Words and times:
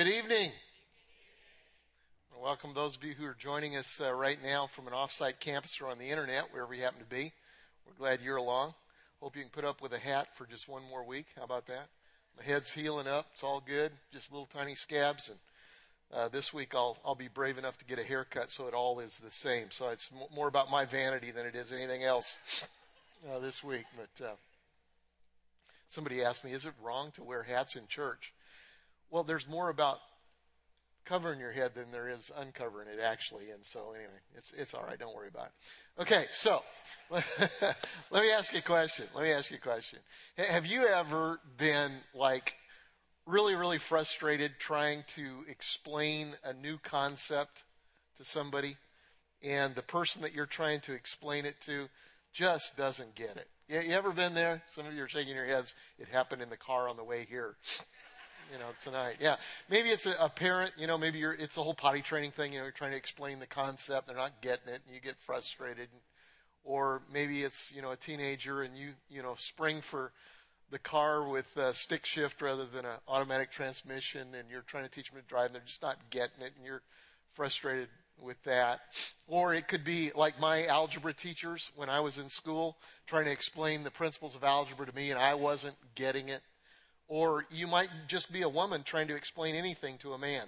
Good 0.00 0.08
evening. 0.08 0.50
Welcome 2.42 2.72
those 2.72 2.96
of 2.96 3.04
you 3.04 3.12
who 3.12 3.26
are 3.26 3.36
joining 3.38 3.76
us 3.76 4.00
uh, 4.02 4.14
right 4.14 4.38
now 4.42 4.66
from 4.66 4.86
an 4.86 4.94
offsite 4.94 5.40
campus 5.40 5.78
or 5.78 5.88
on 5.88 5.98
the 5.98 6.08
internet, 6.08 6.50
wherever 6.50 6.72
you 6.72 6.82
happen 6.82 7.00
to 7.00 7.04
be. 7.04 7.34
We're 7.86 7.92
glad 7.98 8.22
you're 8.22 8.38
along. 8.38 8.72
Hope 9.20 9.36
you 9.36 9.42
can 9.42 9.50
put 9.50 9.66
up 9.66 9.82
with 9.82 9.92
a 9.92 9.98
hat 9.98 10.28
for 10.38 10.46
just 10.46 10.70
one 10.70 10.80
more 10.88 11.04
week. 11.04 11.26
How 11.36 11.44
about 11.44 11.66
that? 11.66 11.88
My 12.38 12.42
head's 12.42 12.72
healing 12.72 13.06
up. 13.06 13.26
It's 13.34 13.44
all 13.44 13.60
good. 13.60 13.92
Just 14.10 14.32
little 14.32 14.48
tiny 14.50 14.74
scabs. 14.74 15.28
And 15.28 15.38
uh, 16.14 16.28
this 16.28 16.54
week 16.54 16.74
I'll 16.74 16.96
I'll 17.04 17.14
be 17.14 17.28
brave 17.28 17.58
enough 17.58 17.76
to 17.76 17.84
get 17.84 17.98
a 17.98 18.02
haircut, 18.02 18.50
so 18.50 18.68
it 18.68 18.72
all 18.72 19.00
is 19.00 19.18
the 19.18 19.30
same. 19.30 19.66
So 19.68 19.90
it's 19.90 20.08
m- 20.18 20.34
more 20.34 20.48
about 20.48 20.70
my 20.70 20.86
vanity 20.86 21.30
than 21.30 21.44
it 21.44 21.54
is 21.54 21.72
anything 21.72 22.04
else 22.04 22.38
uh, 23.30 23.38
this 23.38 23.62
week. 23.62 23.84
But 23.98 24.24
uh, 24.24 24.34
somebody 25.88 26.24
asked 26.24 26.42
me, 26.42 26.52
"Is 26.52 26.64
it 26.64 26.72
wrong 26.82 27.10
to 27.16 27.22
wear 27.22 27.42
hats 27.42 27.76
in 27.76 27.86
church?" 27.86 28.32
Well, 29.10 29.24
there's 29.24 29.48
more 29.48 29.70
about 29.70 29.98
covering 31.04 31.40
your 31.40 31.50
head 31.50 31.74
than 31.74 31.90
there 31.90 32.08
is 32.08 32.30
uncovering 32.38 32.86
it 32.86 33.00
actually. 33.00 33.50
And 33.50 33.64
so 33.64 33.92
anyway, 33.94 34.20
it's, 34.36 34.52
it's 34.56 34.74
all 34.74 34.84
right. 34.84 34.98
Don't 34.98 35.14
worry 35.14 35.28
about 35.28 35.46
it. 35.46 36.02
Okay. 36.02 36.26
So 36.30 36.62
let 37.10 37.24
me 38.12 38.30
ask 38.30 38.52
you 38.52 38.60
a 38.60 38.62
question. 38.62 39.06
Let 39.14 39.24
me 39.24 39.32
ask 39.32 39.50
you 39.50 39.56
a 39.56 39.60
question. 39.60 39.98
Have 40.36 40.66
you 40.66 40.86
ever 40.86 41.40
been 41.58 41.92
like 42.14 42.54
really, 43.26 43.56
really 43.56 43.78
frustrated 43.78 44.52
trying 44.60 45.04
to 45.08 45.44
explain 45.48 46.28
a 46.44 46.52
new 46.52 46.78
concept 46.78 47.64
to 48.16 48.24
somebody 48.24 48.76
and 49.42 49.74
the 49.74 49.82
person 49.82 50.22
that 50.22 50.32
you're 50.32 50.46
trying 50.46 50.80
to 50.82 50.92
explain 50.92 51.44
it 51.44 51.60
to 51.62 51.88
just 52.32 52.76
doesn't 52.76 53.16
get 53.16 53.36
it? 53.36 53.48
You, 53.68 53.94
ever 53.94 54.12
been 54.12 54.34
there? 54.34 54.62
Some 54.68 54.86
of 54.86 54.94
you 54.94 55.02
are 55.02 55.08
shaking 55.08 55.34
your 55.34 55.46
heads. 55.46 55.74
It 55.98 56.08
happened 56.08 56.42
in 56.42 56.50
the 56.50 56.56
car 56.56 56.88
on 56.88 56.96
the 56.96 57.04
way 57.04 57.26
here 57.28 57.56
you 58.52 58.58
know, 58.58 58.70
tonight. 58.82 59.16
Yeah. 59.20 59.36
Maybe 59.68 59.90
it's 59.90 60.06
a, 60.06 60.14
a 60.20 60.28
parent, 60.28 60.72
you 60.76 60.86
know, 60.86 60.98
maybe 60.98 61.18
you're, 61.18 61.32
it's 61.32 61.56
a 61.56 61.62
whole 61.62 61.74
potty 61.74 62.02
training 62.02 62.32
thing, 62.32 62.52
you 62.52 62.58
know, 62.58 62.64
you're 62.64 62.72
trying 62.72 62.92
to 62.92 62.96
explain 62.96 63.38
the 63.38 63.46
concept, 63.46 64.06
they're 64.06 64.16
not 64.16 64.40
getting 64.40 64.72
it, 64.72 64.80
and 64.86 64.94
you 64.94 65.00
get 65.00 65.16
frustrated. 65.18 65.88
Or 66.64 67.02
maybe 67.12 67.42
it's, 67.42 67.72
you 67.74 67.82
know, 67.82 67.90
a 67.90 67.96
teenager 67.96 68.62
and 68.62 68.76
you, 68.76 68.90
you 69.08 69.22
know, 69.22 69.34
spring 69.36 69.80
for 69.80 70.12
the 70.70 70.78
car 70.78 71.28
with 71.28 71.56
a 71.56 71.74
stick 71.74 72.06
shift 72.06 72.40
rather 72.42 72.64
than 72.64 72.84
an 72.84 72.96
automatic 73.08 73.50
transmission 73.50 74.34
and 74.34 74.48
you're 74.50 74.62
trying 74.62 74.84
to 74.84 74.90
teach 74.90 75.10
them 75.10 75.20
to 75.20 75.26
drive 75.26 75.46
and 75.46 75.56
they're 75.56 75.62
just 75.66 75.82
not 75.82 75.96
getting 76.10 76.42
it 76.42 76.52
and 76.56 76.64
you're 76.64 76.82
frustrated 77.34 77.88
with 78.22 78.40
that. 78.44 78.80
Or 79.26 79.54
it 79.54 79.66
could 79.66 79.84
be 79.84 80.12
like 80.14 80.38
my 80.38 80.66
algebra 80.66 81.12
teachers 81.12 81.70
when 81.74 81.88
I 81.88 82.00
was 82.00 82.18
in 82.18 82.28
school 82.28 82.76
trying 83.06 83.24
to 83.24 83.32
explain 83.32 83.82
the 83.82 83.90
principles 83.90 84.34
of 84.34 84.44
algebra 84.44 84.86
to 84.86 84.94
me 84.94 85.10
and 85.10 85.18
I 85.18 85.34
wasn't 85.34 85.76
getting 85.94 86.28
it. 86.28 86.42
Or 87.10 87.44
you 87.50 87.66
might 87.66 87.90
just 88.06 88.32
be 88.32 88.42
a 88.42 88.48
woman 88.48 88.84
trying 88.84 89.08
to 89.08 89.16
explain 89.16 89.56
anything 89.56 89.98
to 89.98 90.12
a 90.12 90.18
man. 90.18 90.46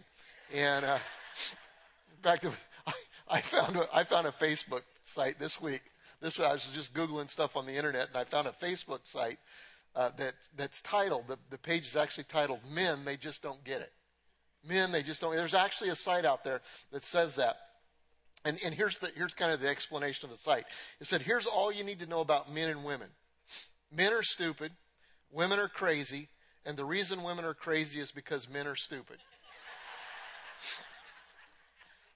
And 0.54 0.84
uh, 0.84 0.98
in 2.16 2.22
fact, 2.22 2.46
I, 2.86 2.92
I 3.28 3.40
found 3.40 3.76
a, 3.76 3.88
I 3.92 4.04
found 4.04 4.28
a 4.28 4.30
Facebook 4.30 4.82
site 5.04 5.40
this 5.40 5.60
week. 5.60 5.82
This 6.20 6.38
I 6.38 6.52
was 6.52 6.70
just 6.72 6.94
googling 6.94 7.28
stuff 7.28 7.56
on 7.56 7.66
the 7.66 7.74
internet, 7.74 8.06
and 8.06 8.16
I 8.16 8.22
found 8.22 8.46
a 8.46 8.52
Facebook 8.52 9.04
site 9.04 9.40
uh, 9.96 10.10
that 10.16 10.34
that's 10.56 10.80
titled. 10.82 11.24
The, 11.26 11.36
the 11.50 11.58
page 11.58 11.84
is 11.84 11.96
actually 11.96 12.24
titled 12.24 12.60
"Men 12.72 13.04
They 13.04 13.16
Just 13.16 13.42
Don't 13.42 13.62
Get 13.64 13.80
It." 13.80 13.92
Men 14.64 14.92
they 14.92 15.02
just 15.02 15.20
don't. 15.20 15.34
There's 15.34 15.54
actually 15.54 15.90
a 15.90 15.96
site 15.96 16.24
out 16.24 16.44
there 16.44 16.60
that 16.92 17.02
says 17.02 17.34
that. 17.36 17.56
And, 18.44 18.58
and 18.64 18.72
here's 18.72 18.98
the 18.98 19.10
here's 19.16 19.34
kind 19.34 19.52
of 19.52 19.60
the 19.60 19.68
explanation 19.68 20.26
of 20.26 20.30
the 20.30 20.40
site. 20.40 20.66
It 21.00 21.08
said, 21.08 21.22
"Here's 21.22 21.46
all 21.46 21.72
you 21.72 21.82
need 21.82 21.98
to 21.98 22.06
know 22.06 22.20
about 22.20 22.52
men 22.52 22.68
and 22.68 22.84
women. 22.84 23.08
Men 23.90 24.12
are 24.12 24.22
stupid, 24.22 24.70
women 25.32 25.58
are 25.58 25.68
crazy, 25.68 26.28
and 26.64 26.76
the 26.76 26.84
reason 26.84 27.22
women 27.22 27.44
are 27.44 27.54
crazy 27.54 28.00
is 28.00 28.12
because 28.12 28.48
men 28.48 28.66
are 28.66 28.76
stupid. 28.76 29.18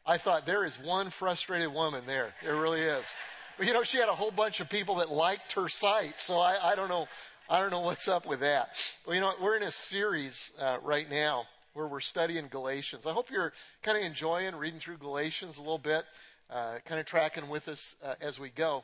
I 0.06 0.18
thought 0.18 0.46
there 0.46 0.64
is 0.64 0.78
one 0.78 1.10
frustrated 1.10 1.72
woman 1.72 2.04
there. 2.06 2.32
There 2.44 2.54
really 2.54 2.80
is. 2.80 3.12
But 3.58 3.66
you 3.66 3.72
know, 3.72 3.82
she 3.82 3.98
had 3.98 4.08
a 4.08 4.14
whole 4.14 4.30
bunch 4.30 4.60
of 4.60 4.68
people 4.68 4.96
that 4.96 5.10
liked 5.10 5.52
her 5.54 5.68
site, 5.68 6.20
so 6.20 6.38
I, 6.38 6.72
I 6.72 6.74
don't 6.74 6.88
know. 6.88 7.08
I 7.48 7.60
don't 7.60 7.70
know 7.70 7.80
what's 7.80 8.08
up 8.08 8.26
with 8.26 8.40
that. 8.40 8.70
Well, 9.04 9.14
you 9.14 9.20
know, 9.20 9.32
we're 9.40 9.56
in 9.56 9.62
a 9.62 9.70
series 9.70 10.52
uh, 10.60 10.78
right 10.82 11.08
now 11.08 11.44
where 11.74 11.86
we're 11.86 12.00
studying 12.00 12.48
Galatians. 12.48 13.06
I 13.06 13.12
hope 13.12 13.30
you're 13.30 13.52
kind 13.82 13.96
of 13.98 14.04
enjoying 14.04 14.54
reading 14.56 14.80
through 14.80 14.96
Galatians 14.96 15.58
a 15.58 15.60
little 15.60 15.78
bit, 15.78 16.04
uh, 16.50 16.78
kind 16.84 16.98
of 16.98 17.06
tracking 17.06 17.48
with 17.48 17.68
us 17.68 17.94
uh, 18.04 18.14
as 18.20 18.38
we 18.40 18.48
go. 18.50 18.82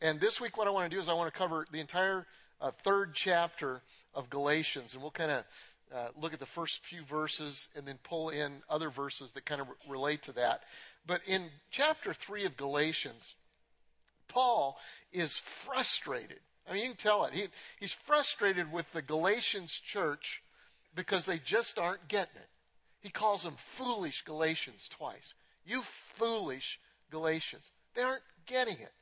And 0.00 0.20
this 0.20 0.40
week, 0.40 0.56
what 0.56 0.66
I 0.66 0.70
want 0.70 0.90
to 0.90 0.96
do 0.96 1.00
is 1.00 1.08
I 1.08 1.12
want 1.14 1.32
to 1.32 1.38
cover 1.38 1.66
the 1.72 1.80
entire 1.80 2.26
uh, 2.60 2.70
third 2.82 3.14
chapter 3.14 3.82
of 4.14 4.30
Galatians, 4.30 4.94
and 4.94 5.02
we'll 5.02 5.10
kind 5.10 5.30
of 5.30 5.44
uh, 5.94 6.08
look 6.20 6.32
at 6.32 6.40
the 6.40 6.46
first 6.46 6.84
few 6.84 7.02
verses 7.02 7.68
and 7.76 7.86
then 7.86 7.98
pull 8.02 8.28
in 8.30 8.62
other 8.68 8.90
verses 8.90 9.32
that 9.32 9.44
kind 9.44 9.60
of 9.60 9.68
re- 9.68 9.74
relate 9.88 10.22
to 10.22 10.32
that. 10.32 10.62
But 11.06 11.22
in 11.26 11.48
chapter 11.70 12.12
3 12.12 12.44
of 12.44 12.56
Galatians, 12.56 13.34
Paul 14.28 14.78
is 15.12 15.36
frustrated. 15.36 16.40
I 16.68 16.74
mean, 16.74 16.82
you 16.82 16.88
can 16.88 16.96
tell 16.96 17.24
it. 17.24 17.32
He, 17.32 17.46
he's 17.80 17.92
frustrated 17.92 18.70
with 18.70 18.90
the 18.92 19.00
Galatians 19.00 19.72
church 19.72 20.42
because 20.94 21.24
they 21.24 21.38
just 21.38 21.78
aren't 21.78 22.08
getting 22.08 22.36
it. 22.36 22.48
He 23.00 23.08
calls 23.08 23.44
them 23.44 23.54
foolish 23.56 24.22
Galatians 24.24 24.88
twice. 24.88 25.32
You 25.64 25.82
foolish 25.82 26.78
Galatians. 27.10 27.70
They 27.94 28.02
aren't 28.02 28.22
getting 28.46 28.78
it. 28.78 28.92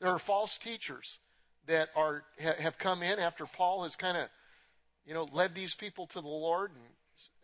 There 0.00 0.10
are 0.10 0.18
false 0.18 0.58
teachers 0.58 1.18
that 1.66 1.88
are 1.96 2.22
have 2.38 2.78
come 2.78 3.02
in 3.02 3.18
after 3.18 3.46
Paul 3.46 3.84
has 3.84 3.96
kind 3.96 4.16
of, 4.16 4.28
you 5.04 5.14
know, 5.14 5.26
led 5.32 5.54
these 5.54 5.74
people 5.74 6.06
to 6.08 6.20
the 6.20 6.28
Lord 6.28 6.70
and 6.70 6.84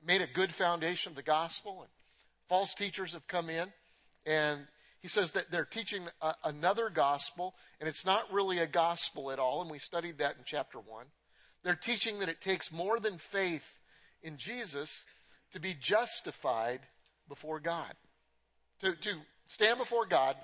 made 0.05 0.21
a 0.21 0.27
good 0.27 0.53
foundation 0.53 1.11
of 1.11 1.17
the 1.17 1.23
gospel. 1.23 1.81
And 1.81 1.91
false 2.49 2.75
teachers 2.75 3.13
have 3.13 3.27
come 3.27 3.51
in, 3.51 3.73
and 4.27 4.61
he 5.01 5.09
says 5.09 5.33
that 5.33 5.51
they're 5.51 5.65
teaching 5.65 6.05
a, 6.21 6.35
another 6.45 6.91
gospel, 6.91 7.55
and 7.81 7.89
it's 7.89 8.07
not 8.07 8.33
really 8.33 8.59
a 8.59 8.67
gospel 8.67 9.33
at 9.33 9.39
all. 9.39 9.61
And 9.63 9.71
we 9.71 9.79
studied 9.79 10.19
that 10.19 10.37
in 10.37 10.43
chapter 10.45 10.79
one. 10.79 11.07
They're 11.65 11.75
teaching 11.75 12.19
that 12.21 12.29
it 12.29 12.41
takes 12.41 12.73
more 12.73 13.01
than 13.01 13.19
faith 13.19 13.79
in 14.23 14.37
Jesus 14.37 15.05
to 15.53 15.61
be 15.61 15.75
justified 15.81 16.81
before 17.29 17.61
God, 17.61 17.95
to 18.81 18.95
to 18.95 19.15
stand 19.47 19.79
before 19.79 20.07
God 20.07 20.37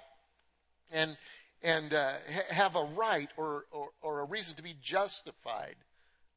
and 0.91 1.17
and 1.62 1.92
uh, 1.92 2.12
ha- 2.32 2.54
have 2.54 2.76
a 2.76 2.84
right 2.96 3.30
or, 3.36 3.64
or, 3.70 3.88
or 4.02 4.20
a 4.20 4.24
reason 4.24 4.56
to 4.56 4.62
be 4.62 4.76
justified 4.82 5.76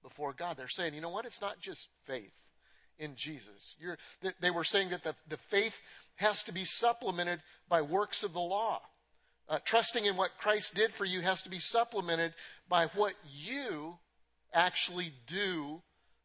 before 0.04 0.34
God. 0.34 0.58
They're 0.58 0.68
saying, 0.68 0.94
you 0.94 1.02
know 1.02 1.10
what? 1.10 1.26
It's 1.26 1.42
not 1.42 1.60
just 1.60 1.90
faith 2.06 2.34
in 2.98 3.16
Jesus. 3.16 3.76
You're, 3.80 3.98
they 4.40 4.52
were 4.52 4.64
saying 4.64 4.90
that 4.90 5.04
the, 5.04 5.16
the 5.28 5.38
faith 5.38 5.76
has 6.16 6.44
to 6.44 6.52
be 6.52 6.66
supplemented 6.66 7.40
by 7.70 7.82
works 7.82 8.24
of 8.24 8.34
the 8.34 8.40
law. 8.40 8.82
Uh, 9.50 9.60
trusting 9.66 10.06
in 10.06 10.16
what 10.16 10.38
Christ 10.38 10.76
did 10.76 10.94
for 10.94 11.04
you 11.04 11.22
has 11.22 11.42
to 11.44 11.50
be 11.50 11.60
supplemented 11.60 12.34
by 12.70 12.88
what 12.96 13.14
you 13.30 13.98
actually 14.54 15.12
do 15.28 15.82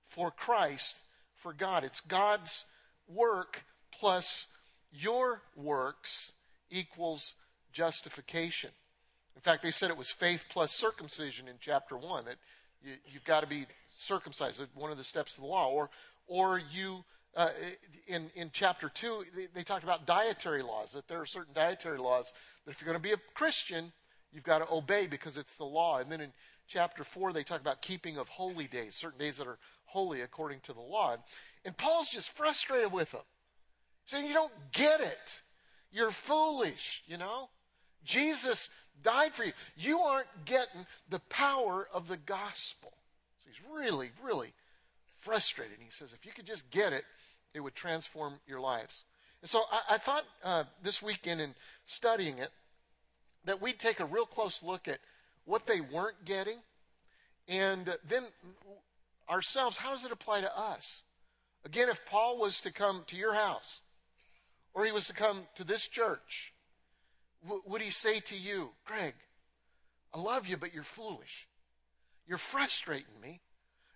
for 0.09 0.31
Christ, 0.31 0.97
for 1.35 1.53
God. 1.53 1.83
It's 1.83 2.01
God's 2.01 2.65
work 3.09 3.65
plus 3.93 4.47
your 4.93 5.43
works 5.57 6.33
equals 6.71 7.35
justification. 7.73 8.71
In 9.37 9.43
fact, 9.43 9.63
they 9.63 9.71
said 9.71 9.91
it 9.91 9.97
was 9.97 10.11
faith 10.11 10.47
plus 10.49 10.73
circumcision 10.73 11.47
in 11.47 11.57
chapter 11.61 11.97
1, 11.97 12.25
that 12.25 12.37
you, 12.83 12.97
have 13.13 13.25
got 13.25 13.41
to 13.43 13.47
be 13.47 13.67
circumcised, 13.95 14.61
one 14.75 14.91
of 14.91 14.97
the 14.97 15.05
steps 15.05 15.37
of 15.37 15.43
the 15.43 15.47
law. 15.47 15.71
Or, 15.71 15.91
or 16.27 16.61
you, 16.73 17.05
uh, 17.37 17.51
in, 18.09 18.31
in 18.35 18.51
chapter 18.53 18.89
2, 18.89 19.25
they, 19.37 19.47
they 19.55 19.63
talked 19.63 19.85
about 19.85 20.07
dietary 20.07 20.63
laws, 20.63 20.93
that 20.93 21.07
there 21.07 21.21
are 21.21 21.27
certain 21.27 21.53
dietary 21.55 21.99
laws 21.99 22.33
that 22.65 22.73
if 22.73 22.81
you're 22.81 22.87
going 22.87 22.99
to 22.99 23.03
be 23.03 23.13
a 23.13 23.21
Christian, 23.35 23.93
you've 24.33 24.43
got 24.43 24.59
to 24.59 24.73
obey 24.73 25.07
because 25.07 25.37
it's 25.37 25.57
the 25.57 25.65
law. 25.65 25.99
And 25.99 26.11
then 26.11 26.23
in 26.23 26.33
chapter 26.67 27.05
4, 27.05 27.35
they 27.35 27.45
talk 27.45 27.61
about 27.61 27.83
keeping 27.83 28.17
of 28.17 28.29
holy 28.29 28.67
days, 28.67 28.95
certain 28.95 29.19
days 29.19 29.37
that 29.37 29.47
are 29.47 29.59
holy 29.85 30.23
according 30.23 30.61
to 30.61 30.73
the 30.73 30.81
law. 30.81 31.17
And 31.65 31.77
Paul's 31.77 32.09
just 32.09 32.35
frustrated 32.35 32.91
with 32.91 33.13
them, 33.13 33.23
saying, 34.07 34.27
You 34.27 34.35
don't 34.35 34.53
get 34.73 35.01
it. 35.01 35.43
You're 35.93 36.11
foolish, 36.11 37.03
you 37.07 37.19
know? 37.19 37.51
Jesus 38.07 38.71
died 39.03 39.35
for 39.35 39.45
you. 39.45 39.53
You 39.77 40.01
aren't 40.01 40.29
getting 40.45 40.87
the 41.11 41.21
power 41.29 41.87
of 41.93 42.09
the 42.09 42.17
gospel. 42.17 42.93
So 43.39 43.51
he's 43.51 43.75
really, 43.77 44.11
really 44.25 44.53
frustrated. 45.21 45.77
He 45.79 45.91
says, 45.91 46.13
if 46.15 46.25
you 46.25 46.33
could 46.33 46.47
just 46.47 46.71
get 46.71 46.93
it, 46.93 47.05
it 47.53 47.61
would 47.61 47.75
transform 47.75 48.35
your 48.47 48.61
lives. 48.61 49.05
And 49.43 49.51
so 49.51 49.63
I, 49.71 49.95
I 49.95 49.99
thought 49.99 50.25
uh, 50.45 50.65
this 50.83 51.03
weekend 51.03 51.41
in 51.41 51.55
studying 51.85 52.39
it 52.39 52.51
that 53.45 53.61
we'd 53.61 53.79
take 53.79 54.01
a 54.01 54.05
real 54.05 54.27
close 54.27 54.63
look 54.63 54.89
at 54.89 54.99
what 55.45 55.67
they 55.67 55.81
weren't 55.81 56.25
getting, 56.25 56.59
and 57.49 57.97
then 58.09 58.25
ourselves, 59.31 59.77
how 59.77 59.91
does 59.91 60.05
it 60.05 60.11
apply 60.11 60.41
to 60.41 60.59
us? 60.59 61.03
Again, 61.65 61.89
if 61.89 62.05
Paul 62.07 62.39
was 62.39 62.61
to 62.63 62.73
come 62.73 63.05
to 63.07 63.17
your 63.17 63.35
house, 63.35 63.81
or 64.75 64.85
he 64.85 64.93
was 64.93 65.07
to 65.07 65.13
come 65.13 65.47
to 65.55 65.65
this 65.65 65.87
church, 65.87 66.53
would 67.67 67.81
he 67.81 67.91
say 67.91 68.21
to 68.21 68.37
you, 68.37 68.71
Greg, 68.85 69.15
I 70.15 70.21
love 70.21 70.47
you, 70.47 70.57
but 70.57 70.73
you're 70.73 70.83
foolish. 70.83 71.47
You're 72.27 72.39
frustrating 72.39 73.21
me. 73.23 73.41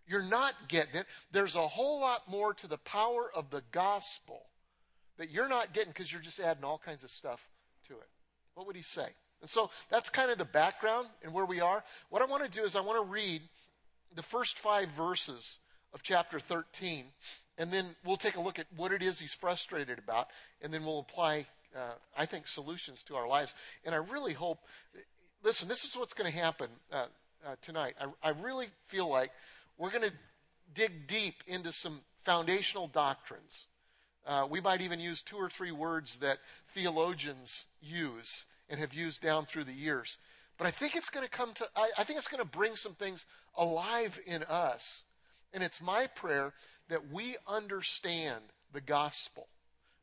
You're 0.06 0.22
not 0.22 0.54
getting 0.68 0.96
it. 0.96 1.06
There's 1.32 1.56
a 1.56 1.66
whole 1.66 2.00
lot 2.00 2.28
more 2.28 2.52
to 2.54 2.66
the 2.66 2.78
power 2.78 3.30
of 3.34 3.50
the 3.50 3.62
gospel 3.72 4.42
that 5.18 5.30
you're 5.30 5.48
not 5.48 5.72
getting 5.72 5.92
because 5.92 6.10
you're 6.10 6.20
just 6.20 6.40
adding 6.40 6.64
all 6.64 6.80
kinds 6.84 7.04
of 7.04 7.10
stuff 7.10 7.48
to 7.88 7.94
it. 7.94 8.08
What 8.54 8.66
would 8.66 8.76
he 8.76 8.82
say? 8.82 9.08
And 9.40 9.48
so 9.48 9.70
that's 9.88 10.10
kind 10.10 10.30
of 10.30 10.38
the 10.38 10.44
background 10.44 11.08
and 11.22 11.32
where 11.32 11.46
we 11.46 11.60
are. 11.60 11.82
What 12.08 12.22
I 12.22 12.26
want 12.26 12.42
to 12.44 12.58
do 12.58 12.64
is 12.64 12.76
I 12.76 12.80
want 12.80 12.98
to 13.02 13.10
read 13.10 13.42
the 14.14 14.22
first 14.22 14.58
five 14.58 14.88
verses 14.90 15.58
of 15.92 16.02
chapter 16.02 16.38
13, 16.40 17.04
and 17.58 17.72
then 17.72 17.86
we'll 18.04 18.16
take 18.16 18.36
a 18.36 18.40
look 18.40 18.58
at 18.58 18.66
what 18.76 18.92
it 18.92 19.02
is 19.02 19.18
he's 19.18 19.34
frustrated 19.34 19.98
about, 19.98 20.28
and 20.60 20.72
then 20.72 20.84
we'll 20.84 21.00
apply, 21.00 21.46
uh, 21.74 21.94
I 22.16 22.26
think, 22.26 22.46
solutions 22.46 23.02
to 23.04 23.16
our 23.16 23.28
lives. 23.28 23.54
And 23.84 23.94
I 23.94 23.98
really 23.98 24.32
hope, 24.32 24.58
listen, 25.42 25.68
this 25.68 25.84
is 25.84 25.96
what's 25.96 26.14
going 26.14 26.30
to 26.30 26.36
happen 26.36 26.68
uh, 26.92 27.06
uh, 27.46 27.56
tonight. 27.62 27.94
I, 28.00 28.28
I 28.28 28.30
really 28.30 28.68
feel 28.86 29.08
like 29.08 29.30
we're 29.78 29.90
going 29.90 30.10
to 30.10 30.12
dig 30.74 31.06
deep 31.06 31.42
into 31.46 31.72
some 31.72 32.00
foundational 32.24 32.88
doctrines. 32.88 33.64
Uh, 34.26 34.46
we 34.48 34.60
might 34.60 34.82
even 34.82 35.00
use 35.00 35.22
two 35.22 35.36
or 35.36 35.48
three 35.48 35.72
words 35.72 36.18
that 36.18 36.38
theologians 36.74 37.64
use 37.80 38.44
and 38.68 38.78
have 38.78 38.92
used 38.92 39.22
down 39.22 39.46
through 39.46 39.64
the 39.64 39.72
years. 39.72 40.18
But 40.58 40.66
I 40.66 40.70
think 40.70 40.94
it's 40.94 41.08
going 41.08 41.24
to 41.24 41.30
come 41.30 41.54
to, 41.54 41.66
I, 41.74 41.88
I 41.98 42.04
think 42.04 42.18
it's 42.18 42.28
going 42.28 42.42
to 42.42 42.48
bring 42.48 42.76
some 42.76 42.92
things 42.92 43.24
alive 43.56 44.20
in 44.26 44.42
us. 44.44 45.02
And 45.52 45.62
it's 45.62 45.80
my 45.80 46.06
prayer 46.06 46.52
that 46.88 47.10
we 47.10 47.36
understand 47.48 48.42
the 48.72 48.80
gospel 48.80 49.48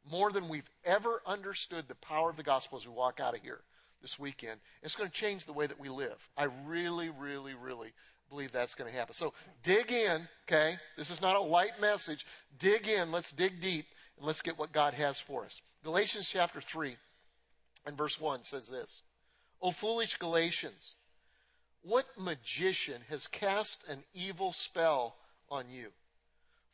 more 0.10 0.32
than 0.32 0.50
we've 0.50 0.70
ever 0.86 1.22
understood 1.26 1.88
the 1.88 1.96
power 1.96 2.30
of 2.30 2.38
the 2.38 2.44
gospel 2.44 2.78
as 2.78 2.88
we 2.88 2.94
walk 2.94 3.20
out 3.20 3.36
of 3.36 3.42
here 3.42 3.62
this 4.02 4.20
weekend. 4.20 4.60
It's 4.84 4.96
going 4.96 5.10
to 5.10 5.16
change 5.16 5.46
the 5.46 5.54
way 5.54 5.68
that 5.68 5.80
we 5.80 5.90
live. 5.90 6.30
I 6.38 6.48
really, 6.66 7.10
really, 7.10 7.54
really 7.54 7.94
believe 8.30 8.52
that's 8.52 8.76
going 8.76 8.90
to 8.90 8.96
happen. 8.96 9.14
So 9.14 9.34
dig 9.64 9.92
in, 9.92 10.28
okay? 10.48 10.78
This 10.98 11.10
is 11.10 11.22
not 11.22 11.36
a 11.36 11.42
light 11.42 11.80
message. 11.80 12.26
Dig 12.60 12.88
in. 12.88 13.12
Let's 13.12 13.32
dig 13.32 13.62
deep 13.62 13.86
and 14.18 14.26
let's 14.26 14.42
get 14.42 14.58
what 14.58 14.72
God 14.72 14.94
has 14.94 15.20
for 15.20 15.46
us. 15.46 15.62
Galatians 15.84 16.30
chapter 16.30 16.62
3 16.62 16.96
and 17.86 17.98
verse 17.98 18.20
1 18.20 18.44
says 18.44 18.68
this 18.68 19.02
O 19.62 19.72
foolish 19.72 20.18
Galatians, 20.18 20.96
what 21.82 22.06
magician 22.18 23.02
has 23.10 23.28
cast 23.28 23.84
an 23.88 24.00
evil 24.14 24.52
spell 24.52 25.16
on 25.50 25.66
you? 25.70 25.88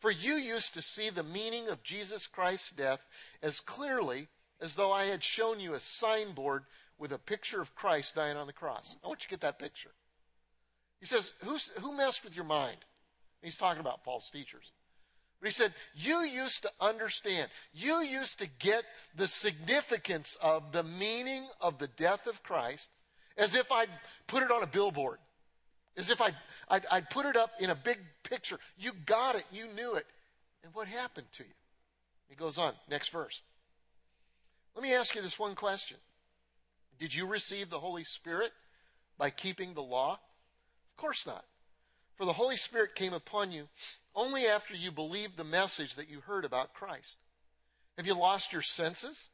For 0.03 0.11
you 0.11 0.33
used 0.33 0.73
to 0.73 0.81
see 0.81 1.09
the 1.09 1.23
meaning 1.23 1.69
of 1.69 1.81
Jesus 1.81 2.27
Christ's 2.27 2.71
death 2.71 2.99
as 3.41 3.61
clearly 3.61 4.27
as 4.59 4.75
though 4.75 4.91
I 4.91 5.05
had 5.05 5.23
shown 5.23 5.61
you 5.61 5.75
a 5.75 5.79
signboard 5.79 6.65
with 6.97 7.13
a 7.13 7.17
picture 7.17 7.61
of 7.61 7.73
Christ 7.73 8.15
dying 8.15 8.35
on 8.35 8.45
the 8.45 8.51
cross. 8.51 8.97
I 9.01 9.07
want 9.07 9.21
you 9.21 9.27
to 9.27 9.29
get 9.29 9.39
that 9.39 9.59
picture. 9.59 9.91
He 10.99 11.05
says, 11.05 11.31
Who 11.79 11.95
messed 11.95 12.25
with 12.25 12.35
your 12.35 12.43
mind? 12.43 12.79
he's 13.41 13.55
talking 13.55 13.79
about 13.79 14.03
false 14.03 14.29
teachers. 14.29 14.73
But 15.39 15.47
he 15.47 15.53
said, 15.53 15.73
You 15.95 16.23
used 16.23 16.63
to 16.63 16.71
understand, 16.81 17.49
you 17.73 18.01
used 18.01 18.39
to 18.39 18.47
get 18.59 18.83
the 19.15 19.29
significance 19.29 20.35
of 20.41 20.73
the 20.73 20.83
meaning 20.83 21.47
of 21.61 21.77
the 21.77 21.87
death 21.87 22.27
of 22.27 22.43
Christ 22.43 22.89
as 23.37 23.55
if 23.55 23.71
I'd 23.71 23.87
put 24.27 24.43
it 24.43 24.51
on 24.51 24.63
a 24.63 24.67
billboard, 24.67 25.19
as 25.97 26.09
if 26.09 26.21
I'd, 26.21 26.35
I'd, 26.69 26.85
I'd 26.91 27.09
put 27.09 27.25
it 27.25 27.35
up 27.35 27.51
in 27.59 27.69
a 27.69 27.75
big 27.75 27.99
picture. 28.23 28.59
You 28.77 28.91
got 29.05 29.35
it, 29.35 29.45
you 29.51 29.67
knew 29.67 29.95
it. 29.95 30.05
And 30.63 30.73
what 30.73 30.87
happened 30.87 31.27
to 31.33 31.43
you? 31.43 31.49
He 32.27 32.35
goes 32.35 32.57
on, 32.57 32.73
next 32.89 33.09
verse. 33.09 33.41
Let 34.75 34.83
me 34.83 34.93
ask 34.93 35.13
you 35.15 35.21
this 35.21 35.37
one 35.37 35.55
question 35.55 35.97
Did 36.97 37.13
you 37.13 37.27
receive 37.27 37.69
the 37.69 37.79
Holy 37.79 38.03
Spirit 38.03 38.51
by 39.17 39.29
keeping 39.29 39.73
the 39.73 39.83
law? 39.83 40.13
Of 40.13 40.97
course 40.97 41.25
not. 41.25 41.45
For 42.15 42.25
the 42.25 42.33
Holy 42.33 42.57
Spirit 42.57 42.95
came 42.95 43.13
upon 43.13 43.51
you 43.51 43.67
only 44.15 44.45
after 44.45 44.75
you 44.75 44.91
believed 44.91 45.37
the 45.37 45.43
message 45.43 45.95
that 45.95 46.09
you 46.09 46.21
heard 46.21 46.45
about 46.45 46.73
Christ. 46.73 47.17
Have 47.97 48.07
you 48.07 48.13
lost 48.13 48.53
your 48.53 48.61
senses? 48.61 49.29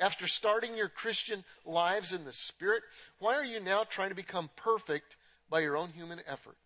After 0.00 0.26
starting 0.26 0.76
your 0.76 0.88
Christian 0.88 1.44
lives 1.64 2.12
in 2.12 2.24
the 2.24 2.32
Spirit, 2.32 2.82
why 3.20 3.34
are 3.36 3.44
you 3.44 3.60
now 3.60 3.84
trying 3.84 4.08
to 4.08 4.14
become 4.14 4.50
perfect 4.56 5.16
by 5.54 5.60
your 5.60 5.76
own 5.76 5.90
human 5.90 6.20
effort? 6.26 6.56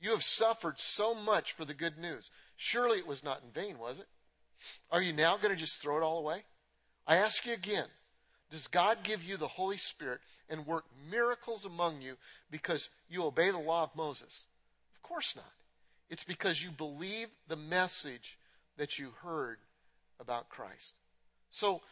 You 0.00 0.12
have 0.12 0.24
suffered 0.24 0.80
so 0.80 1.14
much 1.14 1.52
for 1.52 1.66
the 1.66 1.74
good 1.74 1.98
news. 1.98 2.30
Surely 2.56 2.96
it 2.96 3.06
was 3.06 3.22
not 3.22 3.42
in 3.44 3.50
vain, 3.50 3.78
was 3.78 3.98
it? 3.98 4.06
Are 4.90 5.02
you 5.02 5.12
now 5.12 5.36
going 5.36 5.54
to 5.54 5.60
just 5.60 5.76
throw 5.76 5.98
it 5.98 6.02
all 6.02 6.16
away? 6.16 6.44
I 7.06 7.16
ask 7.16 7.44
you 7.44 7.52
again 7.52 7.84
Does 8.50 8.66
God 8.66 9.00
give 9.02 9.22
you 9.22 9.36
the 9.36 9.46
Holy 9.46 9.76
Spirit 9.76 10.20
and 10.48 10.66
work 10.66 10.86
miracles 11.10 11.66
among 11.66 12.00
you 12.00 12.14
because 12.50 12.88
you 13.10 13.24
obey 13.24 13.50
the 13.50 13.58
law 13.58 13.82
of 13.82 13.94
Moses? 13.94 14.44
Of 14.96 15.02
course 15.02 15.36
not. 15.36 15.52
It's 16.08 16.24
because 16.24 16.62
you 16.62 16.70
believe 16.70 17.28
the 17.46 17.56
message 17.56 18.38
that 18.78 18.98
you 18.98 19.10
heard 19.22 19.58
about 20.18 20.48
Christ. 20.48 20.94
So, 21.50 21.82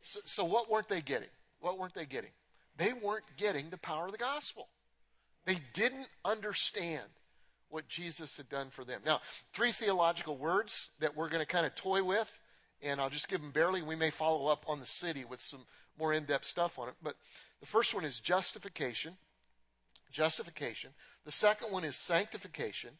so, 0.00 0.20
so 0.24 0.44
what 0.46 0.70
weren't 0.70 0.88
they 0.88 1.02
getting? 1.02 1.28
What 1.60 1.78
weren't 1.78 1.92
they 1.92 2.06
getting? 2.06 2.30
They 2.78 2.94
weren't 2.94 3.36
getting 3.36 3.68
the 3.68 3.76
power 3.76 4.06
of 4.06 4.12
the 4.12 4.18
gospel. 4.18 4.68
They 5.46 5.58
didn't 5.72 6.08
understand 6.24 7.04
what 7.70 7.88
Jesus 7.88 8.36
had 8.36 8.48
done 8.48 8.70
for 8.70 8.84
them. 8.84 9.00
Now, 9.04 9.20
three 9.52 9.72
theological 9.72 10.36
words 10.36 10.90
that 11.00 11.16
we're 11.16 11.28
going 11.28 11.44
to 11.44 11.50
kind 11.50 11.66
of 11.66 11.74
toy 11.74 12.02
with, 12.02 12.30
and 12.82 13.00
I'll 13.00 13.10
just 13.10 13.28
give 13.28 13.40
them 13.40 13.50
barely. 13.50 13.82
We 13.82 13.96
may 13.96 14.10
follow 14.10 14.46
up 14.46 14.64
on 14.68 14.80
the 14.80 14.86
city 14.86 15.24
with 15.24 15.40
some 15.40 15.66
more 15.98 16.12
in 16.12 16.24
depth 16.24 16.44
stuff 16.44 16.78
on 16.78 16.88
it. 16.88 16.94
But 17.02 17.16
the 17.60 17.66
first 17.66 17.94
one 17.94 18.04
is 18.04 18.20
justification. 18.20 19.16
Justification. 20.10 20.90
The 21.24 21.32
second 21.32 21.72
one 21.72 21.84
is 21.84 21.96
sanctification. 21.96 22.90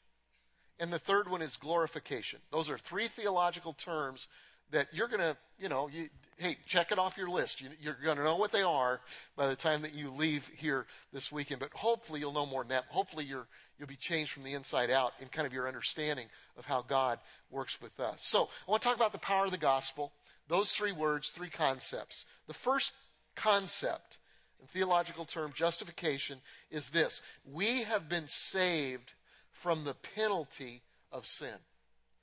And 0.81 0.93
the 0.93 0.99
third 0.99 1.29
one 1.29 1.43
is 1.43 1.56
glorification. 1.56 2.40
Those 2.50 2.70
are 2.70 2.79
three 2.79 3.08
theological 3.08 3.73
terms 3.73 4.29
that 4.70 4.88
you're 4.93 5.09
going 5.09 5.20
to, 5.20 5.37
you 5.59 5.69
know, 5.69 5.88
you, 5.88 6.09
hey, 6.37 6.57
check 6.66 6.92
it 6.92 6.99
off 6.99 7.16
your 7.16 7.31
list. 7.31 7.61
You, 7.61 7.71
you're 7.81 7.97
going 8.04 8.16
to 8.16 8.25
know 8.25 8.37
what 8.37 8.52
they 8.52 8.62
are 8.62 9.00
by 9.37 9.49
the 9.49 9.57
time 9.57 9.83
that 9.83 9.95
you 9.95 10.11
leave 10.11 10.49
here 10.57 10.87
this 11.12 11.33
weekend. 11.33 11.61
But 11.61 11.73
hopefully 11.73 12.21
you'll 12.21 12.33
know 12.33 12.47
more 12.47 12.62
than 12.62 12.71
that. 12.71 12.85
Hopefully 12.88 13.25
you're, 13.25 13.47
you'll 13.78 13.88
be 13.88 13.97
changed 13.97 14.33
from 14.33 14.45
the 14.45 14.54
inside 14.54 14.90
out 14.90 15.12
in 15.21 15.28
kind 15.28 15.47
of 15.47 15.52
your 15.52 15.66
understanding 15.66 16.26
of 16.57 16.64
how 16.64 16.83
God 16.83 17.19
works 17.50 17.81
with 17.81 17.99
us. 17.99 18.23
So 18.23 18.49
I 18.66 18.71
want 18.71 18.83
to 18.83 18.88
talk 18.88 18.97
about 18.97 19.12
the 19.12 19.19
power 19.19 19.47
of 19.47 19.50
the 19.50 19.59
gospel. 19.59 20.12
Those 20.49 20.73
three 20.73 20.92
words, 20.92 21.31
three 21.31 21.50
concepts. 21.50 22.25
The 22.47 22.54
first 22.54 22.92
concept, 23.35 24.19
in 24.61 24.66
theological 24.66 25.25
term, 25.25 25.52
justification, 25.54 26.38
is 26.71 26.90
this. 26.90 27.21
We 27.50 27.83
have 27.83 28.09
been 28.09 28.28
saved 28.28 29.12
from 29.50 29.85
the 29.85 29.95
penalty 29.95 30.83
of 31.11 31.26
sin. 31.26 31.54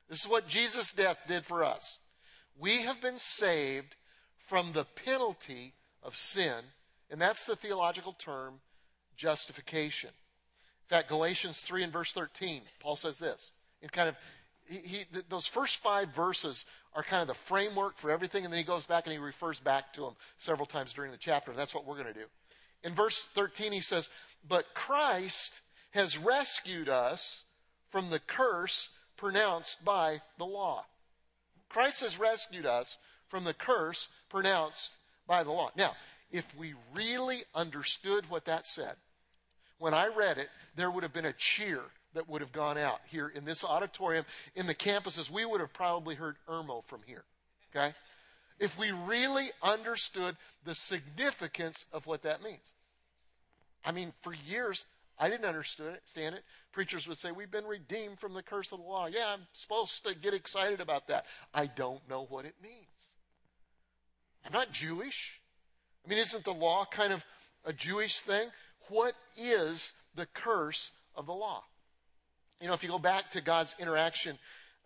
This 0.10 0.22
is 0.22 0.28
what 0.28 0.48
Jesus' 0.48 0.92
death 0.92 1.18
did 1.28 1.46
for 1.46 1.64
us. 1.64 1.98
We 2.58 2.82
have 2.84 3.02
been 3.02 3.20
saved 3.20 3.96
from 4.48 4.72
the 4.72 4.86
penalty 4.86 5.74
of 6.04 6.16
sin, 6.16 6.64
and 7.10 7.22
that's 7.22 7.46
the 7.46 7.56
theological 7.56 8.14
term 8.14 8.56
justification. 9.18 10.10
In 10.10 10.98
fact, 10.98 11.10
Galatians 11.10 11.62
3 11.62 11.84
and 11.84 11.94
verse 11.94 12.14
13, 12.14 12.62
Paul 12.80 12.96
says 12.96 13.18
this. 13.18 13.52
In 13.82 13.90
kind 13.90 14.10
of, 14.10 14.16
he, 14.68 14.78
he, 14.78 15.06
those 15.30 15.48
first 15.48 15.78
five 15.78 16.10
verses 16.10 16.66
are 16.94 17.04
kind 17.04 17.22
of 17.22 17.28
the 17.28 17.34
framework 17.34 17.98
for 17.98 18.12
everything, 18.12 18.46
and 18.46 18.54
then 18.54 18.60
he 18.60 18.66
goes 18.66 18.86
back 18.86 19.06
and 19.06 19.14
he 19.14 19.20
refers 19.20 19.60
back 19.60 19.92
to 19.94 20.02
them 20.02 20.16
several 20.38 20.66
times 20.66 20.94
during 20.94 21.12
the 21.12 21.18
chapter, 21.18 21.52
and 21.52 21.60
that's 21.60 21.74
what 21.74 21.86
we're 21.86 22.02
going 22.02 22.14
to 22.14 22.20
do. 22.20 22.28
In 22.84 22.94
verse 22.94 23.28
13, 23.34 23.72
he 23.72 23.82
says, 23.82 24.10
But 24.48 24.66
Christ 24.76 25.60
has 25.92 26.18
rescued 26.18 26.88
us 26.88 27.44
from 27.90 28.10
the 28.10 28.20
curse 28.20 28.90
pronounced 29.18 29.84
by 29.84 30.22
the 30.38 30.46
law. 30.46 30.86
Christ 31.70 32.02
has 32.02 32.20
rescued 32.20 32.66
us 32.66 32.98
from 33.28 33.44
the 33.44 33.54
curse 33.54 34.08
pronounced 34.30 34.92
by 35.28 35.44
the 35.44 35.52
law. 35.52 35.72
Now, 35.76 35.94
if 36.32 36.46
we 36.58 36.74
really 36.94 37.44
understood 37.54 38.30
what 38.30 38.46
that 38.46 38.66
said, 38.66 38.96
when 39.78 39.94
I 39.94 40.08
read 40.08 40.38
it, 40.38 40.50
there 40.76 40.90
would 40.90 41.04
have 41.04 41.14
been 41.14 41.26
a 41.26 41.34
cheer 41.34 41.82
that 42.14 42.30
would 42.30 42.42
have 42.42 42.52
gone 42.52 42.78
out 42.78 43.00
here 43.10 43.28
in 43.28 43.46
this 43.46 43.64
auditorium, 43.64 44.26
in 44.56 44.68
the 44.68 44.76
campuses. 44.76 45.30
We 45.30 45.46
would 45.46 45.60
have 45.60 45.74
probably 45.74 46.16
heard 46.16 46.38
Irmo 46.48 46.84
from 46.86 47.02
here. 47.06 47.24
Okay? 47.76 47.94
If 48.58 48.80
we 48.80 48.92
really 48.92 49.50
understood 49.62 50.38
the 50.64 50.76
significance 50.76 51.86
of 51.92 52.08
what 52.08 52.24
that 52.24 52.42
means. 52.42 52.72
I 53.84 53.92
mean, 53.92 54.14
for 54.22 54.34
years, 54.34 54.86
I 55.18 55.30
didn't 55.30 55.46
understand 55.46 56.36
it. 56.36 56.44
Preachers 56.74 57.08
would 57.08 57.18
say, 57.18 57.32
We've 57.32 57.52
been 57.52 57.66
redeemed 57.66 58.20
from 58.20 58.34
the 58.34 58.44
curse 58.44 58.72
of 58.72 58.80
the 58.80 58.86
law. 58.86 59.08
Yeah, 59.08 59.28
I'm 59.28 59.48
supposed 59.54 60.06
to 60.06 60.14
get 60.14 60.34
excited 60.34 60.82
about 60.82 61.08
that. 61.08 61.26
I 61.54 61.68
don't 61.68 62.08
know 62.10 62.26
what 62.30 62.46
it 62.46 62.56
means. 62.62 62.86
I'm 64.46 64.52
not 64.52 64.72
Jewish. 64.72 65.40
I 66.06 66.10
mean, 66.10 66.20
isn't 66.20 66.44
the 66.44 66.54
law 66.54 66.86
kind 66.86 67.14
of 67.14 67.26
a 67.64 67.74
Jewish 67.74 68.20
thing? 68.20 68.50
What 68.90 69.16
is 69.38 69.94
the 70.16 70.28
curse 70.28 70.92
of 71.16 71.26
the 71.26 71.34
law? 71.34 71.64
You 72.62 72.68
know, 72.68 72.74
if 72.74 72.84
you 72.84 72.90
go 72.90 73.00
back 73.00 73.32
to 73.32 73.42
God's 73.42 73.76
interaction 73.80 74.38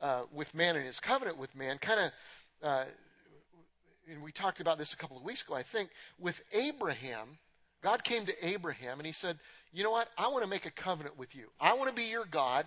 uh, 0.01 0.21
with 0.31 0.53
man 0.53 0.75
and 0.75 0.86
his 0.86 1.00
covenant 1.00 1.38
with 1.38 1.55
man, 1.55 1.77
kind 1.77 2.00
of, 2.00 2.12
uh, 2.63 2.86
and 4.09 4.24
we 4.24 4.31
talked 4.31 4.59
about 4.59 4.77
this 4.77 4.93
a 4.93 4.95
couple 4.95 5.17
of 5.17 5.24
weeks 5.24 5.41
ago, 5.41 5.55
I 5.55 5.63
think, 5.63 5.89
with 6.17 6.41
Abraham, 6.53 7.38
God 7.81 8.03
came 8.03 8.25
to 8.25 8.48
Abraham 8.48 9.00
and 9.00 9.05
he 9.05 9.13
said, 9.13 9.38
You 9.71 9.83
know 9.83 9.91
what? 9.91 10.09
I 10.17 10.27
want 10.27 10.43
to 10.43 10.50
make 10.50 10.65
a 10.65 10.71
covenant 10.71 11.17
with 11.17 11.36
you. 11.36 11.48
I 11.59 11.74
want 11.74 11.89
to 11.89 11.95
be 11.95 12.09
your 12.09 12.25
God. 12.25 12.65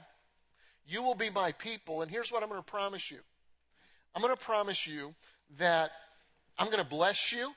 You 0.87 1.03
will 1.03 1.15
be 1.15 1.31
my 1.31 1.53
people. 1.53 2.03
And 2.03 2.11
here's 2.11 2.33
what 2.33 2.43
I'm 2.43 2.49
going 2.49 2.63
to 2.63 2.71
promise 2.71 3.11
you 3.11 3.19
I'm 4.15 4.23
going 4.23 4.35
to 4.35 4.43
promise 4.43 4.87
you 4.87 5.15
that 5.59 5.91
I'm 6.59 6.67
going 6.67 6.83
to 6.83 6.89
bless 6.89 7.33
you. 7.33 7.53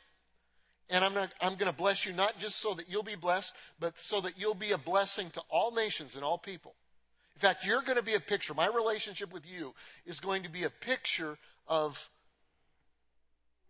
And 0.87 1.03
I'm, 1.03 1.15
not, 1.15 1.33
I'm 1.41 1.55
going 1.55 1.71
to 1.71 1.75
bless 1.75 2.05
you 2.05 2.13
not 2.13 2.37
just 2.37 2.59
so 2.59 2.75
that 2.75 2.87
you'll 2.87 3.01
be 3.01 3.15
blessed, 3.15 3.53
but 3.79 3.99
so 3.99 4.21
that 4.21 4.37
you'll 4.37 4.53
be 4.53 4.71
a 4.71 4.77
blessing 4.77 5.31
to 5.31 5.41
all 5.49 5.71
nations 5.71 6.13
and 6.13 6.23
all 6.23 6.37
people. 6.37 6.75
In 7.35 7.41
fact, 7.41 7.65
you're 7.65 7.81
going 7.81 7.97
to 7.97 8.03
be 8.03 8.13
a 8.13 8.19
picture. 8.19 8.53
My 8.53 8.67
relationship 8.67 9.33
with 9.33 9.47
you 9.47 9.73
is 10.05 10.19
going 10.19 10.43
to 10.43 10.49
be 10.49 10.63
a 10.63 10.69
picture 10.69 11.39
of 11.67 12.07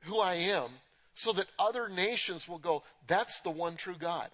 who 0.01 0.19
I 0.19 0.35
am 0.35 0.69
so 1.15 1.31
that 1.33 1.47
other 1.57 1.89
nations 1.89 2.47
will 2.47 2.59
go, 2.59 2.83
that's 3.07 3.39
the 3.39 3.49
one 3.49 3.77
true 3.77 3.95
God. 3.97 4.29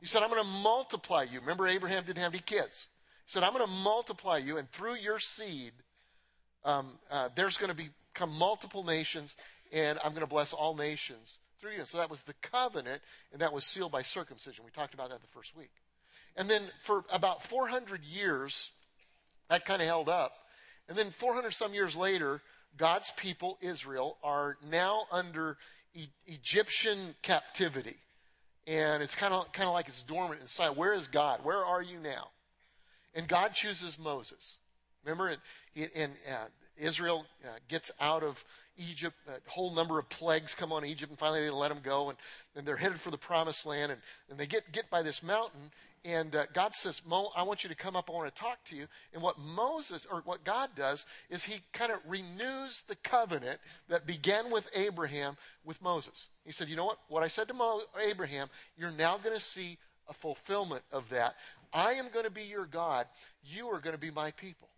He 0.00 0.06
said, 0.06 0.22
I'm 0.22 0.30
going 0.30 0.42
to 0.42 0.48
multiply 0.48 1.22
you. 1.22 1.40
Remember, 1.40 1.68
Abraham 1.68 2.04
didn't 2.04 2.22
have 2.22 2.32
any 2.32 2.42
kids. 2.42 2.88
He 3.26 3.32
said, 3.32 3.42
I'm 3.42 3.52
going 3.52 3.66
to 3.66 3.72
multiply 3.72 4.38
you, 4.38 4.56
and 4.56 4.70
through 4.70 4.96
your 4.96 5.18
seed, 5.18 5.72
um, 6.64 6.98
uh, 7.10 7.28
there's 7.34 7.56
going 7.56 7.74
to 7.74 7.90
become 8.14 8.30
multiple 8.30 8.82
nations, 8.82 9.36
and 9.72 9.98
I'm 10.02 10.12
going 10.12 10.22
to 10.22 10.26
bless 10.26 10.52
all 10.52 10.74
nations 10.74 11.38
through 11.60 11.72
you. 11.72 11.84
So 11.84 11.98
that 11.98 12.10
was 12.10 12.22
the 12.22 12.34
covenant, 12.42 13.02
and 13.32 13.40
that 13.40 13.52
was 13.52 13.64
sealed 13.64 13.92
by 13.92 14.02
circumcision. 14.02 14.64
We 14.64 14.70
talked 14.70 14.94
about 14.94 15.10
that 15.10 15.20
the 15.20 15.28
first 15.28 15.56
week. 15.56 15.70
And 16.36 16.50
then 16.50 16.62
for 16.82 17.04
about 17.10 17.42
400 17.42 18.04
years, 18.04 18.70
that 19.48 19.64
kind 19.64 19.80
of 19.80 19.88
held 19.88 20.08
up. 20.08 20.32
And 20.88 20.96
then 20.96 21.10
400 21.10 21.52
some 21.52 21.74
years 21.74 21.96
later, 21.96 22.42
God's 22.76 23.10
people, 23.16 23.58
Israel, 23.60 24.18
are 24.22 24.58
now 24.70 25.06
under 25.10 25.56
e- 25.94 26.08
Egyptian 26.26 27.14
captivity. 27.22 27.96
And 28.66 29.02
it's 29.02 29.14
kind 29.14 29.32
of, 29.32 29.52
kind 29.52 29.68
of 29.68 29.74
like 29.74 29.88
it's 29.88 30.02
dormant 30.02 30.40
inside. 30.40 30.76
Where 30.76 30.92
is 30.92 31.08
God? 31.08 31.40
Where 31.44 31.64
are 31.64 31.82
you 31.82 31.98
now? 32.00 32.28
And 33.14 33.28
God 33.28 33.54
chooses 33.54 33.98
Moses. 33.98 34.58
Remember, 35.04 35.36
in, 35.74 35.88
in 35.94 36.10
uh, 36.30 36.46
Israel 36.76 37.26
uh, 37.44 37.58
gets 37.68 37.90
out 38.00 38.22
of 38.22 38.44
Egypt. 38.76 39.16
A 39.28 39.50
whole 39.50 39.74
number 39.74 39.98
of 39.98 40.08
plagues 40.08 40.54
come 40.54 40.72
on 40.72 40.84
Egypt, 40.84 41.10
and 41.10 41.18
finally 41.18 41.42
they 41.42 41.50
let 41.50 41.68
them 41.68 41.80
go, 41.82 42.10
and, 42.10 42.18
and 42.54 42.66
they're 42.66 42.76
headed 42.76 43.00
for 43.00 43.10
the 43.10 43.18
promised 43.18 43.64
land. 43.64 43.92
And, 43.92 44.00
and 44.30 44.38
they 44.38 44.46
get, 44.46 44.70
get 44.72 44.90
by 44.90 45.02
this 45.02 45.22
mountain, 45.22 45.70
and 46.04 46.34
uh, 46.36 46.46
God 46.52 46.74
says, 46.74 47.02
Mo, 47.06 47.30
I 47.36 47.42
want 47.42 47.64
you 47.64 47.68
to 47.68 47.74
come 47.74 47.96
up. 47.96 48.08
I 48.08 48.12
want 48.12 48.32
to 48.32 48.40
talk 48.40 48.62
to 48.66 48.76
you. 48.76 48.86
And 49.12 49.22
what 49.22 49.38
Moses, 49.38 50.06
or 50.10 50.22
what 50.24 50.44
God 50.44 50.70
does, 50.76 51.04
is 51.30 51.42
he 51.42 51.60
kind 51.72 51.90
of 51.90 51.98
renews 52.06 52.82
the 52.86 52.96
covenant 52.96 53.58
that 53.88 54.06
began 54.06 54.50
with 54.50 54.68
Abraham 54.74 55.36
with 55.64 55.80
Moses. 55.82 56.28
He 56.44 56.52
said, 56.52 56.68
You 56.68 56.76
know 56.76 56.84
what? 56.84 56.98
What 57.08 57.22
I 57.22 57.28
said 57.28 57.48
to 57.48 57.54
Mo- 57.54 57.82
Abraham, 58.00 58.48
you're 58.76 58.90
now 58.90 59.18
going 59.18 59.34
to 59.34 59.42
see 59.42 59.78
a 60.08 60.12
fulfillment 60.12 60.82
of 60.92 61.08
that. 61.08 61.34
I 61.72 61.94
am 61.94 62.06
going 62.12 62.24
to 62.24 62.30
be 62.30 62.44
your 62.44 62.66
God. 62.66 63.06
You 63.44 63.66
are 63.68 63.80
going 63.80 63.94
to 63.94 64.00
be 64.00 64.10
my 64.10 64.30
people. 64.32 64.68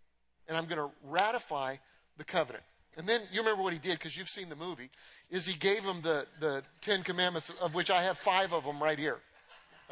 And 0.47 0.57
I'm 0.57 0.65
going 0.65 0.79
to 0.81 0.91
ratify 1.03 1.75
the 2.17 2.23
covenant. 2.23 2.63
And 2.97 3.07
then 3.07 3.21
you 3.31 3.39
remember 3.39 3.61
what 3.61 3.73
he 3.73 3.79
did 3.79 3.93
because 3.93 4.17
you've 4.17 4.29
seen 4.29 4.49
the 4.49 4.55
movie, 4.55 4.89
is 5.29 5.45
he 5.45 5.57
gave 5.57 5.83
them 5.83 6.01
the, 6.01 6.25
the 6.39 6.63
Ten 6.81 7.03
Commandments, 7.03 7.51
of 7.61 7.75
which 7.75 7.91
I 7.91 8.03
have 8.03 8.17
five 8.17 8.51
of 8.51 8.63
them 8.63 8.81
right 8.81 8.97
here. 8.97 9.19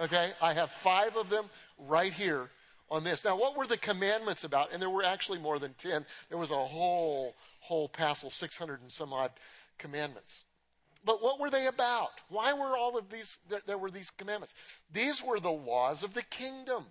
Okay? 0.02 0.32
I 0.42 0.54
have 0.54 0.72
five 0.72 1.16
of 1.16 1.30
them 1.30 1.46
right 1.78 2.14
here 2.14 2.50
on 2.90 3.04
this. 3.04 3.26
Now, 3.26 3.38
what 3.38 3.58
were 3.58 3.68
the 3.68 3.78
commandments 3.78 4.44
about? 4.44 4.72
And 4.72 4.82
there 4.82 4.90
were 4.90 5.04
actually 5.04 5.40
more 5.40 5.60
than 5.60 5.74
10. 5.74 6.06
There 6.30 6.38
was 6.38 6.52
a 6.52 6.56
whole, 6.56 7.36
whole 7.60 7.90
passel, 7.90 8.30
600 8.30 8.82
and 8.82 8.92
some 8.92 9.14
odd 9.14 9.32
commandments. 9.78 10.44
But 11.06 11.22
what 11.22 11.40
were 11.40 11.50
they 11.50 11.68
about? 11.68 12.12
Why 12.30 12.54
were 12.54 12.78
all 12.78 12.98
of 12.98 13.10
these, 13.10 13.38
there 13.66 13.78
were 13.78 13.92
these 13.92 14.10
commandments? 14.10 14.54
These 14.92 15.24
were 15.24 15.40
the 15.40 15.52
laws 15.52 16.04
of 16.04 16.14
the 16.14 16.24
kingdom. 16.24 16.86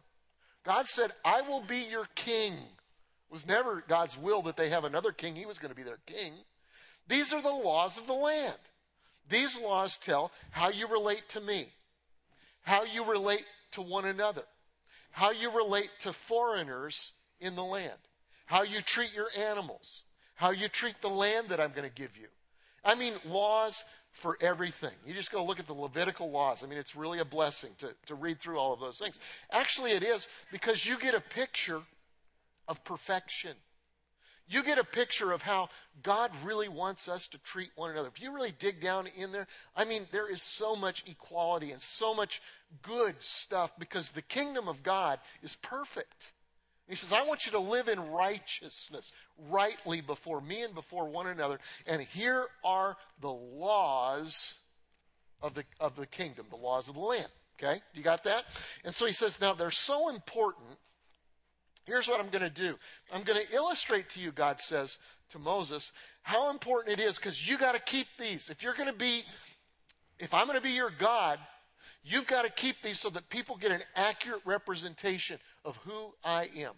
God 0.65 0.87
said, 0.87 1.13
I 1.25 1.43
will 1.43 1.61
be 1.61 1.79
your 1.79 2.09
king. 2.15 2.55
It 2.55 3.33
was 3.33 3.47
never 3.47 3.85
God's 3.87 4.17
will 4.17 4.43
that 4.43 4.57
they 4.57 4.71
have 4.71 4.85
another 4.85 5.13
king. 5.13 5.37
He 5.37 5.47
was 5.47 5.59
going 5.59 5.71
to 5.71 5.77
be 5.77 5.83
their 5.83 5.99
king. 6.07 6.33
These 7.09 7.33
are 7.33 7.43
the 7.43 7.49
laws 7.51 7.99
of 7.99 8.07
the 8.07 8.15
land. 8.15 8.57
These 9.29 9.61
laws 9.61 9.97
tell 9.97 10.33
how 10.51 10.71
you 10.71 10.87
relate 10.87 11.29
to 11.31 11.41
me 11.41 11.73
how 12.67 12.83
you 12.83 13.05
relate 13.05 13.45
to 13.71 13.81
one 13.81 14.05
another, 14.05 14.43
how 15.13 15.31
you 15.31 15.51
relate 15.51 15.89
to 16.01 16.13
foreigners 16.13 17.13
in 17.41 17.55
the 17.55 17.65
land, 17.65 17.97
how 18.45 18.65
you 18.65 18.83
treat 18.83 19.15
your 19.15 19.29
animals, 19.39 20.03
how 20.35 20.51
you 20.51 20.69
treat 20.69 21.01
the 21.01 21.09
land 21.09 21.49
that 21.49 21.61
I'm 21.61 21.71
going 21.71 21.89
to 21.89 21.95
give 21.95 22.17
you. 22.17 22.27
I 22.85 22.97
mean, 22.97 23.15
laws 23.25 23.85
for 24.11 24.37
everything. 24.41 24.91
You 25.07 25.15
just 25.15 25.31
go 25.31 25.45
look 25.45 25.61
at 25.61 25.69
the 25.69 25.75
Levitical 25.75 26.31
laws. 26.31 26.65
I 26.65 26.67
mean, 26.67 26.79
it's 26.79 26.97
really 26.97 27.21
a 27.21 27.25
blessing 27.25 27.71
to, 27.79 27.95
to 28.07 28.17
read 28.17 28.41
through 28.41 28.59
all 28.59 28.73
of 28.73 28.81
those 28.81 28.99
things. 28.99 29.21
Actually, 29.53 29.93
it 29.93 30.03
is 30.03 30.27
because 30.51 30.85
you 30.85 30.99
get 30.99 31.15
a 31.15 31.21
picture 31.21 31.81
of 32.67 32.83
perfection 32.83 33.53
you 34.49 34.63
get 34.63 34.79
a 34.79 34.85
picture 34.85 35.33
of 35.33 35.43
how 35.43 35.69
God 36.03 36.31
really 36.45 36.69
wants 36.69 37.09
us 37.09 37.27
to 37.29 37.39
treat 37.39 37.71
one 37.75 37.91
another. 37.91 38.09
If 38.09 38.21
you 38.21 38.33
really 38.33 38.55
dig 38.59 38.81
down 38.81 39.09
in 39.17 39.33
there, 39.33 39.47
I 39.75 39.85
mean, 39.85 40.07
there 40.13 40.31
is 40.31 40.43
so 40.43 40.77
much 40.77 41.05
equality 41.07 41.73
and 41.73 41.81
so 41.81 42.15
much 42.15 42.41
good 42.83 43.17
stuff 43.21 43.73
because 43.79 44.11
the 44.11 44.23
kingdom 44.23 44.69
of 44.69 44.83
God 44.83 45.19
is 45.43 45.57
perfect. 45.57 46.33
He 46.89 46.95
says, 46.95 47.13
I 47.13 47.23
want 47.23 47.47
you 47.47 47.53
to 47.53 47.59
live 47.59 47.89
in 47.89 47.99
righteousness, 48.13 49.11
rightly 49.51 50.01
before 50.01 50.41
me 50.41 50.63
and 50.63 50.75
before 50.75 51.09
one 51.09 51.27
another. 51.27 51.59
And 51.87 52.01
here 52.01 52.47
are 52.65 52.97
the 53.21 53.33
laws 53.33 54.59
of 55.43 55.55
the, 55.55 55.65
of 55.81 55.97
the 55.97 56.07
kingdom, 56.07 56.47
the 56.51 56.57
laws 56.57 56.89
of 56.89 56.95
the 56.95 57.01
land. 57.01 57.29
Okay? 57.59 57.81
You 57.93 58.03
got 58.03 58.23
that? 58.25 58.45
And 58.85 58.95
so 58.95 59.07
he 59.07 59.13
says, 59.13 59.41
now 59.41 59.55
they're 59.55 59.71
so 59.73 60.09
important 60.09 60.79
Here's 61.87 62.09
what 62.09 62.21
I'm 62.21 62.29
going 62.29 62.43
to 62.43 62.51
do. 62.51 62.75
I'm 63.13 63.23
going 63.23 63.41
to 63.41 63.55
illustrate 63.55 64.11
to 64.11 64.21
you, 64.21 64.33
God 64.33 64.61
says 64.61 64.99
to 65.31 65.39
Moses, 65.39 65.93
how 66.23 66.51
important 66.51 66.99
it 66.99 67.05
is 67.05 67.17
because 67.17 67.49
you 67.49 67.59
got 67.59 67.75
to 67.75 67.81
keep 67.81 68.07
these. 68.19 68.49
If 68.49 68.63
you're 68.63 68.75
going 68.75 68.89
to 68.89 68.93
be, 68.93 69.23
if 70.19 70.35
I'm 70.35 70.47
going 70.47 70.59
to 70.59 70.63
be 70.63 70.71
your 70.71 70.91
God, 70.99 71.39
you've 72.03 72.27
got 72.27 72.45
to 72.45 72.51
keep 72.51 72.77
these 72.83 73.01
so 73.01 73.11
that 73.11 73.29
people 73.29 73.57
get 73.57 73.73
an 73.73 73.83
accurate 73.95 74.43
representation 74.45 75.39
of 75.65 75.77
who 75.79 76.13
I 76.25 76.45
am. 76.57 76.73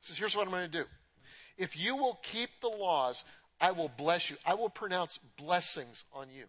He 0.00 0.08
says, 0.08 0.16
here's 0.16 0.36
what 0.36 0.46
I'm 0.46 0.52
going 0.52 0.70
to 0.70 0.78
do. 0.78 0.84
If 1.56 1.78
you 1.78 1.96
will 1.96 2.18
keep 2.22 2.50
the 2.60 2.68
laws, 2.68 3.24
I 3.60 3.72
will 3.72 3.90
bless 3.96 4.30
you. 4.30 4.36
I 4.44 4.54
will 4.54 4.68
pronounce 4.68 5.18
blessings 5.38 6.04
on 6.12 6.28
you. 6.30 6.44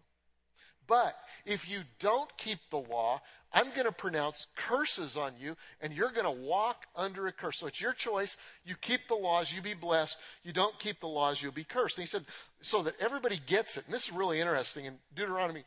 But 0.86 1.16
if 1.44 1.68
you 1.68 1.80
don't 1.98 2.34
keep 2.36 2.58
the 2.70 2.78
law, 2.78 3.20
I'm 3.52 3.70
going 3.70 3.84
to 3.84 3.92
pronounce 3.92 4.48
curses 4.56 5.16
on 5.16 5.32
you, 5.40 5.56
and 5.80 5.92
you're 5.92 6.10
going 6.10 6.24
to 6.26 6.42
walk 6.42 6.86
under 6.94 7.26
a 7.26 7.32
curse. 7.32 7.58
So 7.58 7.66
it's 7.66 7.80
your 7.80 7.92
choice. 7.92 8.36
You 8.64 8.74
keep 8.80 9.08
the 9.08 9.14
laws, 9.14 9.52
you'll 9.52 9.62
be 9.62 9.74
blessed. 9.74 10.18
You 10.42 10.52
don't 10.52 10.78
keep 10.78 11.00
the 11.00 11.08
laws, 11.08 11.40
you'll 11.40 11.52
be 11.52 11.64
cursed. 11.64 11.96
And 11.96 12.02
he 12.02 12.06
said, 12.06 12.24
so 12.60 12.82
that 12.82 12.94
everybody 13.00 13.40
gets 13.46 13.76
it. 13.76 13.84
And 13.86 13.94
this 13.94 14.08
is 14.08 14.12
really 14.12 14.40
interesting. 14.40 14.84
In 14.84 14.94
Deuteronomy 15.14 15.64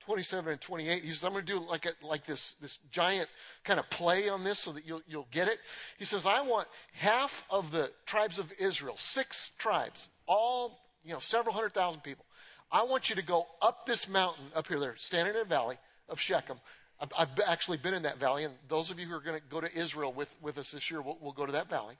27 0.00 0.52
and 0.52 0.60
28, 0.60 1.02
he 1.02 1.08
says, 1.10 1.24
I'm 1.24 1.32
going 1.32 1.46
to 1.46 1.52
do 1.52 1.60
like, 1.60 1.86
a, 1.86 1.92
like 2.04 2.26
this, 2.26 2.56
this 2.60 2.78
giant 2.90 3.28
kind 3.64 3.78
of 3.78 3.88
play 3.90 4.28
on 4.28 4.44
this 4.44 4.58
so 4.58 4.72
that 4.72 4.86
you'll, 4.86 5.02
you'll 5.06 5.28
get 5.30 5.48
it. 5.48 5.58
He 5.98 6.04
says, 6.04 6.26
I 6.26 6.42
want 6.42 6.68
half 6.92 7.44
of 7.48 7.70
the 7.70 7.90
tribes 8.06 8.38
of 8.38 8.50
Israel, 8.58 8.96
six 8.98 9.50
tribes, 9.58 10.08
all, 10.26 10.80
you 11.04 11.12
know, 11.12 11.20
several 11.20 11.54
hundred 11.54 11.72
thousand 11.74 12.02
people. 12.02 12.24
I 12.70 12.82
want 12.82 13.08
you 13.08 13.16
to 13.16 13.22
go 13.22 13.46
up 13.62 13.86
this 13.86 14.08
mountain 14.08 14.46
up 14.54 14.66
here. 14.66 14.80
They're 14.80 14.96
standing 14.96 15.34
in 15.34 15.40
a 15.40 15.44
valley 15.44 15.76
of 16.08 16.20
Shechem. 16.20 16.58
I've, 17.00 17.12
I've 17.16 17.40
actually 17.46 17.78
been 17.78 17.94
in 17.94 18.02
that 18.02 18.18
valley, 18.18 18.44
and 18.44 18.54
those 18.68 18.90
of 18.90 18.98
you 18.98 19.06
who 19.06 19.14
are 19.14 19.20
going 19.20 19.38
to 19.38 19.46
go 19.48 19.60
to 19.60 19.72
Israel 19.76 20.12
with, 20.12 20.34
with 20.40 20.58
us 20.58 20.70
this 20.70 20.90
year 20.90 21.02
will 21.02 21.18
will 21.20 21.32
go 21.32 21.46
to 21.46 21.52
that 21.52 21.68
valley. 21.68 21.96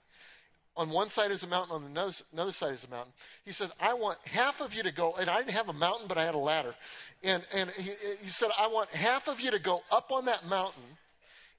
On 0.76 0.90
one 0.90 1.08
side 1.08 1.30
is 1.30 1.44
a 1.44 1.46
mountain, 1.46 1.76
on 1.76 1.84
another, 1.84 2.12
another 2.32 2.50
side 2.50 2.74
is 2.74 2.82
a 2.82 2.88
mountain. 2.88 3.12
He 3.44 3.52
says, 3.52 3.70
I 3.78 3.94
want 3.94 4.18
half 4.24 4.60
of 4.60 4.74
you 4.74 4.82
to 4.82 4.90
go, 4.90 5.14
and 5.14 5.30
I 5.30 5.38
didn't 5.38 5.52
have 5.52 5.68
a 5.68 5.72
mountain, 5.72 6.06
but 6.08 6.18
I 6.18 6.24
had 6.24 6.34
a 6.34 6.38
ladder. 6.38 6.74
And, 7.22 7.44
and 7.52 7.70
he, 7.70 7.92
he 8.20 8.28
said, 8.28 8.50
I 8.58 8.66
want 8.66 8.88
half 8.90 9.28
of 9.28 9.40
you 9.40 9.52
to 9.52 9.60
go 9.60 9.82
up 9.92 10.10
on 10.10 10.24
that 10.24 10.48
mountain, 10.48 10.82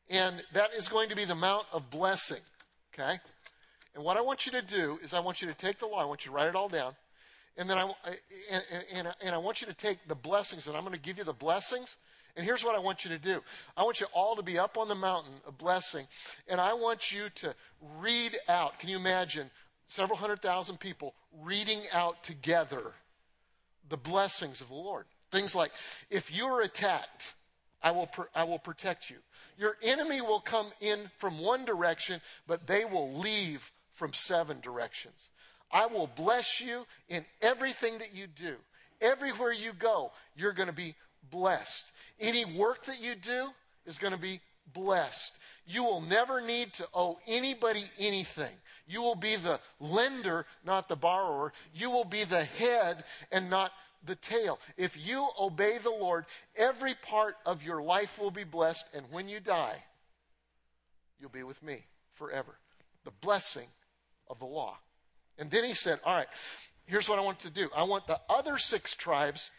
and 0.10 0.44
that 0.54 0.74
is 0.74 0.90
going 0.90 1.08
to 1.10 1.16
be 1.16 1.24
the 1.24 1.36
mount 1.36 1.66
of 1.72 1.90
blessing. 1.90 2.42
Okay? 2.94 3.18
And 3.96 4.04
what 4.04 4.18
I 4.18 4.22
want 4.22 4.46
you 4.46 4.52
to 4.52 4.62
do 4.62 5.00
is 5.02 5.14
I 5.14 5.22
want 5.22 5.42
you 5.42 5.48
to 5.48 5.54
take 5.54 5.80
the 5.80 5.88
law, 5.88 6.02
I 6.02 6.06
want 6.06 6.26
you 6.26 6.32
to 6.32 6.36
write 6.36 6.50
it 6.50 6.56
all 6.56 6.68
down, 6.68 6.94
and 7.58 7.70
then 7.70 7.78
I, 7.78 7.92
and, 8.52 8.64
and, 8.94 9.08
and 9.22 9.36
I 9.36 9.38
want 9.38 9.62
you 9.62 9.68
to 9.68 9.74
take 9.74 10.00
the 10.08 10.16
blessings, 10.16 10.68
and 10.68 10.76
I'm 10.76 10.84
going 10.84 10.96
to 10.96 11.00
give 11.00 11.18
you 11.18 11.24
the 11.24 11.34
blessings. 11.34 11.98
And 12.36 12.46
here's 12.46 12.66
what 12.66 12.76
I 12.76 12.80
want 12.80 13.06
you 13.06 13.10
to 13.12 13.18
do. 13.18 13.42
I 13.78 13.84
want 13.84 14.02
you 14.02 14.08
all 14.14 14.36
to 14.36 14.44
be 14.44 14.60
up 14.60 14.78
on 14.78 14.90
the 14.90 14.96
mountain 14.96 15.34
a 15.48 15.52
blessing, 15.52 16.06
and 16.48 16.60
I 16.60 16.74
want 16.74 17.12
you 17.12 17.30
to 17.36 17.56
read 17.98 18.38
out. 18.50 18.78
Can 18.80 18.90
you 18.90 18.98
imagine 18.98 19.50
several 19.88 20.18
hundred 20.18 20.42
thousand 20.42 20.80
people 20.80 21.14
reading 21.42 21.82
out 21.94 22.24
together 22.24 22.92
the 23.88 23.98
blessings 23.98 24.60
of 24.60 24.68
the 24.68 24.74
Lord? 24.76 25.06
Things 25.32 25.56
like, 25.56 25.72
if 26.10 26.36
you 26.36 26.46
are 26.46 26.62
attacked, 26.62 27.36
I 27.82 27.92
will, 27.92 28.10
I 28.34 28.44
will 28.44 28.60
protect 28.60 29.10
you. 29.10 29.18
Your 29.58 29.78
enemy 29.82 30.20
will 30.20 30.42
come 30.42 30.68
in 30.82 31.10
from 31.20 31.40
one 31.40 31.64
direction, 31.64 32.20
but 32.48 32.68
they 32.68 32.84
will 32.84 33.18
leave 33.18 33.72
from 33.94 34.14
seven 34.14 34.60
directions. 34.60 35.30
I 35.76 35.88
will 35.88 36.08
bless 36.08 36.62
you 36.62 36.86
in 37.10 37.26
everything 37.42 37.98
that 37.98 38.16
you 38.16 38.28
do. 38.28 38.56
Everywhere 39.02 39.52
you 39.52 39.74
go, 39.74 40.14
you're 40.38 40.54
going 40.54 40.70
to 40.70 40.74
be 40.74 40.96
blessed. 41.30 41.92
Any 42.18 42.46
work 42.46 42.86
that 42.86 43.04
you 43.04 43.14
do 43.14 43.50
is 43.86 43.98
going 43.98 44.14
to 44.14 44.20
be 44.20 44.40
blessed. 44.74 45.34
You 45.68 45.84
will 45.84 46.00
never 46.00 46.40
need 46.40 46.72
to 46.76 46.88
owe 46.94 47.20
anybody 47.28 47.84
anything. 48.00 48.54
You 48.88 49.02
will 49.02 49.16
be 49.16 49.36
the 49.36 49.60
lender, 49.82 50.46
not 50.64 50.88
the 50.88 50.96
borrower. 50.96 51.52
You 51.74 51.92
will 51.92 52.06
be 52.06 52.24
the 52.24 52.46
head 52.46 53.04
and 53.30 53.50
not 53.50 53.74
the 54.06 54.16
tail. 54.16 54.60
If 54.78 54.96
you 55.06 55.28
obey 55.38 55.78
the 55.80 55.90
Lord, 55.90 56.26
every 56.56 56.94
part 56.94 57.36
of 57.46 57.64
your 57.64 57.82
life 57.82 58.18
will 58.18 58.32
be 58.32 58.46
blessed, 58.46 58.86
and 58.94 59.06
when 59.12 59.28
you 59.28 59.42
die, 59.42 59.84
you'll 61.20 61.32
be 61.32 61.44
with 61.44 61.62
me 61.62 61.84
forever. 62.14 62.56
The 63.04 63.12
blessing 63.20 63.68
of 64.30 64.40
the 64.40 64.46
law. 64.46 64.78
And 65.38 65.52
then 65.52 65.64
he 65.64 65.74
said, 65.74 66.00
All 66.06 66.16
right, 66.16 66.28
here's 66.86 67.10
what 67.10 67.20
I 67.20 67.22
want 67.22 67.40
to 67.40 67.50
do. 67.50 67.70
I 67.76 67.84
want 67.84 68.08
the 68.08 68.20
other 68.30 68.58
six 68.58 68.94
tribes 68.94 69.52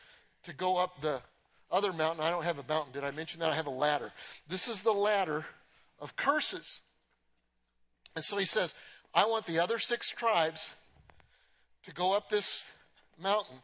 to 0.45 0.53
go 0.53 0.77
up 0.77 1.01
the 1.03 1.21
other 1.71 1.93
mountain. 1.93 2.25
I 2.25 2.31
don't 2.31 2.45
have 2.45 2.59
a 2.59 2.65
mountain. 2.69 2.93
Did 2.93 3.05
I 3.05 3.11
mention 3.11 3.41
that? 3.41 3.51
I 3.51 3.57
have 3.57 3.67
a 3.67 3.71
ladder. 3.71 4.13
This 4.49 4.69
is 4.69 4.83
the 4.83 4.93
ladder 4.93 5.45
of 5.99 6.17
curses. 6.17 6.81
And 8.15 8.25
so 8.25 8.37
he 8.37 8.47
says, 8.47 8.75
I 9.15 9.27
want 9.27 9.47
the 9.47 9.59
other 9.59 9.79
six 9.79 10.09
tribes 10.11 10.71
to 11.85 11.93
go 11.93 12.13
up 12.13 12.29
this 12.29 12.65
mountain. 13.21 13.59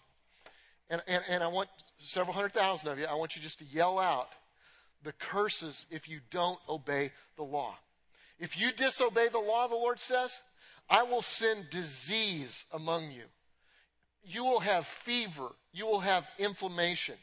And, 0.91 1.03
and, 1.07 1.23
and 1.29 1.43
I 1.43 1.49
want 1.49 1.69
several 1.99 2.35
hundred 2.35 2.53
thousand 2.53 2.89
of 2.89 2.99
you, 2.99 3.07
I 3.07 3.15
want 3.15 3.37
you 3.37 3.43
just 3.43 3.61
to 3.61 3.65
yell 3.65 3.99
out 3.99 4.29
the 5.05 5.13
curses 5.13 5.87
if 5.91 6.09
you 6.09 6.21
don't 6.31 6.59
obey 6.69 7.13
the 7.37 7.43
law. 7.43 7.77
If 8.39 8.61
you 8.61 8.73
disobey 8.73 9.29
the 9.29 9.39
law, 9.39 9.69
the 9.69 9.75
Lord 9.75 10.01
says, 10.01 10.41
I 10.93 11.05
will 11.05 11.23
send 11.23 11.71
disease 11.71 12.67
among 12.71 13.13
you. 13.13 13.25
You 14.23 14.45
will 14.45 14.61
have 14.61 14.87
fever. 14.87 15.49
You 15.73 15.87
will 15.87 16.01
have 16.01 16.27
inflammation. 16.39 17.15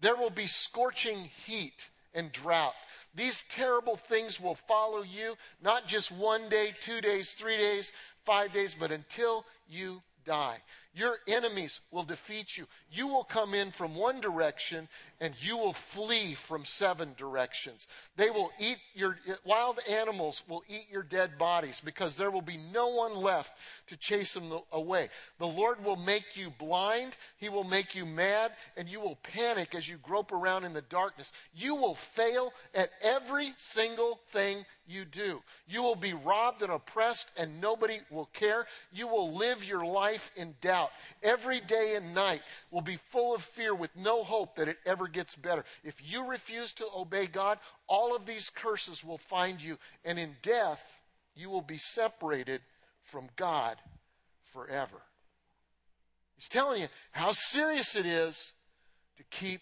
There 0.00 0.16
will 0.16 0.30
be 0.30 0.46
scorching 0.46 1.28
heat 1.44 1.90
and 2.14 2.32
drought. 2.32 2.72
These 3.14 3.44
terrible 3.50 3.96
things 3.96 4.40
will 4.40 4.54
follow 4.54 5.02
you, 5.02 5.36
not 5.60 5.86
just 5.86 6.10
one 6.10 6.48
day, 6.48 6.74
two 6.80 7.02
days, 7.02 7.32
three 7.32 7.58
days, 7.58 7.92
five 8.24 8.54
days, 8.54 8.74
but 8.74 8.90
until 8.90 9.44
you 9.68 10.00
die. 10.24 10.56
Your 10.94 11.18
enemies 11.28 11.80
will 11.90 12.02
defeat 12.02 12.56
you. 12.56 12.66
You 12.90 13.06
will 13.06 13.24
come 13.24 13.54
in 13.54 13.70
from 13.70 13.94
one 13.94 14.20
direction 14.20 14.88
and 15.20 15.34
you 15.40 15.56
will 15.56 15.72
flee 15.72 16.34
from 16.34 16.64
seven 16.64 17.14
directions. 17.16 17.86
They 18.16 18.30
will 18.30 18.50
eat 18.58 18.78
your, 18.94 19.18
wild 19.44 19.80
animals 19.88 20.42
will 20.48 20.64
eat 20.68 20.86
your 20.90 21.02
dead 21.02 21.38
bodies 21.38 21.80
because 21.84 22.16
there 22.16 22.30
will 22.30 22.42
be 22.42 22.58
no 22.72 22.88
one 22.88 23.14
left 23.14 23.52
to 23.88 23.96
chase 23.96 24.34
them 24.34 24.50
away. 24.72 25.10
The 25.38 25.46
Lord 25.46 25.84
will 25.84 25.96
make 25.96 26.24
you 26.36 26.50
blind. 26.58 27.16
He 27.36 27.48
will 27.48 27.64
make 27.64 27.94
you 27.94 28.06
mad 28.06 28.52
and 28.76 28.88
you 28.88 29.00
will 29.00 29.16
panic 29.16 29.74
as 29.74 29.88
you 29.88 29.98
grope 29.98 30.32
around 30.32 30.64
in 30.64 30.72
the 30.72 30.82
darkness. 30.82 31.32
You 31.54 31.74
will 31.74 31.96
fail 31.96 32.52
at 32.74 32.90
every 33.02 33.52
single 33.56 34.20
thing 34.32 34.64
you 34.88 35.04
do. 35.04 35.42
You 35.66 35.82
will 35.82 35.94
be 35.94 36.14
robbed 36.14 36.62
and 36.62 36.72
oppressed 36.72 37.26
and 37.36 37.60
nobody 37.60 37.98
will 38.10 38.26
care. 38.32 38.66
You 38.92 39.06
will 39.06 39.32
live 39.34 39.64
your 39.64 39.84
life 39.84 40.30
in 40.36 40.54
doubt. 40.60 40.90
Every 41.22 41.60
day 41.60 41.94
and 41.96 42.14
night 42.14 42.42
will 42.70 42.80
be 42.80 42.98
full 43.10 43.34
of 43.34 43.42
fear 43.42 43.74
with 43.74 43.94
no 43.96 44.24
hope 44.24 44.56
that 44.56 44.68
it 44.68 44.78
ever 44.86 45.06
gets 45.08 45.36
better. 45.36 45.64
If 45.84 45.94
you 46.04 46.26
refuse 46.26 46.72
to 46.74 46.86
obey 46.96 47.26
God, 47.26 47.58
all 47.86 48.16
of 48.16 48.26
these 48.26 48.50
curses 48.50 49.04
will 49.04 49.18
find 49.18 49.62
you 49.62 49.78
and 50.04 50.18
in 50.18 50.34
death 50.42 50.82
you 51.34 51.50
will 51.50 51.62
be 51.62 51.78
separated 51.78 52.60
from 53.04 53.28
God 53.36 53.76
forever. 54.52 55.02
He's 56.36 56.48
telling 56.48 56.82
you 56.82 56.88
how 57.12 57.32
serious 57.32 57.96
it 57.96 58.06
is 58.06 58.52
to 59.16 59.24
keep 59.24 59.60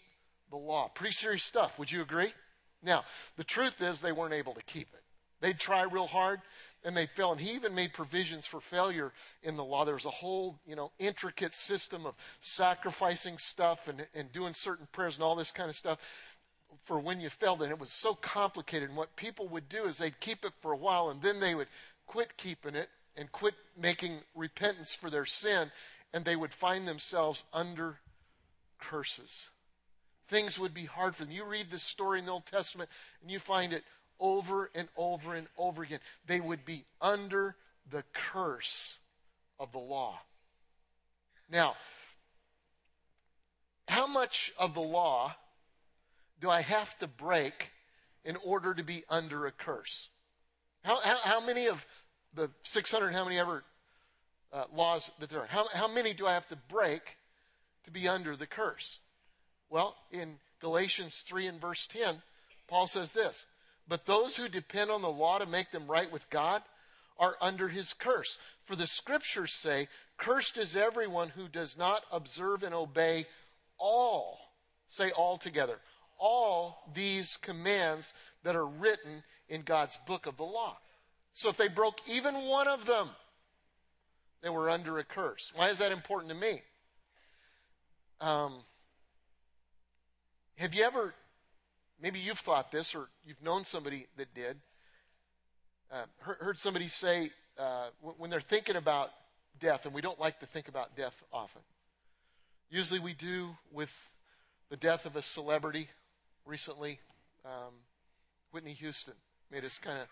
the 0.49 0.57
law. 0.57 0.89
Pretty 0.89 1.13
serious 1.13 1.43
stuff. 1.43 1.77
Would 1.79 1.91
you 1.91 2.01
agree? 2.01 2.33
Now, 2.83 3.03
the 3.35 3.43
truth 3.43 3.81
is 3.81 3.99
they 3.99 4.11
weren't 4.11 4.33
able 4.33 4.53
to 4.53 4.63
keep 4.63 4.87
it. 4.93 5.03
They'd 5.39 5.59
try 5.59 5.83
real 5.83 6.07
hard 6.07 6.41
and 6.83 6.95
they'd 6.95 7.09
fail. 7.09 7.31
And 7.31 7.41
he 7.41 7.53
even 7.53 7.75
made 7.75 7.93
provisions 7.93 8.45
for 8.45 8.59
failure 8.59 9.13
in 9.43 9.55
the 9.55 9.63
law. 9.63 9.85
There 9.85 9.93
was 9.93 10.05
a 10.05 10.09
whole, 10.09 10.59
you 10.65 10.75
know, 10.75 10.91
intricate 10.99 11.53
system 11.53 12.05
of 12.05 12.15
sacrificing 12.41 13.37
stuff 13.37 13.87
and, 13.87 14.05
and 14.13 14.31
doing 14.31 14.53
certain 14.53 14.87
prayers 14.91 15.15
and 15.15 15.23
all 15.23 15.35
this 15.35 15.51
kind 15.51 15.69
of 15.69 15.75
stuff 15.75 15.99
for 16.85 16.99
when 16.99 17.19
you 17.19 17.29
failed. 17.29 17.61
And 17.61 17.71
it 17.71 17.79
was 17.79 17.91
so 17.91 18.15
complicated. 18.15 18.89
And 18.89 18.97
what 18.97 19.15
people 19.15 19.47
would 19.49 19.69
do 19.69 19.83
is 19.83 19.97
they'd 19.97 20.19
keep 20.19 20.43
it 20.45 20.53
for 20.61 20.71
a 20.71 20.77
while 20.77 21.09
and 21.09 21.21
then 21.21 21.39
they 21.39 21.55
would 21.55 21.67
quit 22.07 22.37
keeping 22.37 22.75
it 22.75 22.89
and 23.15 23.31
quit 23.31 23.55
making 23.79 24.19
repentance 24.35 24.95
for 24.95 25.09
their 25.09 25.25
sin. 25.25 25.71
And 26.13 26.25
they 26.25 26.35
would 26.35 26.53
find 26.53 26.87
themselves 26.87 27.43
under 27.53 27.99
curses. 28.79 29.49
Things 30.27 30.59
would 30.59 30.73
be 30.73 30.85
hard 30.85 31.15
for 31.15 31.23
them. 31.23 31.33
You 31.33 31.45
read 31.45 31.67
this 31.71 31.83
story 31.83 32.19
in 32.19 32.25
the 32.25 32.31
Old 32.31 32.45
Testament 32.45 32.89
and 33.21 33.31
you 33.31 33.39
find 33.39 33.71
it 33.71 33.83
over 34.19 34.69
and 34.75 34.87
over 34.97 35.35
and 35.35 35.47
over 35.57 35.83
again. 35.83 35.99
They 36.25 36.39
would 36.39 36.65
be 36.65 36.85
under 37.01 37.55
the 37.89 38.03
curse 38.13 38.97
of 39.59 39.71
the 39.71 39.79
law. 39.79 40.19
Now, 41.49 41.75
how 43.87 44.07
much 44.07 44.51
of 44.57 44.73
the 44.73 44.81
law 44.81 45.33
do 46.41 46.49
I 46.49 46.61
have 46.61 46.97
to 46.99 47.07
break 47.07 47.71
in 48.25 48.35
order 48.37 48.73
to 48.73 48.83
be 48.83 49.03
under 49.09 49.45
a 49.45 49.51
curse? 49.51 50.09
How, 50.83 50.99
how, 51.01 51.17
how 51.17 51.45
many 51.45 51.67
of 51.67 51.85
the 52.33 52.49
600, 52.63 53.13
how 53.13 53.23
many 53.23 53.39
ever 53.39 53.63
uh, 54.53 54.65
laws 54.73 55.11
that 55.19 55.29
there 55.29 55.41
are, 55.41 55.47
how, 55.47 55.67
how 55.73 55.87
many 55.87 56.13
do 56.13 56.27
I 56.27 56.33
have 56.33 56.47
to 56.49 56.57
break 56.69 57.01
to 57.85 57.91
be 57.91 58.07
under 58.07 58.35
the 58.35 58.47
curse? 58.47 58.99
Well, 59.69 59.95
in 60.11 60.35
Galatians 60.59 61.23
3 61.27 61.47
and 61.47 61.61
verse 61.61 61.87
10, 61.87 62.21
Paul 62.67 62.87
says 62.87 63.13
this 63.13 63.45
but 63.87 64.05
those 64.05 64.35
who 64.35 64.47
depend 64.47 64.91
on 64.91 65.01
the 65.01 65.09
law 65.09 65.37
to 65.37 65.45
make 65.45 65.71
them 65.71 65.87
right 65.87 66.11
with 66.11 66.29
God 66.29 66.61
are 67.17 67.35
under 67.41 67.67
his 67.67 67.93
curse. 67.93 68.37
For 68.65 68.75
the 68.75 68.87
scriptures 68.87 69.53
say, 69.53 69.87
Cursed 70.17 70.57
is 70.57 70.75
everyone 70.75 71.29
who 71.29 71.47
does 71.47 71.77
not 71.77 72.03
observe 72.11 72.63
and 72.63 72.73
obey 72.73 73.27
all, 73.77 74.39
say 74.87 75.11
all 75.11 75.37
together, 75.37 75.79
all 76.19 76.83
these 76.93 77.37
commands 77.37 78.13
that 78.43 78.55
are 78.55 78.65
written 78.65 79.23
in 79.49 79.61
God's 79.61 79.97
book 80.07 80.25
of 80.25 80.37
the 80.37 80.43
law. 80.43 80.77
So 81.33 81.49
if 81.49 81.57
they 81.57 81.67
broke 81.67 81.99
even 82.09 82.47
one 82.47 82.67
of 82.67 82.85
them, 82.85 83.09
they 84.41 84.49
were 84.49 84.69
under 84.69 84.97
a 84.97 85.03
curse. 85.03 85.51
Why 85.55 85.69
is 85.69 85.77
that 85.79 85.91
important 85.91 86.31
to 86.31 86.35
me? 86.35 86.61
Um, 88.19 88.55
have 90.55 90.73
you 90.73 90.83
ever 90.83 91.13
Maybe 92.01 92.19
you've 92.19 92.39
thought 92.39 92.71
this, 92.71 92.93
or 92.93 93.09
you've 93.25 93.41
known 93.41 93.65
somebody 93.65 94.05
that 94.17 94.33
did. 94.33 94.57
Uh, 95.91 96.03
heard, 96.19 96.37
heard, 96.37 96.59
somebody 96.59 96.87
say 96.87 97.31
uh, 97.57 97.87
when 98.17 98.29
they're 98.29 98.39
thinking 98.39 98.75
about 98.75 99.09
death, 99.59 99.85
and 99.85 99.93
we 99.95 100.01
don't 100.01 100.19
like 100.19 100.39
to 100.39 100.45
think 100.45 100.67
about 100.67 100.95
death 100.95 101.15
often. 101.33 101.61
Usually 102.69 102.99
we 102.99 103.13
do 103.13 103.49
with 103.71 103.91
the 104.69 104.77
death 104.77 105.05
of 105.05 105.15
a 105.15 105.21
celebrity 105.21 105.87
recently. 106.45 106.99
Um, 107.45 107.73
Whitney 108.51 108.73
Houston 108.73 109.13
made 109.51 109.63
us 109.63 109.79
kind 109.79 109.97
of 109.97 110.07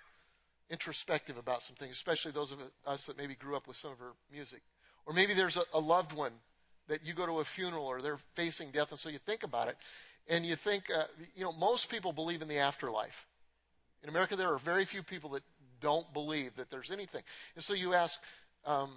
introspective 0.69 1.37
about 1.37 1.61
some 1.61 1.75
things, 1.75 1.93
especially 1.93 2.31
those 2.31 2.51
of 2.51 2.59
us 2.87 3.05
that 3.05 3.17
maybe 3.17 3.35
grew 3.35 3.55
up 3.55 3.67
with 3.67 3.77
some 3.77 3.91
of 3.91 3.99
her 3.99 4.13
music. 4.31 4.61
Or 5.05 5.13
maybe 5.13 5.33
there's 5.33 5.57
a, 5.57 5.63
a 5.73 5.79
loved 5.79 6.13
one 6.13 6.31
that 6.87 7.05
you 7.05 7.13
go 7.13 7.25
to 7.25 7.39
a 7.39 7.43
funeral 7.43 7.85
or 7.85 8.01
they're 8.01 8.19
facing 8.35 8.71
death, 8.71 8.89
and 8.91 8.99
so 8.99 9.09
you 9.09 9.19
think 9.19 9.43
about 9.43 9.67
it 9.67 9.75
and 10.27 10.45
you 10.45 10.55
think, 10.55 10.85
uh, 10.95 11.03
you 11.35 11.43
know, 11.43 11.51
most 11.51 11.89
people 11.89 12.11
believe 12.11 12.41
in 12.41 12.47
the 12.47 12.59
afterlife. 12.59 13.25
In 14.03 14.09
America, 14.09 14.35
there 14.35 14.51
are 14.53 14.57
very 14.57 14.85
few 14.85 15.03
people 15.03 15.31
that 15.31 15.43
don't 15.81 16.11
believe 16.13 16.55
that 16.55 16.69
there's 16.69 16.91
anything. 16.91 17.23
And 17.55 17.63
so 17.63 17.73
you 17.73 17.93
ask, 17.93 18.19
um, 18.65 18.91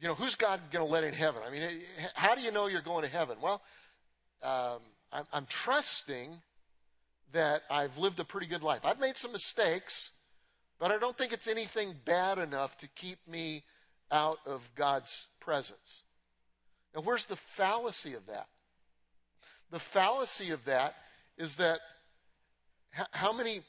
you 0.00 0.08
know, 0.08 0.14
who's 0.14 0.34
God 0.34 0.60
going 0.70 0.84
to 0.84 0.90
let 0.90 1.04
in 1.04 1.12
heaven? 1.14 1.42
I 1.46 1.50
mean, 1.50 1.80
how 2.14 2.34
do 2.34 2.42
you 2.42 2.52
know 2.52 2.66
you're 2.66 2.82
going 2.82 3.04
to 3.04 3.10
heaven? 3.10 3.38
Well, 3.42 3.62
um, 4.42 4.80
I'm, 5.12 5.24
I'm 5.32 5.46
trusting 5.46 6.40
that 7.32 7.62
I've 7.70 7.96
lived 7.98 8.20
a 8.20 8.24
pretty 8.24 8.46
good 8.46 8.62
life. 8.62 8.80
I've 8.84 9.00
made 9.00 9.16
some 9.16 9.32
mistakes, 9.32 10.10
but 10.78 10.90
I 10.90 10.98
don't 10.98 11.16
think 11.16 11.32
it's 11.32 11.48
anything 11.48 11.94
bad 12.04 12.38
enough 12.38 12.76
to 12.78 12.88
keep 12.88 13.18
me 13.26 13.64
out 14.10 14.38
of 14.46 14.70
God's 14.74 15.28
presence. 15.40 16.02
Now, 16.94 17.02
where's 17.02 17.26
the 17.26 17.36
fallacy 17.36 18.14
of 18.14 18.26
that? 18.26 18.48
The 19.70 19.78
fallacy 19.78 20.50
of 20.50 20.64
that 20.64 20.94
is 21.36 21.56
that 21.56 21.80
how 23.10 23.32
many 23.32 23.62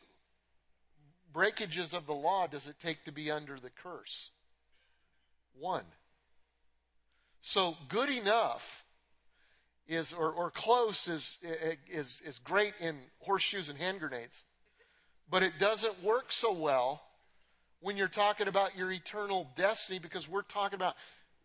breakages 1.33 1.93
of 1.93 2.05
the 2.07 2.13
law 2.13 2.47
does 2.47 2.67
it 2.67 2.75
take 2.81 3.03
to 3.05 3.12
be 3.12 3.29
under 3.29 3.59
the 3.59 3.69
curse? 3.69 4.31
One. 5.53 5.85
So 7.41 7.75
good 7.89 8.09
enough 8.09 8.85
is, 9.88 10.13
or, 10.13 10.31
or 10.31 10.51
close 10.51 11.07
is, 11.07 11.38
is, 11.89 12.21
is 12.25 12.39
great 12.39 12.73
in 12.79 12.97
horseshoes 13.19 13.69
and 13.69 13.77
hand 13.77 13.99
grenades, 13.99 14.43
but 15.29 15.43
it 15.43 15.53
doesn't 15.59 16.03
work 16.03 16.31
so 16.31 16.53
well 16.53 17.01
when 17.81 17.97
you're 17.97 18.07
talking 18.07 18.47
about 18.47 18.75
your 18.75 18.91
eternal 18.91 19.47
destiny 19.55 19.99
because 19.99 20.27
we're 20.27 20.41
talking 20.41 20.75
about 20.75 20.95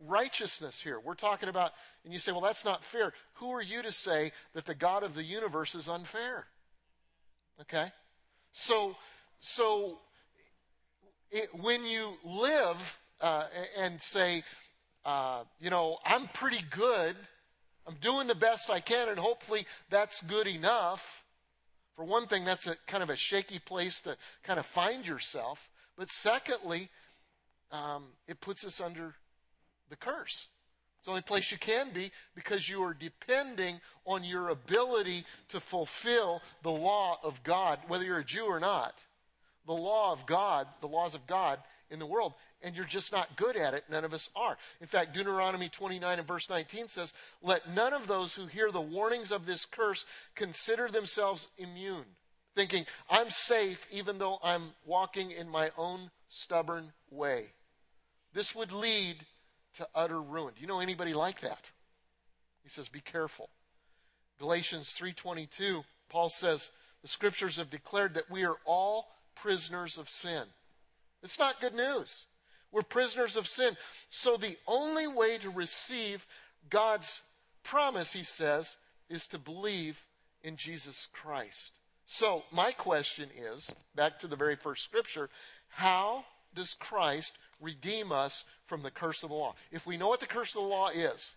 righteousness 0.01 0.81
here. 0.81 1.01
We're 1.01 1.15
talking 1.15 1.49
about, 1.49 1.73
and 2.05 2.13
you 2.13 2.19
say, 2.19 2.33
well, 2.33 2.41
that's 2.41 2.65
not 2.65 2.85
fair. 2.85 3.13
Who 3.35 3.51
are 3.51 3.63
you 3.63 3.83
to 3.83 3.93
say 3.93 4.33
that 4.55 4.67
the 4.67 4.75
God 4.75 5.03
of 5.03 5.15
the 5.15 5.25
universe 5.25 5.75
is 5.75 5.89
unfair? 5.89 6.47
Okay? 7.61 7.93
So, 8.53 8.97
so 9.41 9.99
it, 11.31 11.49
when 11.61 11.85
you 11.85 12.15
live 12.25 12.99
uh, 13.21 13.45
and 13.79 14.01
say, 14.01 14.43
uh, 15.05 15.45
you 15.61 15.71
know, 15.71 15.99
I'm 16.05 16.29
pretty 16.29 16.65
good. 16.71 17.17
I'm 17.87 17.97
doing 18.01 18.27
the 18.27 18.35
best 18.35 18.71
I 18.71 18.81
can, 18.81 19.09
and 19.09 19.19
hopefully 19.19 19.67
that's 19.91 20.23
good 20.23 20.47
enough. 20.47 21.23
For 21.97 22.05
one 22.05 22.27
thing, 22.27 22.45
that's 22.45 22.67
a 22.67 22.77
kind 22.87 23.03
of 23.03 23.11
a 23.11 23.17
shaky 23.17 23.59
place 23.59 24.01
to 24.03 24.17
kind 24.43 24.59
of 24.59 24.67
find 24.67 25.07
yourself. 25.07 25.69
But 25.97 26.11
secondly, 26.11 26.89
um, 27.71 28.05
it 28.27 28.41
puts 28.41 28.65
us 28.65 28.81
under 28.81 29.15
the 29.95 30.05
curse. 30.05 30.49
It's 30.99 31.07
the 31.07 31.11
only 31.11 31.23
place 31.23 31.53
you 31.53 31.59
can 31.59 31.91
be 31.93 32.11
because 32.35 32.69
you 32.69 32.83
are 32.83 32.95
depending 32.95 33.81
on 34.07 34.25
your 34.25 34.49
ability 34.49 35.25
to 35.49 35.61
fulfill 35.61 36.43
the 36.63 36.71
law 36.71 37.19
of 37.23 37.43
God, 37.45 37.79
whether 37.89 38.05
you're 38.05 38.19
a 38.19 38.25
Jew 38.25 38.45
or 38.45 38.59
not. 38.59 38.95
The 39.67 39.73
law 39.73 40.13
of 40.13 40.27
God, 40.27 40.67
the 40.81 40.89
laws 40.89 41.15
of 41.15 41.27
God 41.27 41.59
in 41.91 41.99
the 41.99 42.07
world, 42.07 42.35
and 42.63 42.75
you're 42.75 42.87
just 42.87 43.13
not 43.13 43.37
good 43.37 43.57
at 43.57 43.75
it. 43.75 43.85
None 43.91 44.05
of 44.05 44.15
us 44.15 44.31
are. 44.35 44.57
In 44.81 44.87
fact, 44.87 45.15
Deuteronomy 45.15 45.69
29 45.69 46.19
and 46.19 46.27
verse 46.27 46.49
19 46.51 46.89
says, 46.89 47.13
Let 47.43 47.71
none 47.71 47.93
of 47.93 48.07
those 48.07 48.35
who 48.35 48.47
hear 48.47 48.71
the 48.71 48.81
warnings 48.81 49.31
of 49.31 49.47
this 49.47 49.67
curse 49.67 50.07
consider 50.35 50.89
themselves 50.89 51.49
immune, 51.59 52.07
thinking, 52.57 52.87
I'm 53.09 53.31
safe 53.31 53.87
even 53.93 54.19
though 54.19 54.39
I'm 54.43 54.73
walking 54.87 55.31
in 55.31 55.49
my 55.49 55.71
own 55.77 56.11
stubborn 56.29 56.93
way. 57.11 57.53
This 58.33 58.55
would 58.55 58.73
lead 58.73 59.17
to 59.75 59.89
utter 59.95 60.21
ruin. 60.21 60.55
Do 60.55 60.61
you 60.61 60.67
know 60.67 60.81
anybody 60.81 61.15
like 61.15 61.41
that? 61.41 61.71
He 62.63 62.69
says, 62.69 62.89
be 62.89 63.01
careful. 63.01 63.51
Galatians 64.39 64.95
3:22, 64.99 65.85
Paul 66.09 66.29
says, 66.29 66.71
the 67.03 67.09
scriptures 67.09 67.57
have 67.57 67.71
declared 67.71 68.15
that 68.15 68.31
we 68.31 68.45
are 68.45 68.57
all 68.65 69.09
prisoners 69.35 69.99
of 69.99 70.09
sin. 70.09 70.45
It's 71.23 71.39
not 71.39 71.61
good 71.61 71.75
news. 71.75 72.27
We're 72.73 72.83
prisoners 72.83 73.37
of 73.37 73.47
sin. 73.47 73.77
So 74.11 74.37
the 74.37 74.57
only 74.67 75.07
way 75.07 75.39
to 75.39 75.51
receive 75.51 76.27
God's 76.71 77.23
promise, 77.63 78.13
he 78.13 78.25
says, 78.25 78.77
is 79.09 79.27
to 79.29 79.39
believe 79.39 79.99
in 80.43 80.57
Jesus 80.57 81.07
Christ. 81.13 81.79
So 82.05 82.43
my 82.51 82.73
question 82.73 83.29
is, 83.37 83.71
back 83.95 84.19
to 84.21 84.27
the 84.27 84.37
very 84.37 84.57
first 84.57 84.83
scripture, 84.83 85.31
how 85.69 86.25
does 86.55 86.75
Christ 86.75 87.39
redeem 87.65 88.13
us 88.13 88.45
from 88.67 88.83
the 88.83 88.91
curse 88.91 89.23
of 89.23 89.31
the 89.31 89.35
law. 89.35 89.55
If 89.73 89.87
we 89.87 89.97
know 89.97 90.09
what 90.09 90.21
the 90.21 90.27
curse 90.27 90.55
of 90.55 90.63
the 90.63 90.69
law 90.69 90.89
is, 90.89 91.33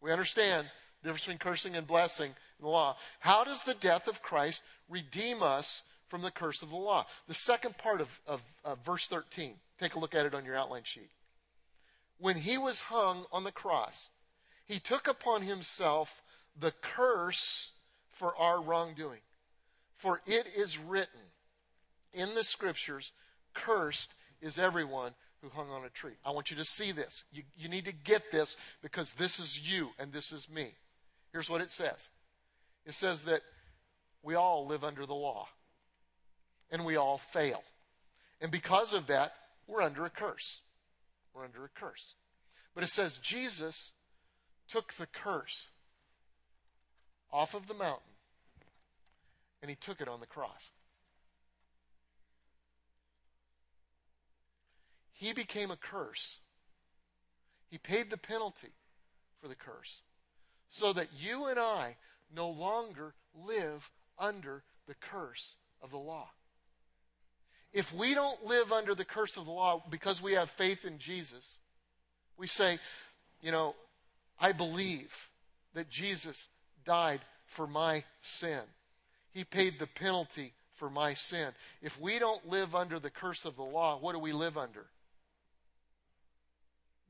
we 0.00 0.12
understand 0.12 0.66
the 1.02 1.08
difference 1.08 1.22
between 1.22 1.38
cursing 1.38 1.76
and 1.76 1.86
blessing 1.86 2.30
in 2.58 2.64
the 2.64 2.68
law. 2.68 2.96
How 3.20 3.44
does 3.44 3.64
the 3.64 3.74
death 3.74 4.08
of 4.08 4.22
Christ 4.22 4.62
redeem 4.88 5.42
us 5.42 5.82
from 6.08 6.22
the 6.22 6.30
curse 6.30 6.62
of 6.62 6.70
the 6.70 6.76
law? 6.76 7.06
The 7.28 7.34
second 7.34 7.78
part 7.78 8.00
of, 8.00 8.20
of, 8.26 8.42
of 8.64 8.78
verse 8.84 9.06
13, 9.06 9.54
take 9.78 9.94
a 9.94 9.98
look 9.98 10.14
at 10.14 10.26
it 10.26 10.34
on 10.34 10.44
your 10.44 10.56
outline 10.56 10.84
sheet. 10.84 11.10
When 12.18 12.36
he 12.36 12.58
was 12.58 12.80
hung 12.80 13.26
on 13.30 13.44
the 13.44 13.52
cross, 13.52 14.08
he 14.66 14.78
took 14.78 15.06
upon 15.06 15.42
himself 15.42 16.22
the 16.58 16.72
curse 16.82 17.72
for 18.10 18.34
our 18.36 18.60
wrongdoing. 18.60 19.20
For 19.96 20.20
it 20.26 20.46
is 20.56 20.78
written 20.78 21.20
in 22.12 22.34
the 22.34 22.44
scriptures, 22.44 23.12
cursed 23.54 24.10
is 24.40 24.58
everyone 24.58 25.12
who 25.42 25.48
hung 25.50 25.70
on 25.70 25.84
a 25.84 25.90
tree. 25.90 26.14
I 26.24 26.30
want 26.30 26.50
you 26.50 26.56
to 26.56 26.64
see 26.64 26.92
this. 26.92 27.24
You, 27.32 27.42
you 27.56 27.68
need 27.68 27.84
to 27.84 27.92
get 27.92 28.30
this 28.32 28.56
because 28.82 29.14
this 29.14 29.38
is 29.38 29.58
you 29.58 29.90
and 29.98 30.12
this 30.12 30.32
is 30.32 30.48
me. 30.48 30.72
Here's 31.32 31.50
what 31.50 31.60
it 31.60 31.70
says 31.70 32.08
it 32.84 32.94
says 32.94 33.24
that 33.24 33.40
we 34.22 34.34
all 34.34 34.66
live 34.66 34.84
under 34.84 35.06
the 35.06 35.14
law 35.14 35.48
and 36.70 36.84
we 36.84 36.96
all 36.96 37.18
fail. 37.18 37.62
And 38.40 38.50
because 38.50 38.92
of 38.92 39.06
that, 39.06 39.32
we're 39.66 39.82
under 39.82 40.04
a 40.04 40.10
curse. 40.10 40.60
We're 41.34 41.44
under 41.44 41.64
a 41.64 41.68
curse. 41.68 42.14
But 42.74 42.84
it 42.84 42.90
says 42.90 43.18
Jesus 43.18 43.92
took 44.68 44.94
the 44.94 45.06
curse 45.06 45.68
off 47.32 47.54
of 47.54 47.66
the 47.68 47.74
mountain 47.74 48.12
and 49.62 49.70
he 49.70 49.76
took 49.76 50.00
it 50.00 50.08
on 50.08 50.20
the 50.20 50.26
cross. 50.26 50.70
He 55.16 55.32
became 55.32 55.70
a 55.70 55.76
curse. 55.76 56.38
He 57.70 57.78
paid 57.78 58.10
the 58.10 58.16
penalty 58.16 58.72
for 59.40 59.48
the 59.48 59.54
curse 59.54 60.02
so 60.68 60.92
that 60.92 61.08
you 61.18 61.46
and 61.46 61.58
I 61.58 61.96
no 62.34 62.48
longer 62.50 63.14
live 63.46 63.90
under 64.18 64.62
the 64.86 64.94
curse 64.94 65.56
of 65.82 65.90
the 65.90 65.98
law. 65.98 66.28
If 67.72 67.92
we 67.92 68.14
don't 68.14 68.44
live 68.44 68.72
under 68.72 68.94
the 68.94 69.04
curse 69.04 69.36
of 69.36 69.46
the 69.46 69.50
law 69.50 69.82
because 69.90 70.22
we 70.22 70.32
have 70.32 70.50
faith 70.50 70.84
in 70.84 70.98
Jesus, 70.98 71.56
we 72.36 72.46
say, 72.46 72.78
you 73.42 73.50
know, 73.50 73.74
I 74.38 74.52
believe 74.52 75.30
that 75.74 75.88
Jesus 75.88 76.48
died 76.84 77.20
for 77.46 77.66
my 77.66 78.04
sin. 78.20 78.60
He 79.32 79.44
paid 79.44 79.78
the 79.78 79.86
penalty 79.86 80.52
for 80.74 80.90
my 80.90 81.14
sin. 81.14 81.48
If 81.82 81.98
we 82.00 82.18
don't 82.18 82.48
live 82.48 82.74
under 82.74 82.98
the 82.98 83.10
curse 83.10 83.44
of 83.44 83.56
the 83.56 83.62
law, 83.62 83.98
what 83.98 84.12
do 84.12 84.18
we 84.18 84.32
live 84.32 84.56
under? 84.58 84.86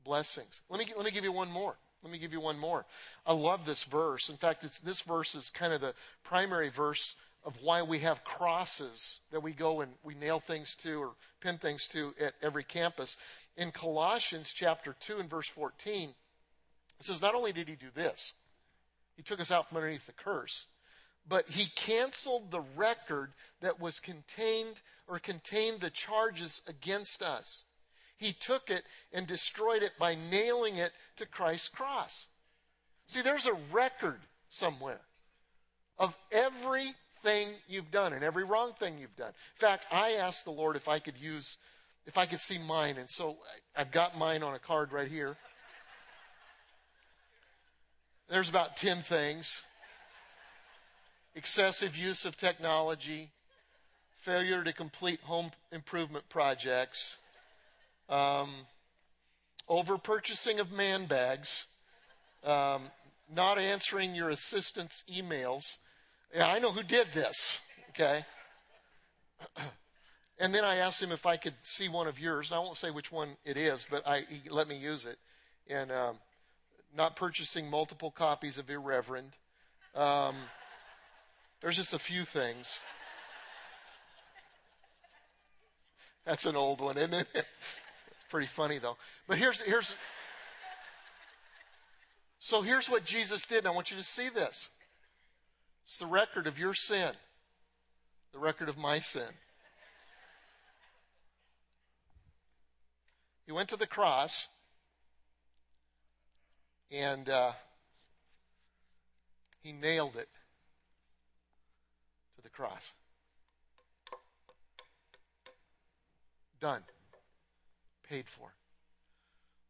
Blessings. 0.07 0.61
Let 0.69 0.79
me, 0.79 0.91
let 0.95 1.05
me 1.05 1.11
give 1.11 1.25
you 1.25 1.33
one 1.33 1.51
more. 1.51 1.75
Let 2.01 2.11
me 2.13 2.17
give 2.17 2.31
you 2.31 2.39
one 2.39 2.57
more. 2.57 2.85
I 3.25 3.33
love 3.33 3.65
this 3.65 3.83
verse. 3.83 4.29
In 4.29 4.37
fact, 4.37 4.65
this 4.83 5.01
verse 5.01 5.35
is 5.35 5.49
kind 5.49 5.73
of 5.73 5.81
the 5.81 5.93
primary 6.23 6.69
verse 6.69 7.15
of 7.43 7.53
why 7.61 7.81
we 7.81 7.99
have 7.99 8.23
crosses 8.23 9.19
that 9.31 9.43
we 9.43 9.51
go 9.51 9.81
and 9.81 9.91
we 10.03 10.15
nail 10.15 10.39
things 10.39 10.75
to 10.75 11.01
or 11.01 11.11
pin 11.41 11.57
things 11.57 11.87
to 11.89 12.13
at 12.19 12.33
every 12.41 12.63
campus. 12.63 13.17
In 13.57 13.71
Colossians 13.71 14.53
chapter 14.55 14.95
2 15.01 15.17
and 15.19 15.29
verse 15.29 15.49
14, 15.49 16.09
it 16.09 16.15
says, 17.05 17.21
Not 17.21 17.35
only 17.35 17.51
did 17.51 17.67
he 17.67 17.75
do 17.75 17.87
this, 17.93 18.31
he 19.17 19.23
took 19.23 19.41
us 19.41 19.51
out 19.51 19.67
from 19.67 19.77
underneath 19.77 20.05
the 20.05 20.13
curse, 20.13 20.67
but 21.27 21.49
he 21.49 21.65
canceled 21.75 22.51
the 22.51 22.63
record 22.77 23.33
that 23.59 23.81
was 23.81 23.99
contained 23.99 24.79
or 25.07 25.19
contained 25.19 25.81
the 25.81 25.89
charges 25.89 26.61
against 26.67 27.21
us. 27.21 27.65
He 28.17 28.33
took 28.33 28.69
it 28.69 28.83
and 29.13 29.27
destroyed 29.27 29.83
it 29.83 29.91
by 29.99 30.15
nailing 30.15 30.77
it 30.77 30.91
to 31.17 31.25
Christ's 31.25 31.69
cross. 31.69 32.27
See, 33.05 33.21
there's 33.21 33.45
a 33.45 33.53
record 33.71 34.19
somewhere 34.49 35.01
of 35.99 36.17
everything 36.31 37.49
you've 37.67 37.91
done 37.91 38.13
and 38.13 38.23
every 38.23 38.43
wrong 38.43 38.73
thing 38.73 38.97
you've 38.97 39.15
done. 39.15 39.29
In 39.29 39.59
fact, 39.59 39.85
I 39.91 40.13
asked 40.13 40.45
the 40.45 40.51
Lord 40.51 40.75
if 40.75 40.87
I 40.87 40.99
could 40.99 41.17
use, 41.17 41.57
if 42.05 42.17
I 42.17 42.25
could 42.25 42.41
see 42.41 42.57
mine, 42.57 42.97
and 42.97 43.09
so 43.09 43.37
I've 43.75 43.91
got 43.91 44.17
mine 44.17 44.41
on 44.41 44.55
a 44.55 44.59
card 44.59 44.91
right 44.91 45.07
here. 45.07 45.37
There's 48.29 48.49
about 48.49 48.75
10 48.75 49.01
things 49.03 49.61
excessive 51.35 51.95
use 51.95 52.25
of 52.25 52.35
technology, 52.35 53.29
failure 54.21 54.63
to 54.63 54.73
complete 54.73 55.21
home 55.21 55.51
improvement 55.71 56.27
projects 56.29 57.17
um, 58.09 58.49
over 59.67 59.97
purchasing 59.97 60.59
of 60.59 60.71
man 60.71 61.05
bags, 61.05 61.65
um, 62.43 62.83
not 63.33 63.57
answering 63.57 64.15
your 64.15 64.29
assistant's 64.29 65.03
emails. 65.13 65.77
Yeah, 66.33 66.47
I 66.47 66.59
know 66.59 66.71
who 66.71 66.83
did 66.83 67.07
this, 67.13 67.59
okay? 67.89 68.25
And 70.39 70.53
then 70.53 70.63
I 70.63 70.75
asked 70.75 71.01
him 71.01 71.11
if 71.11 71.25
I 71.25 71.35
could 71.35 71.55
see 71.63 71.89
one 71.89 72.07
of 72.07 72.19
yours. 72.19 72.51
I 72.51 72.59
won't 72.59 72.77
say 72.77 72.91
which 72.91 73.11
one 73.11 73.37
it 73.43 73.57
is, 73.57 73.87
but 73.89 74.07
I, 74.07 74.19
he 74.19 74.49
let 74.49 74.67
me 74.67 74.77
use 74.77 75.03
it. 75.03 75.17
And 75.67 75.91
um, 75.91 76.17
not 76.95 77.15
purchasing 77.15 77.67
multiple 77.69 78.11
copies 78.11 78.59
of 78.59 78.69
Irreverend. 78.69 79.31
Um, 79.95 80.35
there's 81.61 81.75
just 81.75 81.93
a 81.93 81.99
few 81.99 82.23
things. 82.23 82.79
That's 86.25 86.45
an 86.45 86.55
old 86.55 86.81
one, 86.81 86.97
isn't 86.97 87.13
it? 87.15 87.27
pretty 88.29 88.47
funny 88.47 88.77
though. 88.77 88.97
But 89.27 89.37
here's 89.37 89.59
here's 89.61 89.95
so 92.39 92.61
here's 92.61 92.89
what 92.89 93.03
Jesus 93.03 93.45
did, 93.45 93.65
I 93.65 93.71
want 93.71 93.91
you 93.91 93.97
to 93.97 94.03
see 94.03 94.29
this. 94.29 94.69
It's 95.85 95.97
the 95.97 96.05
record 96.05 96.47
of 96.47 96.59
your 96.59 96.73
sin, 96.73 97.11
the 98.33 98.39
record 98.39 98.69
of 98.69 98.77
my 98.77 98.99
sin. 98.99 99.29
He 103.45 103.51
went 103.53 103.69
to 103.69 103.77
the 103.77 103.87
cross 103.87 104.47
and 106.91 107.29
uh, 107.29 107.53
he 109.61 109.71
nailed 109.71 110.17
it 110.17 110.27
to 112.35 112.41
the 112.41 112.49
cross. 112.49 112.91
Done 116.59 116.81
paid 118.09 118.27
for. 118.27 118.53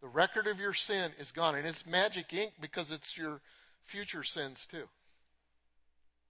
The 0.02 0.08
record 0.08 0.48
of 0.48 0.60
your 0.60 0.74
sin 0.74 1.12
is 1.20 1.32
gone. 1.32 1.56
And 1.56 1.66
it's 1.66 1.86
magic 1.86 2.34
ink 2.34 2.54
because 2.62 2.92
it's 2.92 3.18
your 3.18 3.42
future 3.84 4.24
sins 4.24 4.68
too. 4.70 4.84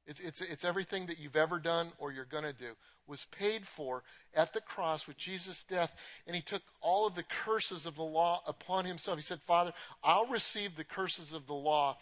It's, 0.05 0.21
it's, 0.21 0.41
it's 0.41 0.63
everything 0.63 1.07
that 1.07 1.19
you've 1.19 1.35
ever 1.35 1.59
done 1.59 1.91
or 1.97 2.13
you're 2.13 2.23
going 2.23 2.45
to 2.45 2.53
do 2.53 2.71
was 3.07 3.25
paid 3.25 3.65
for 3.65 4.03
at 4.33 4.53
the 4.53 4.61
cross 4.61 5.05
with 5.05 5.17
Jesus' 5.17 5.63
death. 5.63 5.95
And 6.25 6.35
he 6.35 6.41
took 6.41 6.61
all 6.81 7.07
of 7.07 7.15
the 7.15 7.23
curses 7.23 7.85
of 7.85 7.95
the 7.95 8.03
law 8.03 8.41
upon 8.47 8.85
himself. 8.85 9.17
He 9.17 9.23
said, 9.23 9.41
Father, 9.41 9.73
I'll 10.03 10.27
receive 10.27 10.75
the 10.75 10.85
curses 10.85 11.33
of 11.33 11.45
the 11.45 11.53
law 11.53 11.97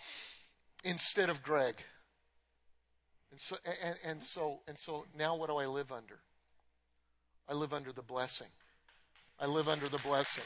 instead 0.84 1.30
of 1.30 1.42
Greg. 1.42 1.76
And 3.32 3.40
so, 3.40 3.58
and, 3.84 3.96
and 4.06 4.24
so, 4.24 4.60
and 4.68 4.78
so 4.78 5.06
now 5.18 5.36
what 5.36 5.50
do 5.50 5.58
I 5.58 5.66
live 5.66 5.92
under? 5.92 6.20
I 7.50 7.54
live 7.54 7.74
under 7.74 7.92
the 7.92 8.02
blessing. 8.02 8.48
I 9.40 9.48
live 9.48 9.68
under 9.68 9.90
the 9.90 9.98
blessing. 9.98 10.44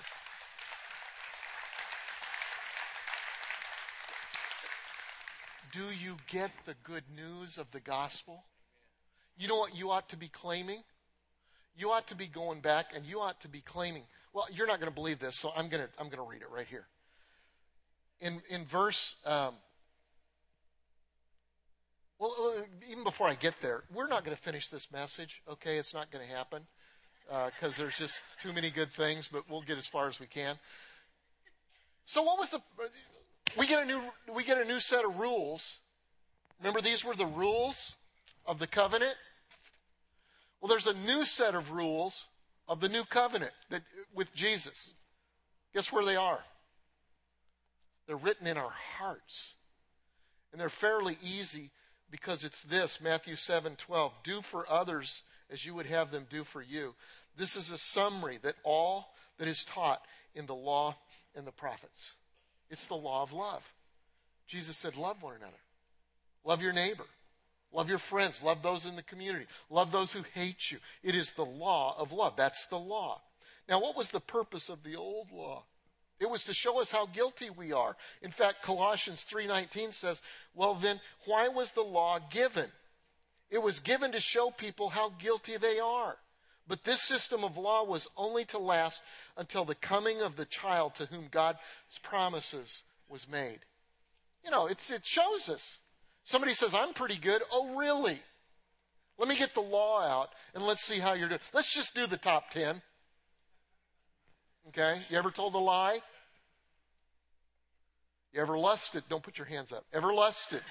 Do 5.71 5.83
you 6.01 6.17
get 6.27 6.51
the 6.65 6.73
good 6.83 7.03
news 7.15 7.59
of 7.59 7.69
the 7.71 7.79
gospel? 7.79 8.45
You 9.37 9.47
know 9.47 9.57
what 9.57 9.77
you 9.77 9.91
ought 9.91 10.09
to 10.09 10.17
be 10.17 10.27
claiming? 10.27 10.79
You 11.77 11.91
ought 11.91 12.07
to 12.07 12.15
be 12.15 12.25
going 12.25 12.61
back 12.61 12.87
and 12.95 13.05
you 13.05 13.19
ought 13.19 13.39
to 13.41 13.47
be 13.47 13.61
claiming. 13.61 14.03
Well, 14.33 14.47
you're 14.51 14.65
not 14.65 14.79
going 14.79 14.91
to 14.91 14.95
believe 14.95 15.19
this, 15.19 15.35
so 15.35 15.51
I'm 15.55 15.69
going 15.69 15.83
to, 15.83 15.89
I'm 15.99 16.07
going 16.07 16.17
to 16.17 16.29
read 16.29 16.41
it 16.41 16.49
right 16.51 16.67
here. 16.67 16.87
In, 18.19 18.41
in 18.49 18.65
verse, 18.65 19.15
um, 19.25 19.53
well, 22.17 22.65
even 22.89 23.03
before 23.03 23.27
I 23.27 23.35
get 23.35 23.61
there, 23.61 23.83
we're 23.93 24.07
not 24.07 24.25
going 24.25 24.35
to 24.35 24.41
finish 24.41 24.69
this 24.69 24.91
message, 24.91 25.41
okay? 25.47 25.77
It's 25.77 25.93
not 25.93 26.11
going 26.11 26.27
to 26.27 26.35
happen 26.35 26.63
because 27.29 27.77
uh, 27.79 27.83
there's 27.83 27.97
just 27.97 28.23
too 28.39 28.51
many 28.53 28.71
good 28.71 28.91
things, 28.91 29.29
but 29.31 29.43
we'll 29.49 29.61
get 29.61 29.77
as 29.77 29.85
far 29.85 30.09
as 30.09 30.19
we 30.19 30.25
can. 30.25 30.55
So, 32.05 32.23
what 32.23 32.39
was 32.39 32.49
the? 32.49 32.61
We 33.57 33.67
get 33.67 33.83
a 33.83 33.85
new 33.85 34.01
we 34.35 34.43
get 34.43 34.57
a 34.57 34.65
new 34.65 34.79
set 34.79 35.05
of 35.05 35.19
rules. 35.19 35.79
Remember, 36.59 36.81
these 36.81 37.05
were 37.05 37.15
the 37.15 37.25
rules 37.25 37.95
of 38.45 38.57
the 38.57 38.67
covenant. 38.67 39.15
Well, 40.59 40.69
there's 40.69 40.87
a 40.87 40.93
new 40.93 41.23
set 41.23 41.55
of 41.55 41.71
rules 41.71 42.27
of 42.67 42.81
the 42.81 42.89
new 42.89 43.03
covenant 43.03 43.53
that, 43.69 43.83
with 44.13 44.33
Jesus. 44.33 44.91
Guess 45.73 45.91
where 45.91 46.03
they 46.03 46.15
are? 46.15 46.39
They're 48.07 48.17
written 48.17 48.47
in 48.47 48.57
our 48.57 48.71
hearts. 48.97 49.53
And 50.51 50.59
they're 50.59 50.69
fairly 50.69 51.17
easy 51.23 51.69
because 52.09 52.43
it's 52.43 52.63
this 52.63 52.99
Matthew 52.99 53.35
7 53.35 53.75
12. 53.75 54.13
Do 54.23 54.41
for 54.41 54.65
others 54.69 55.21
as 55.51 55.65
you 55.65 55.73
would 55.73 55.85
have 55.85 56.11
them 56.11 56.27
do 56.29 56.43
for 56.43 56.61
you. 56.61 56.93
This 57.37 57.55
is 57.55 57.71
a 57.71 57.77
summary 57.77 58.37
that 58.43 58.55
all 58.63 59.13
that 59.37 59.47
is 59.47 59.65
taught 59.65 60.01
in 60.35 60.45
the 60.45 60.55
law 60.55 60.95
and 61.35 61.45
the 61.45 61.51
prophets. 61.51 62.13
It's 62.69 62.85
the 62.85 62.95
law 62.95 63.23
of 63.23 63.33
love. 63.33 63.67
Jesus 64.47 64.77
said, 64.77 64.95
Love 64.95 65.21
one 65.21 65.35
another, 65.35 65.61
love 66.43 66.61
your 66.61 66.73
neighbor. 66.73 67.05
Love 67.71 67.89
your 67.89 67.99
friends. 67.99 68.41
Love 68.41 68.63
those 68.63 68.85
in 68.85 68.95
the 68.95 69.03
community. 69.03 69.45
Love 69.69 69.91
those 69.91 70.11
who 70.11 70.23
hate 70.33 70.71
you. 70.71 70.79
It 71.03 71.15
is 71.15 71.33
the 71.33 71.45
law 71.45 71.95
of 71.99 72.11
love. 72.11 72.35
That's 72.35 72.65
the 72.65 72.79
law. 72.79 73.21
Now, 73.67 73.79
what 73.79 73.95
was 73.95 74.09
the 74.09 74.19
purpose 74.19 74.69
of 74.69 74.83
the 74.83 74.95
old 74.95 75.31
law? 75.31 75.65
It 76.19 76.29
was 76.29 76.43
to 76.45 76.53
show 76.53 76.81
us 76.81 76.91
how 76.91 77.05
guilty 77.05 77.49
we 77.49 77.71
are. 77.71 77.95
In 78.21 78.31
fact, 78.31 78.63
Colossians 78.63 79.23
3:19 79.23 79.93
says, 79.93 80.21
"Well 80.53 80.75
then, 80.75 80.99
why 81.25 81.47
was 81.47 81.71
the 81.71 81.83
law 81.83 82.19
given? 82.19 82.71
It 83.49 83.61
was 83.61 83.79
given 83.79 84.11
to 84.11 84.19
show 84.19 84.51
people 84.51 84.89
how 84.89 85.13
guilty 85.19 85.57
they 85.57 85.79
are. 85.79 86.17
But 86.67 86.83
this 86.83 87.01
system 87.01 87.43
of 87.43 87.57
law 87.57 87.83
was 87.83 88.07
only 88.15 88.45
to 88.45 88.59
last 88.59 89.01
until 89.35 89.65
the 89.65 89.73
coming 89.73 90.21
of 90.21 90.35
the 90.35 90.45
child 90.45 90.93
to 90.95 91.07
whom 91.07 91.27
God's 91.31 91.57
promises 92.03 92.83
was 93.09 93.27
made. 93.27 93.59
You 94.45 94.51
know, 94.51 94.67
it 94.67 94.79
shows 95.03 95.49
us. 95.49 95.79
Somebody 96.23 96.53
says, 96.53 96.75
I'm 96.75 96.93
pretty 96.93 97.17
good. 97.17 97.41
Oh, 97.51 97.75
really? 97.75 98.19
Let 99.17 99.27
me 99.27 99.35
get 99.35 99.55
the 99.55 99.61
law 99.61 100.01
out 100.01 100.29
and 100.53 100.63
let's 100.63 100.83
see 100.83 100.99
how 100.99 101.13
you're 101.13 101.27
doing. 101.27 101.41
Let's 101.53 101.73
just 101.73 101.95
do 101.95 102.05
the 102.05 102.17
top 102.17 102.51
10. 102.51 102.81
Okay? 104.67 105.01
You 105.09 105.17
ever 105.17 105.31
told 105.31 105.55
a 105.55 105.57
lie? 105.57 106.01
You 108.31 108.41
ever 108.41 108.57
lusted? 108.57 109.03
Don't 109.09 109.23
put 109.23 109.39
your 109.39 109.47
hands 109.47 109.71
up. 109.71 109.85
Ever 109.91 110.13
lusted 110.13 110.61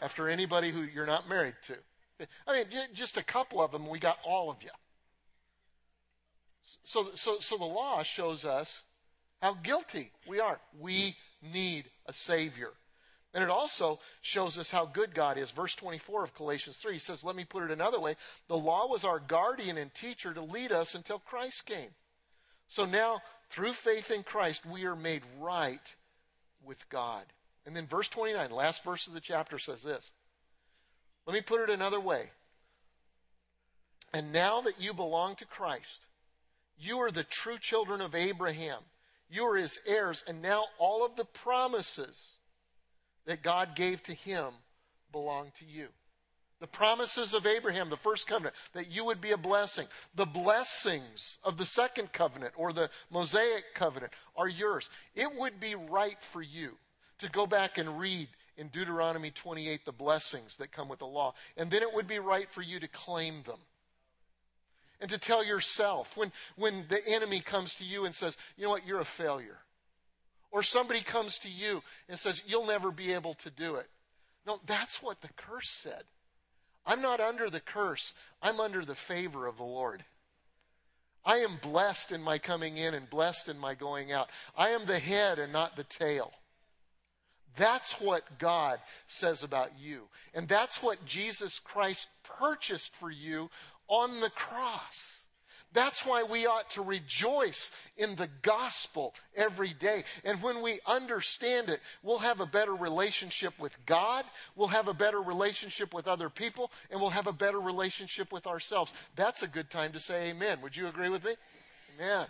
after 0.00 0.28
anybody 0.28 0.70
who 0.70 0.82
you're 0.82 1.06
not 1.06 1.28
married 1.30 1.54
to? 1.68 1.76
I 2.46 2.52
mean, 2.52 2.66
just 2.92 3.16
a 3.16 3.24
couple 3.24 3.60
of 3.62 3.72
them, 3.72 3.88
we 3.88 3.98
got 3.98 4.18
all 4.24 4.50
of 4.50 4.62
you. 4.62 4.70
So, 6.84 7.10
so, 7.14 7.38
so 7.40 7.56
the 7.56 7.64
law 7.64 8.02
shows 8.02 8.44
us 8.44 8.82
how 9.42 9.54
guilty 9.54 10.10
we 10.26 10.40
are. 10.40 10.60
We 10.80 11.16
need 11.42 11.84
a 12.06 12.12
Savior. 12.12 12.72
And 13.34 13.42
it 13.42 13.50
also 13.50 13.98
shows 14.22 14.58
us 14.58 14.70
how 14.70 14.86
good 14.86 15.14
God 15.14 15.38
is. 15.38 15.50
Verse 15.50 15.74
24 15.74 16.24
of 16.24 16.34
Galatians 16.34 16.76
3 16.76 16.98
says, 16.98 17.24
Let 17.24 17.34
me 17.34 17.44
put 17.44 17.64
it 17.64 17.72
another 17.72 18.00
way. 18.00 18.16
The 18.48 18.56
law 18.56 18.86
was 18.86 19.04
our 19.04 19.18
guardian 19.18 19.76
and 19.76 19.92
teacher 19.92 20.32
to 20.32 20.40
lead 20.40 20.70
us 20.70 20.94
until 20.94 21.18
Christ 21.18 21.66
came. 21.66 21.90
So 22.68 22.84
now, 22.84 23.20
through 23.50 23.72
faith 23.72 24.10
in 24.10 24.22
Christ, 24.22 24.64
we 24.64 24.84
are 24.84 24.96
made 24.96 25.22
right 25.40 25.94
with 26.64 26.88
God. 26.88 27.24
And 27.66 27.74
then 27.74 27.86
verse 27.86 28.08
29, 28.08 28.50
last 28.50 28.84
verse 28.84 29.06
of 29.06 29.14
the 29.14 29.20
chapter 29.20 29.58
says 29.58 29.82
this. 29.82 30.12
Let 31.26 31.34
me 31.34 31.40
put 31.40 31.60
it 31.60 31.70
another 31.70 32.00
way. 32.00 32.30
And 34.12 34.32
now 34.32 34.60
that 34.60 34.80
you 34.80 34.92
belong 34.92 35.34
to 35.36 35.46
Christ, 35.46 36.06
you 36.78 36.98
are 36.98 37.10
the 37.10 37.24
true 37.24 37.58
children 37.58 38.00
of 38.00 38.14
Abraham. 38.14 38.80
You 39.28 39.44
are 39.44 39.56
his 39.56 39.78
heirs, 39.86 40.22
and 40.26 40.42
now 40.42 40.64
all 40.78 41.04
of 41.04 41.16
the 41.16 41.24
promises 41.24 42.38
that 43.26 43.42
God 43.42 43.74
gave 43.74 44.02
to 44.04 44.14
him 44.14 44.52
belong 45.10 45.50
to 45.58 45.64
you. 45.64 45.88
The 46.60 46.66
promises 46.68 47.34
of 47.34 47.46
Abraham, 47.46 47.90
the 47.90 47.96
first 47.96 48.26
covenant, 48.26 48.54
that 48.72 48.90
you 48.90 49.04
would 49.04 49.20
be 49.20 49.32
a 49.32 49.36
blessing. 49.36 49.86
The 50.14 50.26
blessings 50.26 51.38
of 51.42 51.58
the 51.58 51.66
second 51.66 52.12
covenant 52.12 52.54
or 52.56 52.72
the 52.72 52.90
Mosaic 53.10 53.74
covenant 53.74 54.12
are 54.36 54.48
yours. 54.48 54.88
It 55.14 55.34
would 55.34 55.58
be 55.58 55.74
right 55.74 56.22
for 56.22 56.40
you 56.40 56.76
to 57.18 57.28
go 57.28 57.46
back 57.46 57.78
and 57.78 57.98
read 57.98 58.28
in 58.56 58.68
Deuteronomy 58.68 59.30
28 59.30 59.84
the 59.84 59.92
blessings 59.92 60.56
that 60.58 60.72
come 60.72 60.88
with 60.88 61.00
the 61.00 61.06
law. 61.06 61.34
And 61.56 61.70
then 61.70 61.82
it 61.82 61.92
would 61.92 62.06
be 62.06 62.18
right 62.18 62.48
for 62.50 62.62
you 62.62 62.80
to 62.80 62.88
claim 62.88 63.42
them. 63.44 63.58
And 65.00 65.10
to 65.10 65.18
tell 65.18 65.44
yourself 65.44 66.16
when, 66.16 66.32
when 66.56 66.84
the 66.88 67.00
enemy 67.06 67.40
comes 67.40 67.74
to 67.76 67.84
you 67.84 68.04
and 68.04 68.14
says, 68.14 68.38
you 68.56 68.64
know 68.64 68.70
what, 68.70 68.86
you're 68.86 69.00
a 69.00 69.04
failure. 69.04 69.58
Or 70.54 70.62
somebody 70.62 71.00
comes 71.00 71.38
to 71.38 71.50
you 71.50 71.82
and 72.08 72.16
says, 72.16 72.40
You'll 72.46 72.66
never 72.66 72.92
be 72.92 73.12
able 73.12 73.34
to 73.34 73.50
do 73.50 73.74
it. 73.74 73.88
No, 74.46 74.60
that's 74.66 75.02
what 75.02 75.20
the 75.20 75.28
curse 75.36 75.68
said. 75.68 76.04
I'm 76.86 77.02
not 77.02 77.18
under 77.18 77.50
the 77.50 77.60
curse, 77.60 78.14
I'm 78.40 78.60
under 78.60 78.84
the 78.84 78.94
favor 78.94 79.48
of 79.48 79.56
the 79.56 79.64
Lord. 79.64 80.04
I 81.24 81.38
am 81.38 81.58
blessed 81.60 82.12
in 82.12 82.22
my 82.22 82.38
coming 82.38 82.76
in 82.76 82.94
and 82.94 83.10
blessed 83.10 83.48
in 83.48 83.58
my 83.58 83.74
going 83.74 84.12
out. 84.12 84.28
I 84.56 84.68
am 84.68 84.86
the 84.86 84.98
head 84.98 85.40
and 85.40 85.52
not 85.52 85.74
the 85.74 85.84
tail. 85.84 86.32
That's 87.56 88.00
what 88.00 88.38
God 88.38 88.80
says 89.06 89.42
about 89.42 89.70
you. 89.78 90.02
And 90.34 90.48
that's 90.48 90.82
what 90.82 91.04
Jesus 91.04 91.58
Christ 91.58 92.08
purchased 92.22 92.94
for 92.96 93.10
you 93.10 93.50
on 93.88 94.20
the 94.20 94.30
cross. 94.30 95.24
That's 95.74 96.06
why 96.06 96.22
we 96.22 96.46
ought 96.46 96.70
to 96.70 96.82
rejoice 96.82 97.72
in 97.96 98.14
the 98.14 98.28
gospel 98.42 99.12
every 99.36 99.74
day. 99.74 100.04
And 100.24 100.40
when 100.40 100.62
we 100.62 100.78
understand 100.86 101.68
it, 101.68 101.80
we'll 102.02 102.18
have 102.18 102.40
a 102.40 102.46
better 102.46 102.74
relationship 102.74 103.54
with 103.58 103.76
God, 103.84 104.24
we'll 104.54 104.68
have 104.68 104.86
a 104.86 104.94
better 104.94 105.20
relationship 105.20 105.92
with 105.92 106.06
other 106.06 106.30
people, 106.30 106.70
and 106.90 107.00
we'll 107.00 107.10
have 107.10 107.26
a 107.26 107.32
better 107.32 107.60
relationship 107.60 108.32
with 108.32 108.46
ourselves. 108.46 108.94
That's 109.16 109.42
a 109.42 109.48
good 109.48 109.68
time 109.68 109.92
to 109.92 110.00
say 110.00 110.30
amen. 110.30 110.60
Would 110.62 110.76
you 110.76 110.86
agree 110.86 111.08
with 111.08 111.24
me? 111.24 111.34
Amen. 111.98 112.26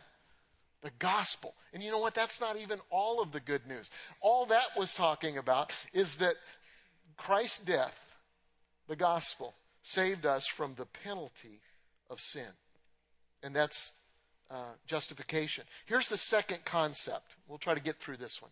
The 0.85 0.93
gospel. 1.01 1.55
And 1.73 1.83
you 1.83 1.91
know 1.91 1.99
what? 1.99 2.15
That's 2.15 2.41
not 2.41 2.57
even 2.57 2.79
all 2.91 3.21
of 3.21 3.33
the 3.33 3.41
good 3.41 3.67
news. 3.67 3.91
All 4.21 4.47
that 4.47 4.69
was 4.77 4.95
talking 4.95 5.39
about 5.39 5.73
is 5.93 6.17
that 6.17 6.37
Christ's 7.17 7.59
death, 7.59 7.99
the 8.87 8.95
gospel, 8.95 9.55
saved 9.83 10.25
us 10.25 10.47
from 10.47 10.75
the 10.77 10.87
penalty 10.87 11.61
of 12.09 12.21
sin 12.21 12.53
and 13.45 13.55
that's 13.55 13.93
uh, 14.51 14.73
justification. 14.87 15.65
Here's 15.85 16.09
the 16.09 16.19
second 16.19 16.65
concept. 16.65 17.37
We'll 17.47 17.59
try 17.59 17.75
to 17.75 17.81
get 17.81 18.01
through 18.01 18.17
this 18.17 18.43
one. 18.43 18.51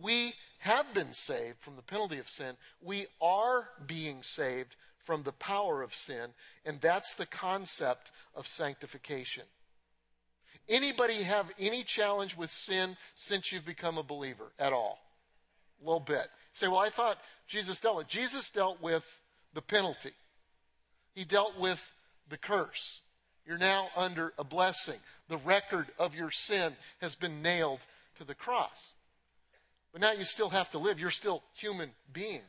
We 0.00 0.32
have 0.60 0.94
been 0.94 1.12
saved 1.12 1.58
from 1.60 1.76
the 1.76 1.82
penalty 1.82 2.18
of 2.18 2.28
sin. 2.28 2.54
We 2.80 3.06
are 3.20 3.68
being 3.86 4.22
saved 4.22 4.76
from 5.04 5.24
the 5.24 5.32
power 5.32 5.82
of 5.82 5.94
sin, 5.94 6.30
and 6.64 6.80
that's 6.80 7.16
the 7.16 7.26
concept 7.26 8.12
of 8.34 8.46
sanctification. 8.46 9.44
Anybody 10.68 11.22
have 11.22 11.52
any 11.58 11.82
challenge 11.82 12.36
with 12.36 12.50
sin 12.50 12.96
since 13.14 13.50
you've 13.50 13.66
become 13.66 13.98
a 13.98 14.02
believer 14.02 14.52
at 14.58 14.72
all? 14.72 14.98
A 15.82 15.84
little 15.84 16.00
bit. 16.00 16.28
say, 16.52 16.68
well, 16.68 16.78
I 16.78 16.90
thought 16.90 17.18
Jesus 17.48 17.80
dealt 17.80 17.96
with. 17.96 18.08
Jesus 18.08 18.48
dealt 18.50 18.80
with 18.80 19.20
the 19.54 19.62
penalty. 19.62 20.12
He 21.14 21.24
dealt 21.24 21.58
with 21.58 21.92
the 22.28 22.38
curse. 22.38 23.00
You're 23.44 23.58
now 23.58 23.88
under 23.96 24.32
a 24.38 24.44
blessing. 24.44 24.98
The 25.28 25.36
record 25.38 25.88
of 25.98 26.14
your 26.14 26.30
sin 26.30 26.74
has 27.00 27.16
been 27.16 27.42
nailed 27.42 27.80
to 28.18 28.24
the 28.24 28.34
cross. 28.34 28.92
But 29.92 30.00
now 30.00 30.12
you 30.12 30.24
still 30.24 30.48
have 30.48 30.70
to 30.70 30.78
live. 30.78 30.98
You're 30.98 31.10
still 31.10 31.42
human 31.54 31.90
being. 32.12 32.42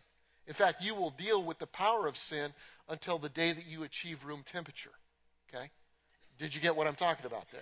In 0.48 0.54
fact, 0.54 0.84
you 0.84 0.94
will 0.94 1.10
deal 1.12 1.44
with 1.44 1.58
the 1.58 1.68
power 1.68 2.08
of 2.08 2.18
sin 2.18 2.54
until 2.88 3.18
the 3.18 3.30
day 3.30 3.54
that 3.54 3.66
you 3.66 3.84
achieve 3.84 4.24
room 4.24 4.44
temperature. 4.46 4.92
Okay? 5.50 5.70
Did 6.38 6.54
you 6.54 6.62
get 6.62 6.76
what 6.76 6.88
I'm 6.88 6.96
talking 6.96 7.26
about 7.26 7.50
there? 7.52 7.62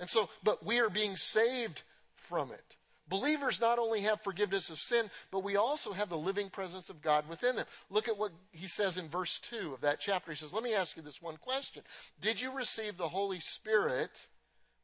And 0.00 0.08
so, 0.08 0.28
but 0.42 0.64
we 0.64 0.80
are 0.80 0.90
being 0.90 1.16
saved 1.16 1.82
from 2.16 2.50
it. 2.50 2.76
Believers 3.10 3.60
not 3.60 3.80
only 3.80 4.02
have 4.02 4.20
forgiveness 4.20 4.70
of 4.70 4.78
sin, 4.78 5.10
but 5.32 5.42
we 5.42 5.56
also 5.56 5.92
have 5.92 6.08
the 6.08 6.16
living 6.16 6.48
presence 6.48 6.88
of 6.90 7.02
God 7.02 7.28
within 7.28 7.56
them. 7.56 7.66
Look 7.90 8.08
at 8.08 8.16
what 8.16 8.30
he 8.52 8.68
says 8.68 8.96
in 8.96 9.08
verse 9.08 9.40
2 9.40 9.74
of 9.74 9.80
that 9.80 9.98
chapter. 9.98 10.30
He 10.30 10.38
says, 10.38 10.52
Let 10.52 10.62
me 10.62 10.74
ask 10.74 10.96
you 10.96 11.02
this 11.02 11.20
one 11.20 11.36
question 11.36 11.82
Did 12.20 12.40
you 12.40 12.52
receive 12.56 12.96
the 12.96 13.08
Holy 13.08 13.40
Spirit 13.40 14.26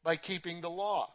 by 0.03 0.17
keeping 0.17 0.59
the 0.59 0.69
law? 0.69 1.09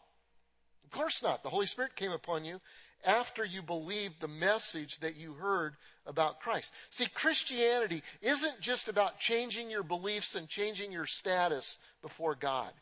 Of 0.85 0.91
course 0.91 1.23
not. 1.23 1.43
The 1.43 1.51
Holy 1.51 1.67
Spirit 1.67 1.97
came 1.97 2.12
upon 2.12 2.47
you 2.47 2.61
after 3.05 3.45
you 3.45 3.61
believed 3.61 4.21
the 4.21 4.29
message 4.29 4.99
that 5.01 5.17
you 5.17 5.35
heard 5.35 5.77
about 6.07 6.41
Christ. 6.41 6.73
See, 6.88 7.07
Christianity 7.07 8.03
isn't 8.23 8.61
just 8.61 8.88
about 8.88 9.19
changing 9.19 9.71
your 9.71 9.83
beliefs 9.83 10.35
and 10.35 10.49
changing 10.49 10.93
your 10.93 11.07
status 11.07 11.79
before 12.01 12.35
God. 12.35 12.73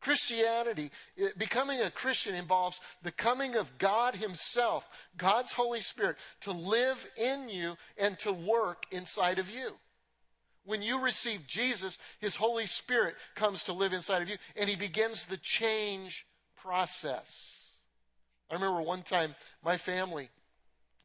Christianity, 0.00 0.90
becoming 1.36 1.80
a 1.80 1.90
Christian 1.90 2.34
involves 2.34 2.80
the 3.02 3.12
coming 3.12 3.56
of 3.56 3.76
God 3.78 4.14
Himself, 4.14 4.88
God's 5.16 5.52
Holy 5.52 5.82
Spirit, 5.82 6.16
to 6.40 6.52
live 6.52 7.06
in 7.16 7.48
you 7.48 7.76
and 7.98 8.18
to 8.20 8.32
work 8.32 8.86
inside 8.90 9.38
of 9.38 9.50
you. 9.50 9.72
When 10.64 10.82
you 10.82 11.00
receive 11.00 11.46
Jesus, 11.46 11.98
His 12.18 12.36
Holy 12.36 12.66
Spirit 12.66 13.14
comes 13.34 13.64
to 13.64 13.72
live 13.72 13.92
inside 13.92 14.22
of 14.22 14.28
you 14.28 14.36
and 14.56 14.68
He 14.70 14.76
begins 14.76 15.26
the 15.26 15.36
change 15.38 16.26
process. 16.56 17.56
I 18.50 18.54
remember 18.54 18.82
one 18.82 19.02
time 19.02 19.34
my 19.64 19.76
family 19.76 20.28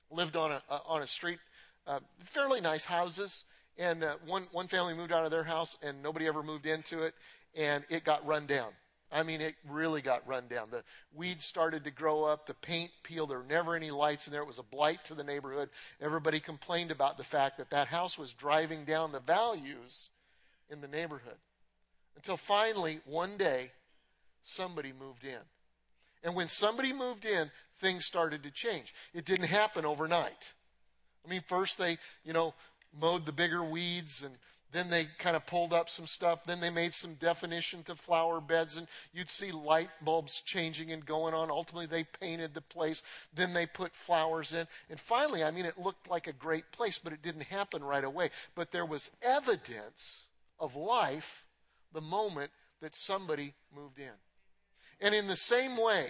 lived 0.10 0.36
on 0.36 0.52
a, 0.52 0.62
on 0.88 1.02
a 1.02 1.08
street, 1.08 1.40
uh, 1.86 2.00
fairly 2.24 2.62
nice 2.62 2.86
houses, 2.86 3.44
and 3.78 4.04
uh, 4.04 4.16
one, 4.26 4.48
one 4.52 4.68
family 4.68 4.94
moved 4.94 5.12
out 5.12 5.26
of 5.26 5.32
their 5.32 5.44
house 5.44 5.78
and 5.84 6.02
nobody 6.02 6.28
ever 6.28 6.42
moved 6.42 6.66
into 6.66 7.02
it, 7.02 7.14
and 7.56 7.84
it 7.90 8.04
got 8.04 8.26
run 8.26 8.46
down. 8.46 8.72
I 9.16 9.24
mean, 9.24 9.40
it 9.40 9.56
really 9.70 10.02
got 10.02 10.28
run 10.28 10.48
down. 10.50 10.68
The 10.70 10.84
weeds 11.16 11.46
started 11.46 11.86
to 11.86 11.92
grow 11.92 12.26
up, 12.26 12.48
the 12.48 12.54
paint 12.54 12.92
peeled, 13.02 13.30
there 13.30 13.38
were 13.38 13.46
never 13.46 13.74
any 13.74 13.90
lights 13.90 14.28
in 14.28 14.34
there. 14.34 14.42
It 14.42 14.48
was 14.48 14.60
a 14.60 14.64
blight 14.64 15.06
to 15.06 15.16
the 15.16 15.24
neighborhood. 15.24 15.70
Everybody 16.02 16.42
complained 16.42 16.92
about 16.92 17.18
the 17.18 17.24
fact 17.24 17.58
that 17.58 17.70
that 17.70 17.88
house 17.88 18.18
was 18.18 18.34
driving 18.34 18.84
down 18.84 19.14
the 19.14 19.22
values 19.22 20.10
in 20.70 20.82
the 20.82 20.90
neighborhood. 20.90 21.38
Until 22.18 22.36
finally, 22.36 23.00
one 23.06 23.38
day, 23.38 23.72
somebody 24.44 24.92
moved 24.92 25.24
in. 25.24 25.40
And 26.22 26.36
when 26.36 26.50
somebody 26.50 26.92
moved 26.92 27.24
in, 27.24 27.52
things 27.80 28.04
started 28.04 28.44
to 28.44 28.52
change. 28.52 28.94
It 29.14 29.24
didn't 29.24 29.46
happen 29.46 29.86
overnight. 29.86 30.54
I 31.26 31.30
mean, 31.30 31.42
first 31.48 31.78
they, 31.78 32.00
you 32.26 32.34
know, 32.34 32.54
mowed 33.00 33.26
the 33.26 33.32
bigger 33.32 33.64
weeds 33.64 34.24
and 34.24 34.36
then 34.76 34.90
they 34.90 35.08
kind 35.20 35.38
of 35.38 35.46
pulled 35.46 35.72
up 35.72 35.90
some 35.90 36.06
stuff. 36.06 36.44
Then 36.46 36.60
they 36.60 36.70
made 36.70 36.94
some 36.94 37.14
definition 37.14 37.82
to 37.84 37.96
flower 37.96 38.42
beds, 38.42 38.76
and 38.76 38.88
you'd 39.14 39.30
see 39.30 39.52
light 39.52 39.90
bulbs 40.02 40.42
changing 40.42 40.92
and 40.92 41.06
going 41.06 41.34
on. 41.34 41.50
Ultimately, 41.50 41.86
they 41.86 42.04
painted 42.04 42.54
the 42.54 42.62
place. 42.62 43.02
Then 43.34 43.54
they 43.54 43.68
put 43.68 43.96
flowers 43.96 44.52
in. 44.52 44.68
And 44.90 45.00
finally, 45.00 45.46
I 45.46 45.52
mean, 45.52 45.64
it 45.64 45.80
looked 45.80 46.10
like 46.10 46.28
a 46.28 46.34
great 46.34 46.74
place, 46.74 47.00
but 47.02 47.14
it 47.14 47.22
didn't 47.22 47.44
happen 47.44 47.86
right 47.86 48.04
away. 48.04 48.32
But 48.54 48.72
there 48.72 48.86
was 48.86 49.12
evidence 49.22 50.26
of 50.60 50.76
life 50.76 51.46
the 51.94 52.02
moment 52.02 52.52
that 52.82 52.98
somebody 52.98 53.54
moved 53.74 53.98
in. 53.98 54.12
And 55.00 55.16
in 55.16 55.28
the 55.28 55.38
same 55.38 55.78
way, 55.78 56.08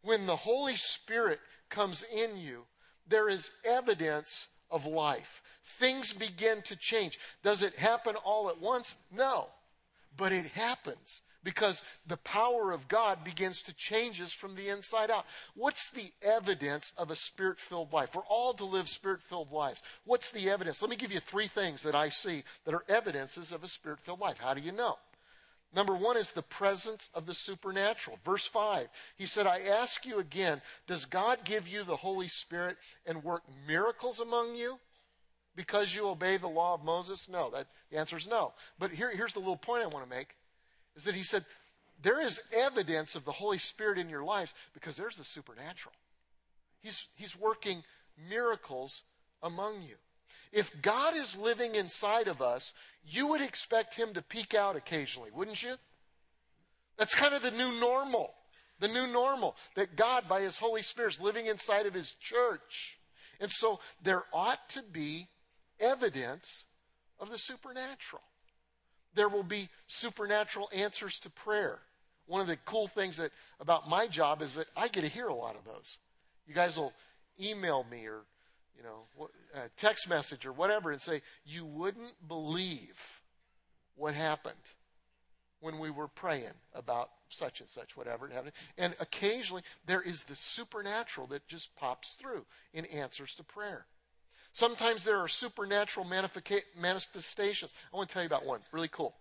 when 0.00 0.24
the 0.24 0.36
Holy 0.36 0.76
Spirit 0.76 1.40
comes 1.68 2.04
in 2.04 2.38
you, 2.38 2.64
there 3.06 3.28
is 3.28 3.50
evidence 3.66 4.48
of 4.70 4.86
life 4.86 5.42
things 5.78 6.12
begin 6.12 6.62
to 6.62 6.76
change. 6.76 7.18
Does 7.42 7.62
it 7.62 7.74
happen 7.74 8.16
all 8.16 8.48
at 8.48 8.60
once? 8.60 8.96
No. 9.10 9.48
But 10.16 10.32
it 10.32 10.46
happens 10.46 11.22
because 11.42 11.82
the 12.06 12.18
power 12.18 12.72
of 12.72 12.88
God 12.88 13.24
begins 13.24 13.62
to 13.62 13.72
change 13.72 14.20
us 14.20 14.32
from 14.32 14.54
the 14.54 14.68
inside 14.68 15.10
out. 15.10 15.24
What's 15.54 15.90
the 15.90 16.10
evidence 16.22 16.92
of 16.98 17.10
a 17.10 17.16
spirit 17.16 17.58
filled 17.58 17.92
life? 17.92 18.14
We're 18.14 18.22
all 18.28 18.52
to 18.54 18.64
live 18.64 18.88
spirit 18.88 19.22
filled 19.22 19.52
lives. 19.52 19.82
What's 20.04 20.30
the 20.30 20.50
evidence? 20.50 20.82
Let 20.82 20.90
me 20.90 20.96
give 20.96 21.12
you 21.12 21.20
three 21.20 21.46
things 21.46 21.82
that 21.82 21.94
I 21.94 22.10
see 22.10 22.42
that 22.64 22.74
are 22.74 22.84
evidences 22.88 23.52
of 23.52 23.64
a 23.64 23.68
spirit 23.68 24.00
filled 24.00 24.20
life. 24.20 24.38
How 24.38 24.52
do 24.52 24.60
you 24.60 24.72
know? 24.72 24.96
Number 25.74 25.94
one 25.94 26.16
is 26.16 26.32
the 26.32 26.42
presence 26.42 27.10
of 27.14 27.26
the 27.26 27.34
supernatural. 27.34 28.18
Verse 28.24 28.46
5, 28.46 28.88
he 29.16 29.26
said, 29.26 29.46
I 29.46 29.60
ask 29.60 30.04
you 30.04 30.18
again, 30.18 30.60
does 30.88 31.04
God 31.04 31.44
give 31.44 31.68
you 31.68 31.84
the 31.84 31.96
Holy 31.96 32.26
Spirit 32.26 32.76
and 33.06 33.22
work 33.22 33.42
miracles 33.66 34.20
among 34.20 34.56
you? 34.56 34.78
because 35.56 35.94
you 35.94 36.08
obey 36.08 36.36
the 36.36 36.48
law 36.48 36.74
of 36.74 36.84
Moses? 36.84 37.28
No. 37.28 37.50
That, 37.50 37.66
the 37.90 37.98
answer 37.98 38.16
is 38.16 38.26
no. 38.26 38.52
But 38.78 38.92
here, 38.92 39.14
here's 39.14 39.32
the 39.32 39.40
little 39.40 39.56
point 39.56 39.82
I 39.82 39.88
want 39.88 40.08
to 40.08 40.16
make 40.16 40.36
is 40.96 41.04
that 41.04 41.14
he 41.14 41.22
said, 41.22 41.44
there 42.02 42.20
is 42.20 42.40
evidence 42.52 43.14
of 43.14 43.24
the 43.24 43.32
Holy 43.32 43.58
Spirit 43.58 43.98
in 43.98 44.08
your 44.08 44.24
lives 44.24 44.54
because 44.72 44.96
there's 44.96 45.18
the 45.18 45.24
supernatural. 45.24 45.94
He's, 46.80 47.08
he's 47.14 47.38
working 47.38 47.82
miracles 48.30 49.02
among 49.42 49.82
you. 49.82 49.96
If 50.52 50.82
God 50.82 51.16
is 51.16 51.36
living 51.36 51.74
inside 51.74 52.28
of 52.28 52.42
us, 52.42 52.74
you 53.04 53.28
would 53.28 53.40
expect 53.40 53.94
him 53.94 54.14
to 54.14 54.22
peek 54.22 54.54
out 54.54 54.76
occasionally, 54.76 55.30
wouldn't 55.32 55.62
you? 55.62 55.76
That's 56.96 57.14
kind 57.14 57.34
of 57.34 57.42
the 57.42 57.50
new 57.50 57.78
normal. 57.78 58.34
The 58.80 58.88
new 58.88 59.06
normal 59.06 59.56
that 59.76 59.96
God, 59.96 60.28
by 60.28 60.40
his 60.40 60.58
Holy 60.58 60.82
Spirit, 60.82 61.14
is 61.14 61.20
living 61.20 61.46
inside 61.46 61.86
of 61.86 61.94
his 61.94 62.14
church. 62.14 62.98
And 63.38 63.50
so 63.50 63.80
there 64.02 64.24
ought 64.32 64.68
to 64.70 64.82
be 64.82 65.28
evidence 65.78 66.64
of 67.18 67.30
the 67.30 67.38
supernatural. 67.38 68.22
There 69.14 69.28
will 69.28 69.44
be 69.44 69.68
supernatural 69.86 70.68
answers 70.74 71.18
to 71.20 71.30
prayer. 71.30 71.80
One 72.26 72.40
of 72.40 72.46
the 72.46 72.56
cool 72.64 72.86
things 72.86 73.16
that 73.16 73.32
about 73.60 73.88
my 73.88 74.06
job 74.06 74.40
is 74.40 74.54
that 74.54 74.66
I 74.76 74.88
get 74.88 75.02
to 75.02 75.08
hear 75.08 75.28
a 75.28 75.34
lot 75.34 75.56
of 75.56 75.64
those. 75.64 75.98
You 76.46 76.54
guys 76.54 76.78
will 76.78 76.92
email 77.40 77.84
me 77.90 78.06
or 78.06 78.20
you 78.80 78.86
know 78.86 79.28
uh, 79.54 79.68
text 79.76 80.08
message 80.08 80.46
or 80.46 80.52
whatever 80.52 80.90
and 80.90 81.00
say 81.00 81.20
you 81.44 81.64
wouldn't 81.64 82.14
believe 82.26 82.96
what 83.94 84.14
happened 84.14 84.54
when 85.60 85.78
we 85.78 85.90
were 85.90 86.08
praying 86.08 86.54
about 86.74 87.10
such 87.28 87.60
and 87.60 87.68
such, 87.68 87.96
whatever 87.96 88.28
happened. 88.28 88.52
And 88.78 88.94
occasionally 88.98 89.62
there 89.86 90.00
is 90.00 90.24
the 90.24 90.34
supernatural 90.34 91.26
that 91.28 91.46
just 91.46 91.74
pops 91.76 92.14
through 92.14 92.46
in 92.72 92.86
answers 92.86 93.34
to 93.34 93.44
prayer. 93.44 93.84
Sometimes 94.52 95.04
there 95.04 95.18
are 95.18 95.28
supernatural 95.28 96.06
manifestations. 96.06 97.74
I 97.92 97.96
want 97.96 98.08
to 98.08 98.12
tell 98.12 98.22
you 98.22 98.26
about 98.26 98.46
one, 98.46 98.60
really 98.72 98.88
cool. 98.88 99.14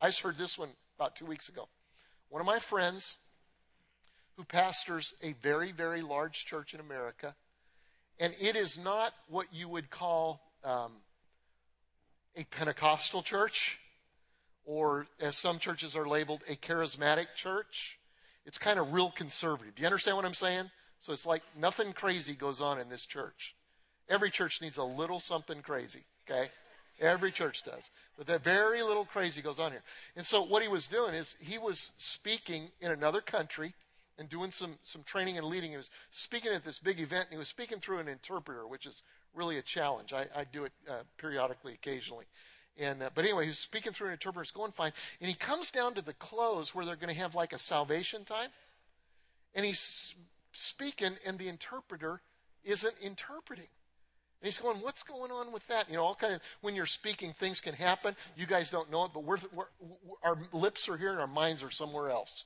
I 0.00 0.08
just 0.08 0.20
heard 0.20 0.38
this 0.38 0.58
one 0.58 0.70
about 0.98 1.14
two 1.14 1.26
weeks 1.26 1.48
ago. 1.48 1.68
One 2.30 2.40
of 2.40 2.46
my 2.46 2.58
friends 2.58 3.14
who 4.36 4.44
pastors 4.44 5.14
a 5.22 5.34
very, 5.34 5.70
very 5.70 6.02
large 6.02 6.44
church 6.44 6.74
in 6.74 6.80
America, 6.80 7.36
and 8.18 8.34
it 8.40 8.56
is 8.56 8.78
not 8.78 9.12
what 9.28 9.46
you 9.52 9.68
would 9.68 9.90
call 9.90 10.40
um, 10.62 10.92
a 12.36 12.44
Pentecostal 12.44 13.22
church, 13.22 13.78
or 14.64 15.06
as 15.20 15.36
some 15.36 15.58
churches 15.58 15.94
are 15.96 16.06
labeled, 16.06 16.42
a 16.48 16.56
charismatic 16.56 17.26
church. 17.36 17.98
It's 18.46 18.58
kind 18.58 18.78
of 18.78 18.92
real 18.92 19.10
conservative. 19.10 19.74
Do 19.74 19.82
you 19.82 19.86
understand 19.86 20.16
what 20.16 20.26
I'm 20.26 20.34
saying? 20.34 20.70
So 20.98 21.12
it's 21.12 21.26
like 21.26 21.42
nothing 21.58 21.92
crazy 21.92 22.34
goes 22.34 22.60
on 22.60 22.80
in 22.80 22.88
this 22.88 23.06
church. 23.06 23.54
Every 24.08 24.30
church 24.30 24.60
needs 24.60 24.76
a 24.76 24.84
little 24.84 25.20
something 25.20 25.62
crazy, 25.62 26.04
okay? 26.28 26.50
Every 27.00 27.32
church 27.32 27.64
does. 27.64 27.90
But 28.16 28.26
that 28.26 28.44
very 28.44 28.82
little 28.82 29.04
crazy 29.04 29.42
goes 29.42 29.58
on 29.58 29.72
here. 29.72 29.82
And 30.16 30.24
so 30.24 30.42
what 30.42 30.62
he 30.62 30.68
was 30.68 30.86
doing 30.86 31.14
is 31.14 31.36
he 31.40 31.58
was 31.58 31.90
speaking 31.98 32.68
in 32.80 32.90
another 32.90 33.20
country 33.20 33.74
and 34.18 34.28
doing 34.28 34.50
some, 34.50 34.74
some 34.82 35.02
training 35.02 35.38
and 35.38 35.46
leading. 35.46 35.70
He 35.70 35.76
was 35.76 35.90
speaking 36.10 36.52
at 36.52 36.64
this 36.64 36.78
big 36.78 37.00
event 37.00 37.26
and 37.26 37.32
he 37.32 37.38
was 37.38 37.48
speaking 37.48 37.80
through 37.80 37.98
an 37.98 38.08
interpreter, 38.08 38.66
which 38.66 38.86
is 38.86 39.02
really 39.34 39.58
a 39.58 39.62
challenge. 39.62 40.12
I, 40.12 40.26
I 40.34 40.44
do 40.44 40.64
it 40.64 40.72
uh, 40.88 41.02
periodically, 41.18 41.72
occasionally. 41.72 42.26
And, 42.78 43.02
uh, 43.02 43.10
but 43.14 43.24
anyway, 43.24 43.46
he's 43.46 43.58
speaking 43.58 43.92
through 43.92 44.08
an 44.08 44.12
interpreter. 44.14 44.42
It's 44.42 44.50
going 44.50 44.72
fine. 44.72 44.92
And 45.20 45.28
he 45.28 45.34
comes 45.34 45.70
down 45.70 45.94
to 45.94 46.02
the 46.02 46.12
close 46.14 46.74
where 46.74 46.84
they're 46.84 46.96
going 46.96 47.14
to 47.14 47.20
have 47.20 47.34
like 47.34 47.52
a 47.52 47.58
salvation 47.58 48.24
time. 48.24 48.50
And 49.54 49.64
he's 49.64 50.14
speaking 50.52 51.16
and 51.24 51.38
the 51.38 51.48
interpreter 51.48 52.20
isn't 52.64 52.94
interpreting. 53.02 53.66
And 54.40 54.46
he's 54.46 54.58
going, 54.58 54.78
what's 54.78 55.02
going 55.02 55.30
on 55.30 55.52
with 55.52 55.66
that? 55.68 55.88
You 55.88 55.96
know, 55.96 56.04
all 56.04 56.14
kind 56.14 56.34
of, 56.34 56.40
when 56.60 56.74
you're 56.74 56.86
speaking, 56.86 57.32
things 57.32 57.60
can 57.60 57.74
happen. 57.74 58.14
You 58.36 58.46
guys 58.46 58.70
don't 58.70 58.90
know 58.90 59.04
it, 59.04 59.12
but 59.14 59.24
we're, 59.24 59.38
we're, 59.54 59.64
our 60.22 60.36
lips 60.52 60.88
are 60.88 60.96
here 60.96 61.12
and 61.12 61.20
our 61.20 61.26
minds 61.26 61.62
are 61.62 61.70
somewhere 61.70 62.10
else. 62.10 62.44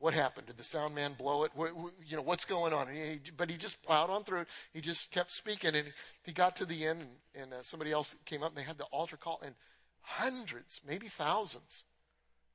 What 0.00 0.14
happened? 0.14 0.46
Did 0.46 0.56
the 0.56 0.64
sound 0.64 0.94
man 0.94 1.14
blow 1.16 1.44
it? 1.44 1.52
You 1.56 2.16
know, 2.16 2.22
what's 2.22 2.46
going 2.46 2.72
on? 2.72 2.88
He, 2.88 3.20
but 3.36 3.50
he 3.50 3.56
just 3.56 3.82
plowed 3.82 4.08
on 4.08 4.24
through. 4.24 4.46
He 4.72 4.80
just 4.80 5.10
kept 5.10 5.30
speaking 5.30 5.74
and 5.74 5.92
he 6.22 6.32
got 6.32 6.56
to 6.56 6.64
the 6.64 6.86
end 6.86 7.02
and, 7.02 7.42
and 7.42 7.52
uh, 7.52 7.62
somebody 7.62 7.92
else 7.92 8.16
came 8.24 8.42
up 8.42 8.48
and 8.48 8.56
they 8.56 8.62
had 8.62 8.78
the 8.78 8.84
altar 8.84 9.18
call 9.18 9.40
and 9.44 9.54
hundreds, 10.00 10.80
maybe 10.88 11.08
thousands 11.08 11.84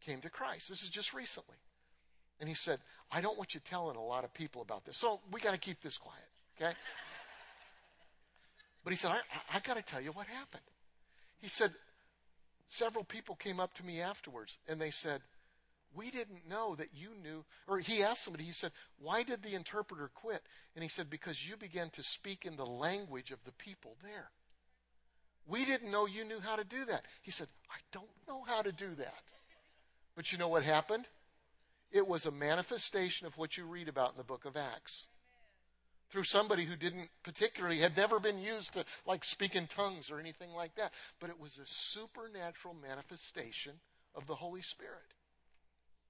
came 0.01 0.21
to 0.21 0.29
Christ. 0.29 0.69
This 0.69 0.81
is 0.81 0.89
just 0.89 1.13
recently. 1.13 1.57
And 2.39 2.49
he 2.49 2.55
said, 2.55 2.79
I 3.11 3.21
don't 3.21 3.37
want 3.37 3.53
you 3.53 3.61
telling 3.63 3.95
a 3.95 4.03
lot 4.03 4.23
of 4.23 4.33
people 4.33 4.63
about 4.63 4.83
this. 4.83 4.97
So 4.97 5.21
we 5.31 5.39
got 5.39 5.51
to 5.51 5.59
keep 5.59 5.81
this 5.81 5.97
quiet. 5.97 6.27
Okay? 6.59 6.73
But 8.83 8.91
he 8.91 8.97
said, 8.97 9.11
I, 9.11 9.17
I, 9.17 9.57
I 9.57 9.59
got 9.59 9.77
to 9.77 9.83
tell 9.83 10.01
you 10.01 10.11
what 10.11 10.25
happened. 10.25 10.63
He 11.39 11.47
said, 11.47 11.73
several 12.67 13.03
people 13.03 13.35
came 13.35 13.59
up 13.59 13.75
to 13.75 13.85
me 13.85 14.01
afterwards 14.01 14.57
and 14.67 14.81
they 14.81 14.89
said, 14.91 15.21
we 15.95 16.11
didn't 16.11 16.47
know 16.49 16.75
that 16.75 16.89
you 16.93 17.09
knew, 17.23 17.43
or 17.67 17.79
he 17.79 18.03
asked 18.03 18.23
somebody, 18.23 18.43
he 18.43 18.51
said, 18.51 18.71
Why 18.99 19.23
did 19.23 19.41
the 19.41 19.55
interpreter 19.55 20.09
quit? 20.13 20.41
And 20.75 20.83
he 20.83 20.89
said, 20.89 21.09
Because 21.09 21.47
you 21.47 21.57
began 21.57 21.89
to 21.91 22.03
speak 22.03 22.45
in 22.45 22.55
the 22.55 22.65
language 22.65 23.31
of 23.31 23.43
the 23.45 23.51
people 23.53 23.95
there. 24.03 24.29
We 25.47 25.65
didn't 25.65 25.91
know 25.91 26.07
you 26.07 26.23
knew 26.25 26.39
how 26.39 26.55
to 26.55 26.63
do 26.63 26.85
that. 26.85 27.05
He 27.21 27.31
said, 27.31 27.47
I 27.69 27.77
don't 27.91 28.09
know 28.27 28.43
how 28.43 28.61
to 28.61 28.71
do 28.71 28.95
that. 28.95 29.23
But 30.15 30.31
you 30.31 30.37
know 30.37 30.47
what 30.47 30.63
happened? 30.63 31.05
It 31.91 32.07
was 32.07 32.25
a 32.25 32.31
manifestation 32.31 33.27
of 33.27 33.37
what 33.37 33.57
you 33.57 33.65
read 33.65 33.87
about 33.87 34.11
in 34.11 34.17
the 34.17 34.23
book 34.23 34.45
of 34.45 34.57
Acts. 34.57 35.05
Through 36.09 36.23
somebody 36.23 36.65
who 36.65 36.75
didn't 36.75 37.09
particularly, 37.23 37.79
had 37.79 37.97
never 37.97 38.19
been 38.19 38.39
used 38.39 38.73
to 38.73 38.85
like 39.05 39.23
speak 39.23 39.55
in 39.55 39.67
tongues 39.67 40.09
or 40.09 40.19
anything 40.19 40.51
like 40.53 40.75
that. 40.75 40.93
But 41.19 41.29
it 41.29 41.39
was 41.39 41.57
a 41.57 41.65
supernatural 41.65 42.75
manifestation 42.75 43.73
of 44.15 44.25
the 44.27 44.35
Holy 44.35 44.61
Spirit. 44.61 45.14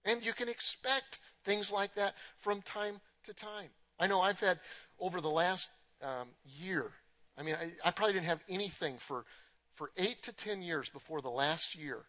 And 0.05 0.25
you 0.25 0.33
can 0.33 0.47
expect 0.47 1.19
things 1.43 1.71
like 1.71 1.95
that 1.95 2.13
from 2.39 2.61
time 2.61 2.99
to 3.25 3.33
time. 3.33 3.69
I 3.99 4.07
know 4.07 4.21
I've 4.21 4.39
had 4.39 4.59
over 4.99 5.19
the 5.19 5.29
last 5.29 5.69
um, 6.01 6.27
year, 6.59 6.91
I 7.37 7.43
mean, 7.43 7.55
I, 7.55 7.71
I 7.83 7.91
probably 7.91 8.13
didn't 8.13 8.27
have 8.27 8.43
anything 8.47 8.97
for, 8.97 9.25
for 9.73 9.91
eight 9.97 10.23
to 10.23 10.33
ten 10.33 10.61
years 10.61 10.89
before 10.89 11.21
the 11.21 11.29
last 11.29 11.75
year. 11.75 12.03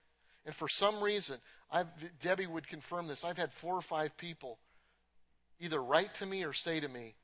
And 0.44 0.54
for 0.54 0.68
some 0.68 1.02
reason, 1.02 1.38
I've, 1.70 1.86
Debbie 2.20 2.46
would 2.46 2.68
confirm 2.68 3.08
this. 3.08 3.24
I've 3.24 3.38
had 3.38 3.52
four 3.52 3.74
or 3.74 3.82
five 3.82 4.16
people 4.16 4.58
either 5.58 5.82
write 5.82 6.14
to 6.14 6.26
me 6.26 6.44
or 6.44 6.52
say 6.52 6.80
to 6.80 6.88
me, 6.88 7.14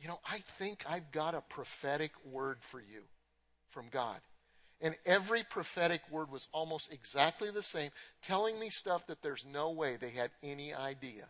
You 0.00 0.08
know, 0.08 0.20
I 0.28 0.40
think 0.58 0.84
I've 0.88 1.10
got 1.12 1.34
a 1.34 1.40
prophetic 1.40 2.12
word 2.24 2.58
for 2.60 2.80
you 2.80 3.02
from 3.70 3.86
God. 3.90 4.18
And 4.80 4.96
every 5.04 5.42
prophetic 5.44 6.00
word 6.10 6.30
was 6.30 6.48
almost 6.52 6.92
exactly 6.92 7.50
the 7.50 7.62
same, 7.62 7.90
telling 8.22 8.58
me 8.58 8.70
stuff 8.70 9.06
that 9.08 9.22
there's 9.22 9.44
no 9.44 9.70
way 9.70 9.96
they 9.96 10.10
had 10.10 10.30
any 10.42 10.72
idea 10.72 11.26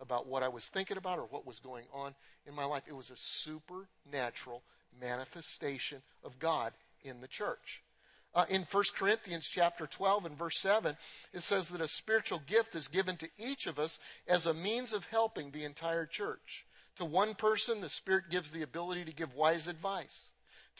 about 0.00 0.26
what 0.26 0.42
I 0.42 0.48
was 0.48 0.68
thinking 0.68 0.96
about 0.96 1.18
or 1.18 1.26
what 1.26 1.46
was 1.46 1.60
going 1.60 1.84
on 1.92 2.14
in 2.46 2.54
my 2.54 2.64
life. 2.64 2.82
It 2.88 2.96
was 2.96 3.10
a 3.10 3.16
supernatural 3.16 4.62
manifestation 5.00 6.02
of 6.24 6.38
God 6.38 6.72
in 7.04 7.20
the 7.20 7.28
church. 7.28 7.82
Uh, 8.32 8.46
in 8.48 8.62
1 8.62 8.84
Corinthians 8.96 9.46
chapter 9.48 9.86
12 9.86 10.26
and 10.26 10.38
verse 10.38 10.58
7, 10.58 10.96
it 11.32 11.42
says 11.42 11.68
that 11.68 11.80
a 11.80 11.88
spiritual 11.88 12.40
gift 12.46 12.76
is 12.76 12.86
given 12.86 13.16
to 13.16 13.28
each 13.36 13.66
of 13.66 13.78
us 13.78 13.98
as 14.28 14.46
a 14.46 14.54
means 14.54 14.92
of 14.92 15.04
helping 15.06 15.50
the 15.50 15.64
entire 15.64 16.06
church. 16.06 16.64
To 16.96 17.04
one 17.04 17.34
person, 17.34 17.80
the 17.80 17.88
Spirit 17.88 18.24
gives 18.30 18.50
the 18.50 18.62
ability 18.62 19.04
to 19.04 19.12
give 19.12 19.34
wise 19.34 19.66
advice. 19.66 20.30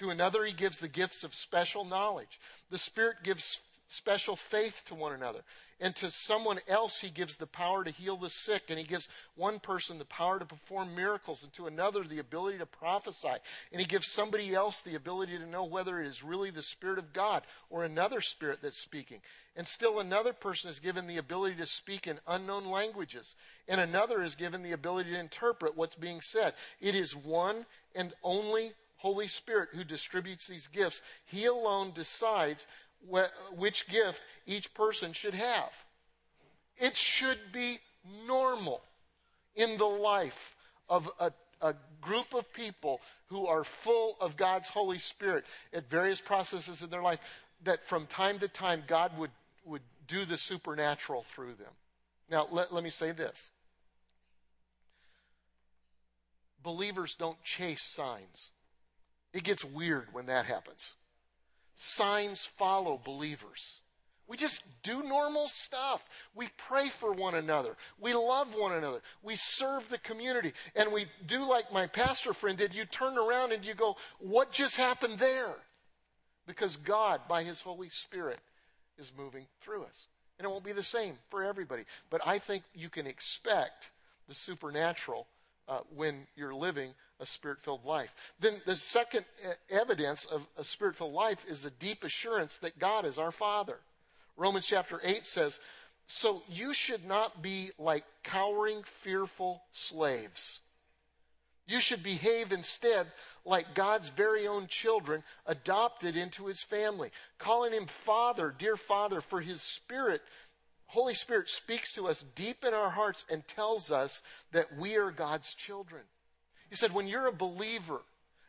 To 0.01 0.09
another, 0.09 0.46
he 0.46 0.55
gives 0.55 0.78
the 0.78 0.88
gifts 0.88 1.24
of 1.24 1.34
special 1.34 1.84
knowledge. 1.84 2.40
The 2.70 2.78
Spirit 2.78 3.18
gives 3.22 3.61
special 3.86 4.34
faith 4.34 4.82
to 4.86 4.94
one 4.94 5.12
another. 5.12 5.40
And 5.78 5.94
to 5.96 6.11
someone 6.11 6.59
else, 6.68 7.01
he 7.01 7.11
gives 7.11 7.36
the 7.36 7.46
power 7.46 7.84
to 7.84 7.90
heal 7.90 8.16
the 8.16 8.30
sick. 8.30 8.62
And 8.70 8.78
he 8.78 8.86
gives 8.86 9.11
one 9.34 9.61
person 9.61 9.98
the 9.98 10.07
power 10.07 10.38
to 10.38 10.46
perform 10.46 10.94
miracles, 10.94 11.42
and 11.42 11.53
to 11.53 11.66
another, 11.66 12.03
the 12.03 12.18
ability 12.18 12.57
to 12.59 12.66
prophesy. 12.66 13.34
And 13.72 13.80
he 13.80 13.86
gives 13.86 14.07
somebody 14.07 14.55
else 14.55 14.80
the 14.80 14.94
ability 14.94 15.36
to 15.36 15.44
know 15.44 15.64
whether 15.64 16.01
it 16.01 16.07
is 16.07 16.24
really 16.24 16.51
the 16.51 16.62
Spirit 16.62 16.98
of 16.98 17.12
God 17.12 17.42
or 17.68 17.84
another 17.84 18.22
Spirit 18.22 18.61
that's 18.62 18.78
speaking. 18.78 19.20
And 19.55 19.66
still 19.66 20.01
another 20.01 20.32
person 20.32 20.70
is 20.70 20.80
given 20.80 21.09
the 21.09 21.18
ability 21.18 21.57
to 21.57 21.66
speak 21.66 22.07
in 22.07 22.20
unknown 22.26 22.70
languages. 22.70 23.34
And 23.68 23.82
another 23.82 24.22
is 24.22 24.34
given 24.34 24.62
the 24.62 24.72
ability 24.72 25.11
to 25.11 25.20
interpret 25.20 25.76
what's 25.76 25.94
being 25.94 26.22
said. 26.22 26.55
It 26.80 26.94
is 26.94 27.14
one 27.14 27.66
and 27.94 28.14
only 28.22 28.72
Holy 29.01 29.28
Spirit 29.28 29.70
who 29.72 29.82
distributes 29.82 30.46
these 30.46 30.66
gifts. 30.66 31.01
He 31.24 31.46
alone 31.46 31.92
decides 31.94 32.66
wh- 33.11 33.30
which 33.57 33.88
gift 33.88 34.20
each 34.46 34.72
person 34.74 35.14
should 35.14 35.32
have. 35.32 35.72
It 36.76 36.96
should 36.96 37.38
be 37.51 37.80
normal 38.26 38.82
in 39.55 39.78
the 39.78 39.86
life 39.86 40.55
of 40.88 41.11
a, 41.18 41.32
a 41.62 41.74
group 42.03 42.34
of 42.34 42.53
people 42.53 43.01
who 43.28 43.46
are 43.46 43.64
full 43.64 44.18
of 44.20 44.36
God's 44.36 44.68
Holy 44.68 44.98
Spirit 44.98 45.46
at 45.72 45.88
various 45.88 46.20
processes 46.20 46.82
in 46.82 46.90
their 46.90 47.03
life 47.03 47.20
that 47.64 47.86
from 47.86 48.07
time 48.07 48.38
to 48.40 48.48
time 48.48 48.82
God 48.86 49.16
would, 49.16 49.30
would 49.64 49.82
do 50.09 50.26
the 50.26 50.36
supernatural 50.36 51.24
through 51.34 51.55
them. 51.55 51.72
Now, 52.30 52.48
let, 52.51 52.70
let 52.70 52.84
me 52.84 52.90
say 52.90 53.12
this 53.12 53.51
believers 56.62 57.14
don't 57.14 57.42
chase 57.42 57.82
signs. 57.82 58.51
It 59.33 59.45
gets 59.45 59.64
weird 59.64 60.09
when 60.12 60.26
that 60.26 60.47
happens. 60.47 60.93
Signs 61.74 62.45
follow 62.45 63.01
believers. 63.03 63.81
We 64.31 64.37
just 64.37 64.62
do 64.85 65.03
normal 65.03 65.49
stuff. 65.49 66.05
We 66.37 66.49
pray 66.57 66.89
for 66.89 67.12
one 67.12 67.35
another. 67.35 67.76
We 67.99 68.14
love 68.14 68.55
one 68.55 68.72
another. 68.72 69.01
We 69.24 69.35
serve 69.35 69.89
the 69.89 69.99
community. 69.99 70.53
And 70.76 70.93
we 70.93 71.07
do 71.26 71.45
like 71.45 71.72
my 71.72 71.89
pastor 71.89 72.33
friend 72.33 72.57
did. 72.57 72.72
You 72.72 72.85
turn 72.85 73.18
around 73.18 73.51
and 73.51 73.64
you 73.64 73.74
go, 73.74 73.97
What 74.20 74.53
just 74.53 74.76
happened 74.76 75.18
there? 75.18 75.57
Because 76.47 76.76
God, 76.76 77.22
by 77.28 77.43
His 77.43 77.61
Holy 77.61 77.89
Spirit, 77.89 78.39
is 78.99 79.12
moving 79.16 79.47
through 79.62 79.83
us. 79.83 80.07
And 80.39 80.47
it 80.47 80.49
won't 80.49 80.64
be 80.64 80.72
the 80.72 80.83
same 80.83 81.14
for 81.28 81.43
everybody. 81.43 81.85
But 82.09 82.20
I 82.24 82.39
think 82.39 82.62
you 82.72 82.89
can 82.89 83.09
expect 83.09 83.91
the 84.28 84.35
supernatural 84.35 85.26
uh, 85.66 85.81
when 85.95 86.26
you're 86.37 86.55
living 86.55 86.93
a 87.20 87.26
spirit 87.26 87.58
filled 87.62 87.84
life. 87.84 88.12
Then 88.40 88.60
the 88.66 88.76
second 88.76 89.24
evidence 89.68 90.24
of 90.24 90.46
a 90.56 90.64
spirit 90.64 90.96
filled 90.96 91.12
life 91.12 91.44
is 91.48 91.64
a 91.64 91.70
deep 91.70 92.04
assurance 92.04 92.58
that 92.58 92.78
God 92.78 93.04
is 93.04 93.18
our 93.18 93.30
Father. 93.30 93.78
Romans 94.36 94.66
chapter 94.66 95.00
8 95.02 95.26
says, 95.26 95.60
So 96.06 96.42
you 96.48 96.72
should 96.74 97.04
not 97.04 97.42
be 97.42 97.70
like 97.78 98.04
cowering, 98.22 98.82
fearful 98.84 99.62
slaves. 99.72 100.60
You 101.66 101.80
should 101.80 102.02
behave 102.02 102.50
instead 102.50 103.06
like 103.44 103.74
God's 103.74 104.08
very 104.08 104.48
own 104.48 104.66
children 104.66 105.22
adopted 105.46 106.16
into 106.16 106.46
his 106.46 106.62
family, 106.62 107.10
calling 107.38 107.72
him 107.72 107.86
Father, 107.86 108.54
dear 108.56 108.76
Father, 108.76 109.20
for 109.20 109.40
his 109.40 109.62
Spirit 109.62 110.22
Holy 110.90 111.14
Spirit 111.14 111.48
speaks 111.48 111.92
to 111.92 112.08
us 112.08 112.24
deep 112.34 112.64
in 112.64 112.74
our 112.74 112.90
hearts 112.90 113.24
and 113.30 113.46
tells 113.46 113.92
us 113.92 114.22
that 114.50 114.76
we 114.76 114.96
are 114.96 115.12
God's 115.12 115.54
children. 115.54 116.02
He 116.70 116.76
said, 116.76 116.94
when 116.94 117.08
you're 117.08 117.26
a 117.26 117.32
believer 117.32 118.00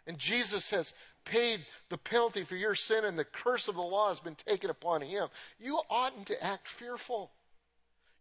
and 0.07 0.17
Jesus 0.17 0.69
has 0.69 0.93
paid 1.25 1.65
the 1.89 1.97
penalty 1.97 2.43
for 2.43 2.55
your 2.55 2.75
sin 2.75 3.03
and 3.03 3.17
the 3.17 3.25
curse 3.25 3.67
of 3.67 3.75
the 3.75 3.81
law 3.81 4.09
has 4.09 4.19
been 4.19 4.35
taken 4.35 4.69
upon 4.69 5.01
him, 5.01 5.27
you 5.59 5.79
oughtn't 5.89 6.27
to 6.27 6.43
act 6.43 6.67
fearful. 6.67 7.31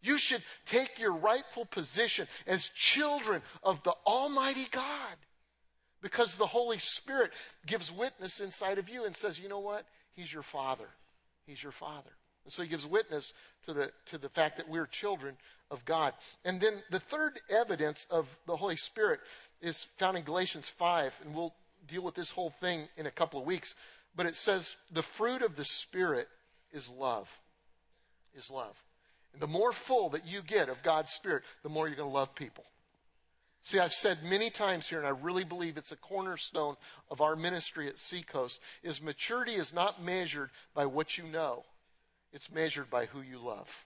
You 0.03 0.16
should 0.16 0.42
take 0.64 0.98
your 0.98 1.14
rightful 1.14 1.66
position 1.66 2.26
as 2.46 2.70
children 2.74 3.42
of 3.62 3.82
the 3.82 3.94
Almighty 4.07 4.66
God 4.70 5.16
because 6.01 6.36
the 6.36 6.46
Holy 6.46 6.78
Spirit 6.78 7.32
gives 7.66 7.92
witness 7.92 8.40
inside 8.40 8.78
of 8.78 8.88
you 8.88 9.05
and 9.05 9.14
says, 9.14 9.38
you 9.38 9.48
know 9.48 9.61
what? 9.61 9.84
He's 10.12 10.32
your 10.32 10.42
Father. 10.42 10.88
He's 11.46 11.62
your 11.62 11.72
Father. 11.72 12.11
And 12.51 12.53
so 12.53 12.62
he 12.62 12.68
gives 12.68 12.84
witness 12.84 13.32
to 13.66 13.72
the, 13.72 13.92
to 14.07 14.18
the 14.18 14.28
fact 14.28 14.57
that 14.57 14.68
we're 14.68 14.86
children 14.86 15.36
of 15.70 15.84
God. 15.84 16.14
And 16.44 16.61
then 16.61 16.82
the 16.90 16.98
third 16.98 17.38
evidence 17.48 18.09
of 18.11 18.26
the 18.48 18.57
Holy 18.57 18.74
Spirit 18.74 19.20
is 19.62 19.86
found 19.98 20.16
in 20.16 20.24
Galatians 20.24 20.68
5, 20.68 21.20
and 21.24 21.32
we'll 21.32 21.55
deal 21.86 22.03
with 22.03 22.16
this 22.16 22.32
whole 22.32 22.51
thing 22.61 22.88
in 22.96 23.07
a 23.07 23.11
couple 23.12 23.38
of 23.38 23.46
weeks. 23.46 23.76
But 24.16 24.26
it 24.26 24.34
says, 24.34 24.74
the 24.90 25.05
fruit 25.05 25.42
of 25.42 25.55
the 25.55 25.64
Spirit 25.64 26.26
is 26.72 26.90
love. 26.90 27.30
Is 28.36 28.51
love. 28.51 28.74
And 29.32 29.40
the 29.40 29.46
more 29.46 29.70
full 29.70 30.09
that 30.09 30.26
you 30.26 30.42
get 30.42 30.68
of 30.68 30.82
God's 30.82 31.12
Spirit, 31.12 31.44
the 31.62 31.68
more 31.68 31.86
you're 31.86 31.96
going 31.96 32.09
to 32.09 32.12
love 32.12 32.34
people. 32.34 32.64
See, 33.62 33.78
I've 33.78 33.92
said 33.92 34.24
many 34.24 34.51
times 34.51 34.88
here, 34.88 34.98
and 34.98 35.07
I 35.07 35.11
really 35.11 35.44
believe 35.44 35.76
it's 35.76 35.92
a 35.92 35.96
cornerstone 35.96 36.74
of 37.12 37.20
our 37.20 37.36
ministry 37.36 37.86
at 37.86 37.96
Seacoast, 37.96 38.59
is 38.82 39.01
maturity 39.01 39.55
is 39.55 39.72
not 39.72 40.03
measured 40.03 40.51
by 40.74 40.86
what 40.86 41.16
you 41.16 41.24
know. 41.28 41.62
It's 42.33 42.51
measured 42.51 42.91
by 42.91 43.07
who 43.07 43.20
you 43.20 43.39
love. 43.39 43.85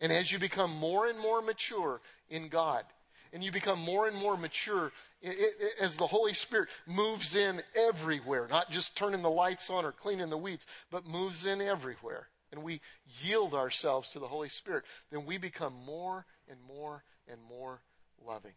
And 0.00 0.12
as 0.12 0.30
you 0.30 0.38
become 0.38 0.74
more 0.76 1.06
and 1.06 1.18
more 1.18 1.42
mature 1.42 2.00
in 2.28 2.48
God, 2.48 2.84
and 3.32 3.42
you 3.42 3.50
become 3.50 3.80
more 3.80 4.06
and 4.06 4.16
more 4.16 4.36
mature 4.36 4.92
it, 5.22 5.36
it, 5.38 5.72
as 5.80 5.96
the 5.96 6.06
Holy 6.06 6.34
Spirit 6.34 6.68
moves 6.86 7.34
in 7.34 7.62
everywhere, 7.74 8.46
not 8.48 8.70
just 8.70 8.96
turning 8.96 9.22
the 9.22 9.30
lights 9.30 9.70
on 9.70 9.84
or 9.84 9.92
cleaning 9.92 10.30
the 10.30 10.36
weeds, 10.36 10.66
but 10.90 11.06
moves 11.06 11.46
in 11.46 11.60
everywhere, 11.60 12.28
and 12.52 12.62
we 12.62 12.80
yield 13.22 13.54
ourselves 13.54 14.10
to 14.10 14.18
the 14.18 14.28
Holy 14.28 14.48
Spirit, 14.48 14.84
then 15.10 15.24
we 15.24 15.38
become 15.38 15.74
more 15.84 16.26
and 16.48 16.58
more 16.68 17.02
and 17.28 17.40
more 17.48 17.80
loving. 18.24 18.52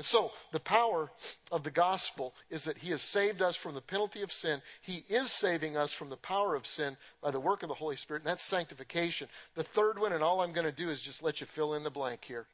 And 0.00 0.06
so, 0.06 0.32
the 0.50 0.60
power 0.60 1.10
of 1.52 1.62
the 1.62 1.70
gospel 1.70 2.32
is 2.48 2.64
that 2.64 2.78
He 2.78 2.90
has 2.90 3.02
saved 3.02 3.42
us 3.42 3.54
from 3.54 3.74
the 3.74 3.82
penalty 3.82 4.22
of 4.22 4.32
sin. 4.32 4.62
He 4.80 5.04
is 5.10 5.30
saving 5.30 5.76
us 5.76 5.92
from 5.92 6.08
the 6.08 6.16
power 6.16 6.54
of 6.54 6.66
sin 6.66 6.96
by 7.20 7.30
the 7.30 7.38
work 7.38 7.62
of 7.62 7.68
the 7.68 7.74
Holy 7.74 7.96
Spirit, 7.96 8.22
and 8.22 8.30
that's 8.30 8.42
sanctification. 8.42 9.28
The 9.56 9.62
third 9.62 9.98
one, 9.98 10.14
and 10.14 10.22
all 10.22 10.40
I'm 10.40 10.54
going 10.54 10.64
to 10.64 10.72
do 10.72 10.88
is 10.88 11.02
just 11.02 11.22
let 11.22 11.42
you 11.42 11.46
fill 11.46 11.74
in 11.74 11.82
the 11.82 11.90
blank 11.90 12.24
here. 12.24 12.46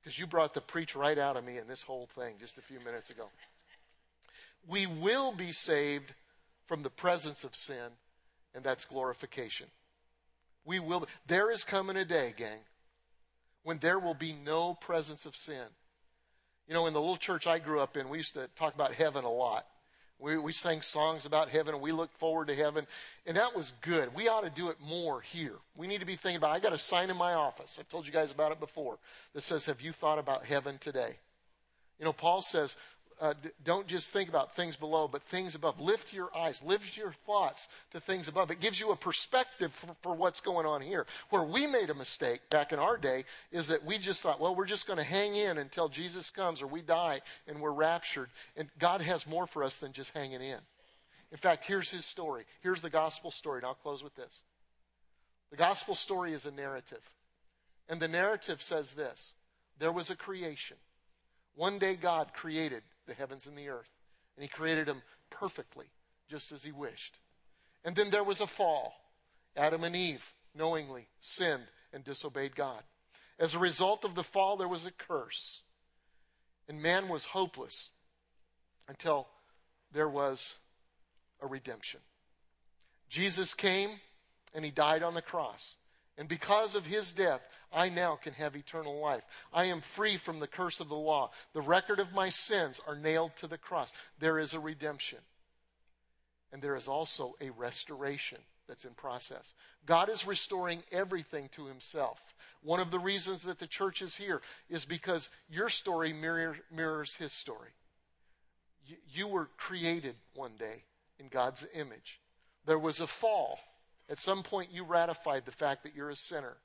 Because 0.00 0.18
you 0.18 0.26
brought 0.26 0.54
the 0.54 0.62
preach 0.62 0.96
right 0.96 1.18
out 1.18 1.36
of 1.36 1.44
me 1.44 1.58
in 1.58 1.68
this 1.68 1.82
whole 1.82 2.08
thing 2.14 2.36
just 2.40 2.56
a 2.56 2.62
few 2.62 2.80
minutes 2.80 3.10
ago. 3.10 3.26
we 4.66 4.86
will 4.86 5.32
be 5.32 5.52
saved 5.52 6.14
from 6.64 6.82
the 6.82 6.88
presence 6.88 7.44
of 7.44 7.54
sin, 7.54 7.90
and 8.54 8.64
that's 8.64 8.86
glorification. 8.86 9.66
We 10.64 10.80
will. 10.80 11.06
There 11.26 11.50
is 11.50 11.64
coming 11.64 11.98
a 11.98 12.06
day, 12.06 12.32
gang, 12.34 12.60
when 13.62 13.76
there 13.80 13.98
will 13.98 14.14
be 14.14 14.32
no 14.32 14.72
presence 14.72 15.26
of 15.26 15.36
sin. 15.36 15.66
You 16.70 16.74
know, 16.74 16.86
in 16.86 16.92
the 16.92 17.00
little 17.00 17.16
church 17.16 17.48
I 17.48 17.58
grew 17.58 17.80
up 17.80 17.96
in, 17.96 18.08
we 18.08 18.18
used 18.18 18.34
to 18.34 18.46
talk 18.54 18.76
about 18.76 18.94
heaven 18.94 19.24
a 19.24 19.28
lot. 19.28 19.66
We, 20.20 20.38
we 20.38 20.52
sang 20.52 20.82
songs 20.82 21.26
about 21.26 21.48
heaven 21.48 21.74
and 21.74 21.82
we 21.82 21.90
looked 21.90 22.16
forward 22.16 22.46
to 22.46 22.54
heaven. 22.54 22.86
And 23.26 23.36
that 23.36 23.56
was 23.56 23.72
good. 23.80 24.14
We 24.14 24.28
ought 24.28 24.42
to 24.42 24.50
do 24.50 24.70
it 24.70 24.76
more 24.80 25.20
here. 25.20 25.56
We 25.74 25.88
need 25.88 25.98
to 25.98 26.06
be 26.06 26.14
thinking 26.14 26.36
about, 26.36 26.54
I 26.54 26.60
got 26.60 26.72
a 26.72 26.78
sign 26.78 27.10
in 27.10 27.16
my 27.16 27.32
office. 27.32 27.76
I've 27.80 27.88
told 27.88 28.06
you 28.06 28.12
guys 28.12 28.30
about 28.30 28.52
it 28.52 28.60
before 28.60 28.98
that 29.34 29.42
says, 29.42 29.66
Have 29.66 29.80
you 29.80 29.90
thought 29.90 30.20
about 30.20 30.44
heaven 30.44 30.78
today? 30.78 31.16
You 31.98 32.04
know, 32.04 32.12
Paul 32.12 32.40
says, 32.40 32.76
uh, 33.20 33.34
don't 33.64 33.86
just 33.86 34.12
think 34.12 34.30
about 34.30 34.56
things 34.56 34.76
below, 34.76 35.06
but 35.06 35.22
things 35.24 35.54
above. 35.54 35.78
Lift 35.78 36.12
your 36.12 36.34
eyes, 36.36 36.62
lift 36.62 36.96
your 36.96 37.14
thoughts 37.26 37.68
to 37.92 38.00
things 38.00 38.28
above. 38.28 38.50
It 38.50 38.60
gives 38.60 38.80
you 38.80 38.92
a 38.92 38.96
perspective 38.96 39.74
for, 39.74 39.94
for 40.00 40.14
what's 40.14 40.40
going 40.40 40.64
on 40.64 40.80
here. 40.80 41.06
Where 41.28 41.44
we 41.44 41.66
made 41.66 41.90
a 41.90 41.94
mistake 41.94 42.40
back 42.48 42.72
in 42.72 42.78
our 42.78 42.96
day 42.96 43.24
is 43.52 43.68
that 43.68 43.84
we 43.84 43.98
just 43.98 44.22
thought, 44.22 44.40
well, 44.40 44.54
we're 44.54 44.64
just 44.64 44.86
going 44.86 44.96
to 44.96 45.04
hang 45.04 45.36
in 45.36 45.58
until 45.58 45.88
Jesus 45.90 46.30
comes 46.30 46.62
or 46.62 46.66
we 46.66 46.80
die 46.80 47.20
and 47.46 47.60
we're 47.60 47.72
raptured. 47.72 48.30
And 48.56 48.70
God 48.78 49.02
has 49.02 49.26
more 49.26 49.46
for 49.46 49.62
us 49.62 49.76
than 49.76 49.92
just 49.92 50.12
hanging 50.14 50.40
in. 50.40 50.60
In 51.30 51.36
fact, 51.36 51.66
here's 51.66 51.90
his 51.90 52.06
story. 52.06 52.44
Here's 52.62 52.80
the 52.80 52.90
gospel 52.90 53.30
story, 53.30 53.58
and 53.58 53.66
I'll 53.66 53.74
close 53.74 54.02
with 54.02 54.16
this. 54.16 54.40
The 55.50 55.56
gospel 55.56 55.94
story 55.94 56.32
is 56.32 56.46
a 56.46 56.50
narrative. 56.50 57.02
And 57.88 58.00
the 58.00 58.08
narrative 58.08 58.62
says 58.62 58.94
this 58.94 59.34
there 59.78 59.92
was 59.92 60.08
a 60.08 60.16
creation. 60.16 60.76
One 61.54 61.78
day 61.78 61.96
God 61.96 62.32
created 62.32 62.82
the 63.10 63.14
heavens 63.14 63.46
and 63.46 63.58
the 63.58 63.68
earth. 63.68 63.90
And 64.36 64.42
he 64.42 64.48
created 64.48 64.86
them 64.86 65.02
perfectly, 65.28 65.86
just 66.28 66.52
as 66.52 66.62
he 66.62 66.72
wished. 66.72 67.18
And 67.84 67.96
then 67.96 68.10
there 68.10 68.24
was 68.24 68.40
a 68.40 68.46
fall. 68.46 68.94
Adam 69.56 69.84
and 69.84 69.96
Eve 69.96 70.32
knowingly 70.54 71.08
sinned 71.18 71.66
and 71.92 72.04
disobeyed 72.04 72.54
God. 72.54 72.82
As 73.38 73.54
a 73.54 73.58
result 73.58 74.04
of 74.04 74.14
the 74.14 74.22
fall, 74.22 74.56
there 74.56 74.68
was 74.68 74.86
a 74.86 74.92
curse. 74.92 75.62
And 76.68 76.80
man 76.80 77.08
was 77.08 77.24
hopeless 77.24 77.88
until 78.88 79.26
there 79.92 80.08
was 80.08 80.54
a 81.40 81.46
redemption. 81.46 82.00
Jesus 83.08 83.54
came 83.54 83.90
and 84.54 84.64
he 84.64 84.70
died 84.70 85.02
on 85.02 85.14
the 85.14 85.22
cross. 85.22 85.74
And 86.20 86.28
because 86.28 86.74
of 86.74 86.84
his 86.84 87.12
death, 87.12 87.40
I 87.72 87.88
now 87.88 88.14
can 88.14 88.34
have 88.34 88.54
eternal 88.54 89.00
life. 89.00 89.22
I 89.54 89.64
am 89.64 89.80
free 89.80 90.18
from 90.18 90.38
the 90.38 90.46
curse 90.46 90.78
of 90.78 90.90
the 90.90 90.94
law. 90.94 91.30
The 91.54 91.62
record 91.62 91.98
of 91.98 92.12
my 92.12 92.28
sins 92.28 92.78
are 92.86 92.94
nailed 92.94 93.34
to 93.36 93.46
the 93.46 93.56
cross. 93.56 93.90
There 94.18 94.38
is 94.38 94.52
a 94.52 94.60
redemption. 94.60 95.20
And 96.52 96.60
there 96.60 96.76
is 96.76 96.88
also 96.88 97.36
a 97.40 97.48
restoration 97.48 98.36
that's 98.68 98.84
in 98.84 98.90
process. 98.90 99.54
God 99.86 100.10
is 100.10 100.26
restoring 100.26 100.82
everything 100.92 101.48
to 101.52 101.64
himself. 101.64 102.20
One 102.62 102.80
of 102.80 102.90
the 102.90 102.98
reasons 102.98 103.44
that 103.44 103.58
the 103.58 103.66
church 103.66 104.02
is 104.02 104.14
here 104.14 104.42
is 104.68 104.84
because 104.84 105.30
your 105.48 105.70
story 105.70 106.12
mirror, 106.12 106.58
mirrors 106.70 107.14
his 107.14 107.32
story. 107.32 107.70
You, 108.84 108.96
you 109.10 109.26
were 109.26 109.48
created 109.56 110.16
one 110.34 110.52
day 110.58 110.82
in 111.18 111.28
God's 111.28 111.66
image. 111.72 112.20
There 112.66 112.78
was 112.78 113.00
a 113.00 113.06
fall 113.06 113.58
at 114.10 114.18
some 114.18 114.42
point, 114.42 114.72
you 114.72 114.84
ratified 114.84 115.46
the 115.46 115.52
fact 115.52 115.84
that 115.84 115.94
you're 115.94 116.10
a 116.10 116.16
sinner. 116.16 116.56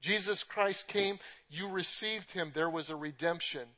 Jesus 0.00 0.42
Christ 0.42 0.88
came, 0.88 1.18
you 1.50 1.68
received 1.68 2.32
him, 2.32 2.50
there 2.54 2.70
was 2.70 2.88
a 2.88 2.96
redemption. 2.96 3.68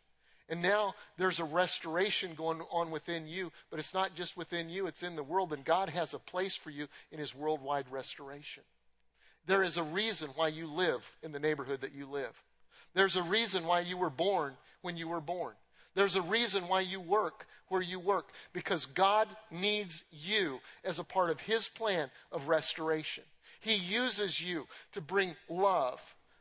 And 0.49 0.63
now 0.63 0.95
there's 1.17 1.41
a 1.41 1.45
restoration 1.45 2.35
going 2.35 2.61
on 2.71 2.91
within 2.91 3.27
you, 3.27 3.53
but 3.71 3.79
it's 3.79 3.95
not 3.95 4.15
just 4.15 4.37
within 4.37 4.69
you, 4.69 4.87
it's 4.87 5.03
in 5.03 5.17
the 5.17 5.23
world, 5.23 5.53
and 5.53 5.65
God 5.65 5.91
has 5.91 6.15
a 6.15 6.19
place 6.19 6.57
for 6.57 6.71
you 6.71 6.89
in 7.11 7.19
his 7.19 7.35
worldwide 7.35 7.87
restoration. 7.91 8.63
There 9.47 9.63
is 9.63 9.77
a 9.77 9.83
reason 9.83 10.31
why 10.37 10.49
you 10.49 10.67
live 10.67 11.17
in 11.23 11.33
the 11.33 11.39
neighborhood 11.39 11.81
that 11.81 11.95
you 11.95 12.07
live. 12.07 12.41
There's 12.95 13.17
a 13.17 13.23
reason 13.23 13.65
why 13.65 13.81
you 13.81 13.97
were 13.97 14.11
born 14.11 14.55
when 14.83 14.97
you 14.97 15.09
were 15.09 15.21
born. 15.21 15.55
There's 15.95 16.17
a 16.17 16.23
reason 16.23 16.69
why 16.69 16.81
you 16.81 17.01
work 17.01 17.47
where 17.69 17.83
you 17.83 17.99
work 17.99 18.31
because 18.53 18.87
God 18.87 19.29
needs 19.51 20.05
you 20.11 20.61
as 20.85 20.99
a 20.99 21.05
part 21.05 21.31
of 21.31 21.41
His 21.41 21.69
plan 21.69 22.11
of 22.33 22.49
restoration. 22.49 23.25
He 23.61 23.75
uses 23.75 24.41
you 24.41 24.67
to 24.93 25.01
bring 25.01 25.37
love, 25.49 26.01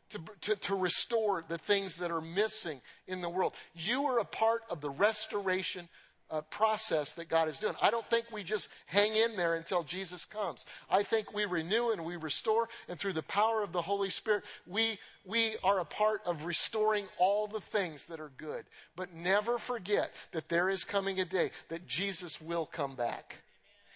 to, 0.10 0.20
to, 0.42 0.56
to, 0.56 0.76
restore 0.76 1.44
the 1.48 1.58
things 1.58 1.98
that 1.98 2.12
are 2.12 2.22
missing 2.22 2.82
in 3.08 3.22
the 3.22 3.30
world. 3.30 3.54
You 3.76 4.06
are 4.06 4.20
a 4.20 4.26
part 4.26 4.64
of 4.70 4.82
the 4.82 4.90
restoration 4.90 5.88
uh, 6.32 6.42
process 6.42 7.16
that 7.16 7.30
God 7.30 7.48
is 7.48 7.58
doing. 7.58 7.76
I 7.82 7.90
don't 7.90 8.08
think 8.10 8.26
we 8.32 8.44
just 8.44 8.70
hang 8.86 9.16
in 9.16 9.36
there 9.36 9.56
until 9.56 9.84
Jesus 9.84 10.26
comes. 10.26 10.66
I 10.90 11.04
think 11.04 11.34
we 11.34 11.46
renew 11.46 11.90
and 11.92 12.06
we 12.06 12.16
restore, 12.16 12.70
and 12.88 13.00
through 13.00 13.14
the 13.14 13.24
power 13.24 13.64
of 13.64 13.72
the 13.72 13.82
Holy 13.82 14.10
Spirit, 14.10 14.44
we, 14.68 15.00
we 15.26 15.56
are 15.64 15.80
a 15.80 15.86
part 15.86 16.22
of 16.26 16.46
restoring 16.46 17.06
all 17.18 17.48
the 17.48 17.60
things 17.60 18.06
that 18.08 18.20
are 18.20 18.32
good. 18.38 18.66
But 18.96 19.14
never 19.14 19.58
forget 19.58 20.12
that 20.32 20.50
there 20.50 20.70
is 20.70 20.84
coming 20.84 21.20
a 21.20 21.26
day 21.26 21.52
that 21.70 21.88
Jesus 21.88 22.42
will 22.42 22.66
come 22.66 22.96
back. 22.96 23.38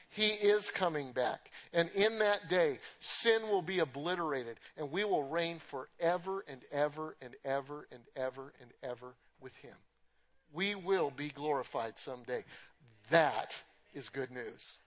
He 0.10 0.28
is 0.28 0.70
coming 0.70 1.12
back. 1.12 1.50
And 1.74 1.90
in 1.90 2.20
that 2.20 2.48
day, 2.48 2.80
sin 3.00 3.44
will 3.44 3.64
be 3.64 3.80
obliterated, 3.80 4.58
and 4.78 4.92
we 4.92 5.04
will 5.04 5.24
reign 5.24 5.58
forever 5.58 6.46
and 6.48 6.62
ever 6.72 7.16
and 7.20 7.36
ever 7.44 7.88
and 7.92 8.04
ever 8.16 8.54
and 8.62 8.70
ever 8.84 9.16
with 9.42 9.56
Him. 9.58 9.74
We 10.54 10.76
will 10.76 11.12
be 11.12 11.30
glorified 11.30 11.98
someday. 11.98 12.44
That 13.10 13.62
is 13.94 14.10
good 14.10 14.32
news. 14.32 14.78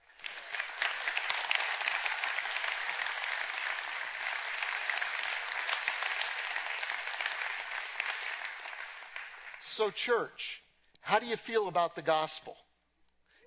So, 9.59 9.91
church, 9.91 10.63
how 11.01 11.19
do 11.19 11.27
you 11.27 11.35
feel 11.35 11.67
about 11.67 11.95
the 11.95 12.01
gospel? 12.01 12.55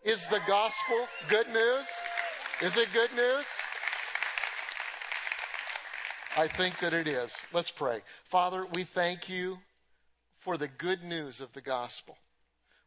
Is 0.05 0.27
the 0.29 0.41
gospel 0.47 1.09
good 1.29 1.49
news? 1.49 1.87
Is 2.63 2.77
it 2.77 2.89
good 2.93 3.11
news? 3.17 3.47
I 6.37 6.47
think 6.47 6.79
that 6.79 6.93
it 6.93 7.09
is. 7.09 7.37
Let's 7.53 7.71
pray. 7.71 8.03
Father, 8.25 8.65
we 8.73 8.85
thank 8.85 9.29
you 9.29 9.59
for 10.41 10.57
the 10.57 10.69
good 10.69 11.05
news 11.05 11.41
of 11.41 11.53
the 11.53 11.61
gospel. 11.61 12.17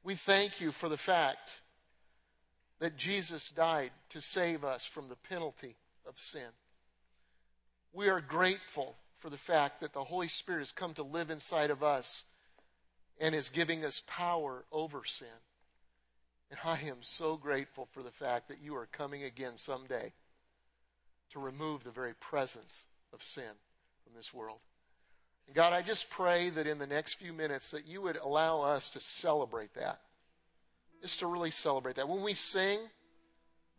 We 0.03 0.15
thank 0.15 0.59
you 0.59 0.71
for 0.71 0.89
the 0.89 0.97
fact 0.97 1.61
that 2.79 2.97
Jesus 2.97 3.49
died 3.49 3.91
to 4.09 4.19
save 4.19 4.63
us 4.63 4.85
from 4.85 5.07
the 5.07 5.15
penalty 5.15 5.77
of 6.07 6.19
sin. 6.19 6.49
We 7.93 8.09
are 8.09 8.21
grateful 8.21 8.95
for 9.19 9.29
the 9.29 9.37
fact 9.37 9.79
that 9.79 9.93
the 9.93 10.03
Holy 10.03 10.27
Spirit 10.27 10.59
has 10.59 10.71
come 10.71 10.93
to 10.95 11.03
live 11.03 11.29
inside 11.29 11.69
of 11.69 11.83
us 11.83 12.25
and 13.21 13.33
is 13.33 13.49
giving 13.49 13.85
us 13.85 14.01
power 14.07 14.65
over 14.71 15.03
sin. 15.05 15.27
And 16.49 16.59
I 16.65 16.79
am 16.89 16.97
so 17.01 17.37
grateful 17.37 17.87
for 17.93 18.03
the 18.03 18.11
fact 18.11 18.47
that 18.49 18.61
you 18.61 18.75
are 18.75 18.87
coming 18.87 19.23
again 19.23 19.55
someday 19.55 20.11
to 21.31 21.39
remove 21.39 21.83
the 21.83 21.91
very 21.91 22.13
presence 22.15 22.85
of 23.13 23.23
sin 23.23 23.43
from 24.03 24.13
this 24.15 24.33
world. 24.33 24.59
God, 25.53 25.73
I 25.73 25.81
just 25.81 26.09
pray 26.09 26.49
that 26.51 26.65
in 26.65 26.79
the 26.79 26.87
next 26.87 27.15
few 27.15 27.33
minutes 27.33 27.71
that 27.71 27.85
you 27.85 28.01
would 28.01 28.17
allow 28.17 28.61
us 28.61 28.89
to 28.91 28.99
celebrate 28.99 29.73
that. 29.75 29.99
Just 31.01 31.19
to 31.19 31.27
really 31.27 31.51
celebrate 31.51 31.97
that. 31.97 32.07
When 32.07 32.21
we 32.21 32.33
sing, 32.33 32.79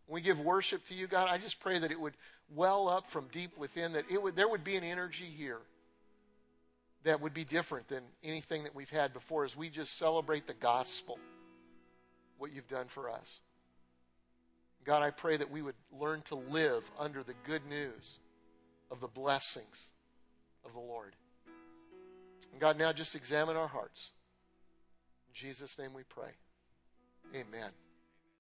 when 0.07 0.15
we 0.15 0.21
give 0.21 0.39
worship 0.39 0.87
to 0.89 0.95
you, 0.95 1.07
God, 1.07 1.29
I 1.31 1.39
just 1.39 1.59
pray 1.61 1.79
that 1.79 1.91
it 1.91 1.99
would 1.99 2.15
well 2.55 2.89
up 2.89 3.11
from 3.11 3.27
deep 3.33 3.57
within, 3.57 3.93
that 3.95 4.05
it 4.11 4.23
would, 4.23 4.37
there 4.37 4.49
would 4.49 4.63
be 4.63 4.77
an 4.77 4.85
energy 4.85 5.25
here 5.25 5.61
that 7.05 7.21
would 7.21 7.35
be 7.35 7.45
different 7.45 7.89
than 7.89 8.03
anything 8.23 8.65
that 8.65 8.75
we've 8.75 8.91
had 8.91 9.13
before 9.13 9.45
as 9.45 9.57
we 9.57 9.69
just 9.69 9.97
celebrate 9.97 10.47
the 10.47 10.55
gospel, 10.55 11.19
what 12.39 12.53
you've 12.53 12.69
done 12.69 12.87
for 12.89 13.11
us. 13.11 13.41
God, 14.85 15.03
I 15.03 15.11
pray 15.11 15.37
that 15.37 15.51
we 15.51 15.63
would 15.63 15.75
learn 15.99 16.23
to 16.27 16.35
live 16.35 16.91
under 16.99 17.23
the 17.23 17.35
good 17.47 17.67
news 17.67 18.19
of 18.91 19.01
the 19.01 19.09
blessings 19.09 19.89
of 20.65 20.73
the 20.73 20.81
Lord. 20.81 21.15
And 22.53 22.61
God, 22.61 22.79
now 22.79 22.93
just 22.93 23.15
examine 23.15 23.57
our 23.57 23.69
hearts. 23.69 24.11
In 25.29 25.35
Jesus' 25.35 25.79
name 25.79 25.93
we 25.95 26.03
pray. 26.05 26.31
Amen. 27.35 27.71